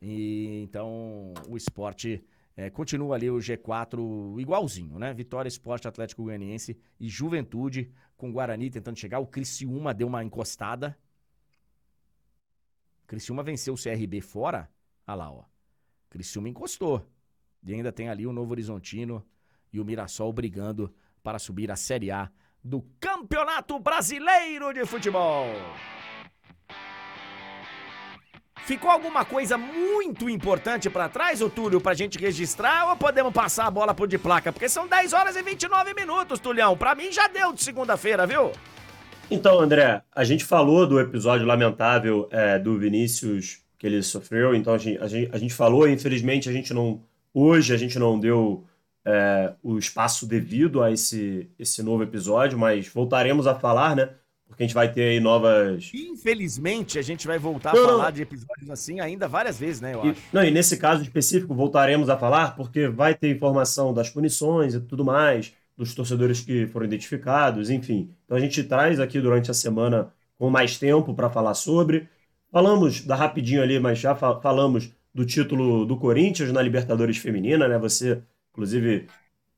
[0.00, 2.24] E então o esporte
[2.56, 5.12] É, continua ali o G4 igualzinho, né?
[5.12, 9.18] Vitória, Esporte, Atlético Goianiense e Juventude com Guarani tentando chegar.
[9.18, 10.96] O Criciúma deu uma encostada.
[13.06, 14.68] Criciúma venceu o CRB fora.
[15.06, 15.44] Olha lá, ó.
[16.08, 17.06] Criciúma encostou.
[17.62, 19.24] E ainda tem ali o Novo Horizontino
[19.72, 22.30] e o Mirassol brigando para subir a Série A
[22.62, 25.46] do Campeonato Brasileiro de Futebol.
[28.64, 33.66] Ficou alguma coisa muito importante para trás, ô Túlio, pra gente registrar ou podemos passar
[33.66, 34.50] a bola por de placa?
[34.50, 36.74] Porque são 10 horas e 29 minutos, Tulhão.
[36.74, 38.52] Pra mim já deu de segunda-feira, viu?
[39.34, 44.72] Então, André, a gente falou do episódio lamentável é, do Vinícius que ele sofreu, então
[44.72, 47.02] a gente, a gente, a gente falou, infelizmente a gente não.
[47.34, 48.64] Hoje a gente não deu
[49.04, 54.10] é, o espaço devido a esse, esse novo episódio, mas voltaremos a falar, né?
[54.46, 55.90] Porque a gente vai ter aí novas.
[55.92, 58.12] Infelizmente, a gente vai voltar não, a falar não.
[58.12, 59.94] de episódios assim ainda várias vezes, né?
[59.94, 60.20] Eu e, acho.
[60.32, 64.80] Não, e nesse caso específico voltaremos a falar, porque vai ter informação das punições e
[64.80, 68.10] tudo mais, dos torcedores que foram identificados, enfim.
[68.24, 72.08] Então a gente traz aqui durante a semana com mais tempo para falar sobre.
[72.50, 77.78] Falamos da rapidinho ali, mas já falamos do título do Corinthians na Libertadores Feminina, né?
[77.78, 78.22] Você,
[78.52, 79.06] inclusive,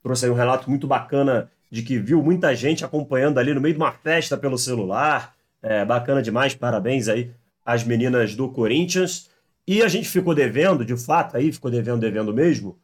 [0.02, 3.74] trouxe aí um relato muito bacana de que viu muita gente acompanhando ali no meio
[3.74, 5.34] de uma festa pelo celular.
[5.62, 7.30] É, bacana demais, parabéns aí
[7.64, 9.28] às meninas do Corinthians.
[9.66, 12.78] E a gente ficou devendo, de fato, aí ficou devendo, devendo mesmo,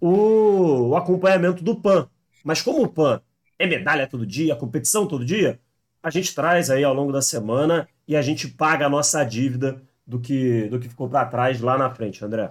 [0.00, 2.08] o, o acompanhamento do PAN.
[2.46, 3.20] Mas como o PAN
[3.58, 5.58] é medalha todo dia, competição todo dia,
[6.00, 9.82] a gente traz aí ao longo da semana e a gente paga a nossa dívida
[10.06, 12.48] do que, do que ficou para trás lá na frente, André.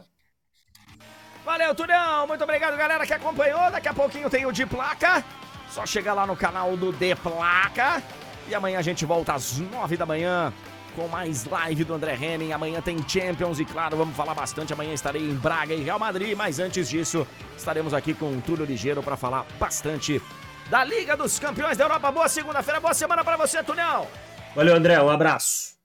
[1.45, 2.27] Valeu, Tulhão.
[2.27, 3.72] Muito obrigado, galera, que acompanhou.
[3.72, 5.23] Daqui a pouquinho tem o de placa.
[5.69, 8.03] Só chegar lá no canal do De Placa.
[8.49, 10.51] E amanhã a gente volta às nove da manhã
[10.95, 12.51] com mais live do André Henning.
[12.51, 14.73] Amanhã tem Champions e, claro, vamos falar bastante.
[14.73, 16.35] Amanhã estarei em Braga e Real Madrid.
[16.35, 17.27] Mas antes disso,
[17.57, 20.22] estaremos aqui com o Túlio Ligeiro para falar bastante
[20.69, 22.11] da Liga dos Campeões da Europa.
[22.11, 24.07] Boa segunda-feira, boa semana para você, Tulhão.
[24.55, 25.01] Valeu, André.
[25.01, 25.76] Um abraço.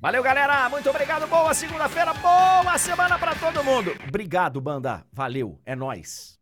[0.00, 0.68] Valeu, galera.
[0.68, 1.26] Muito obrigado.
[1.26, 2.12] Boa segunda-feira.
[2.14, 3.96] Boa semana para todo mundo.
[4.06, 5.04] Obrigado, banda.
[5.12, 5.60] Valeu.
[5.64, 6.33] É nós.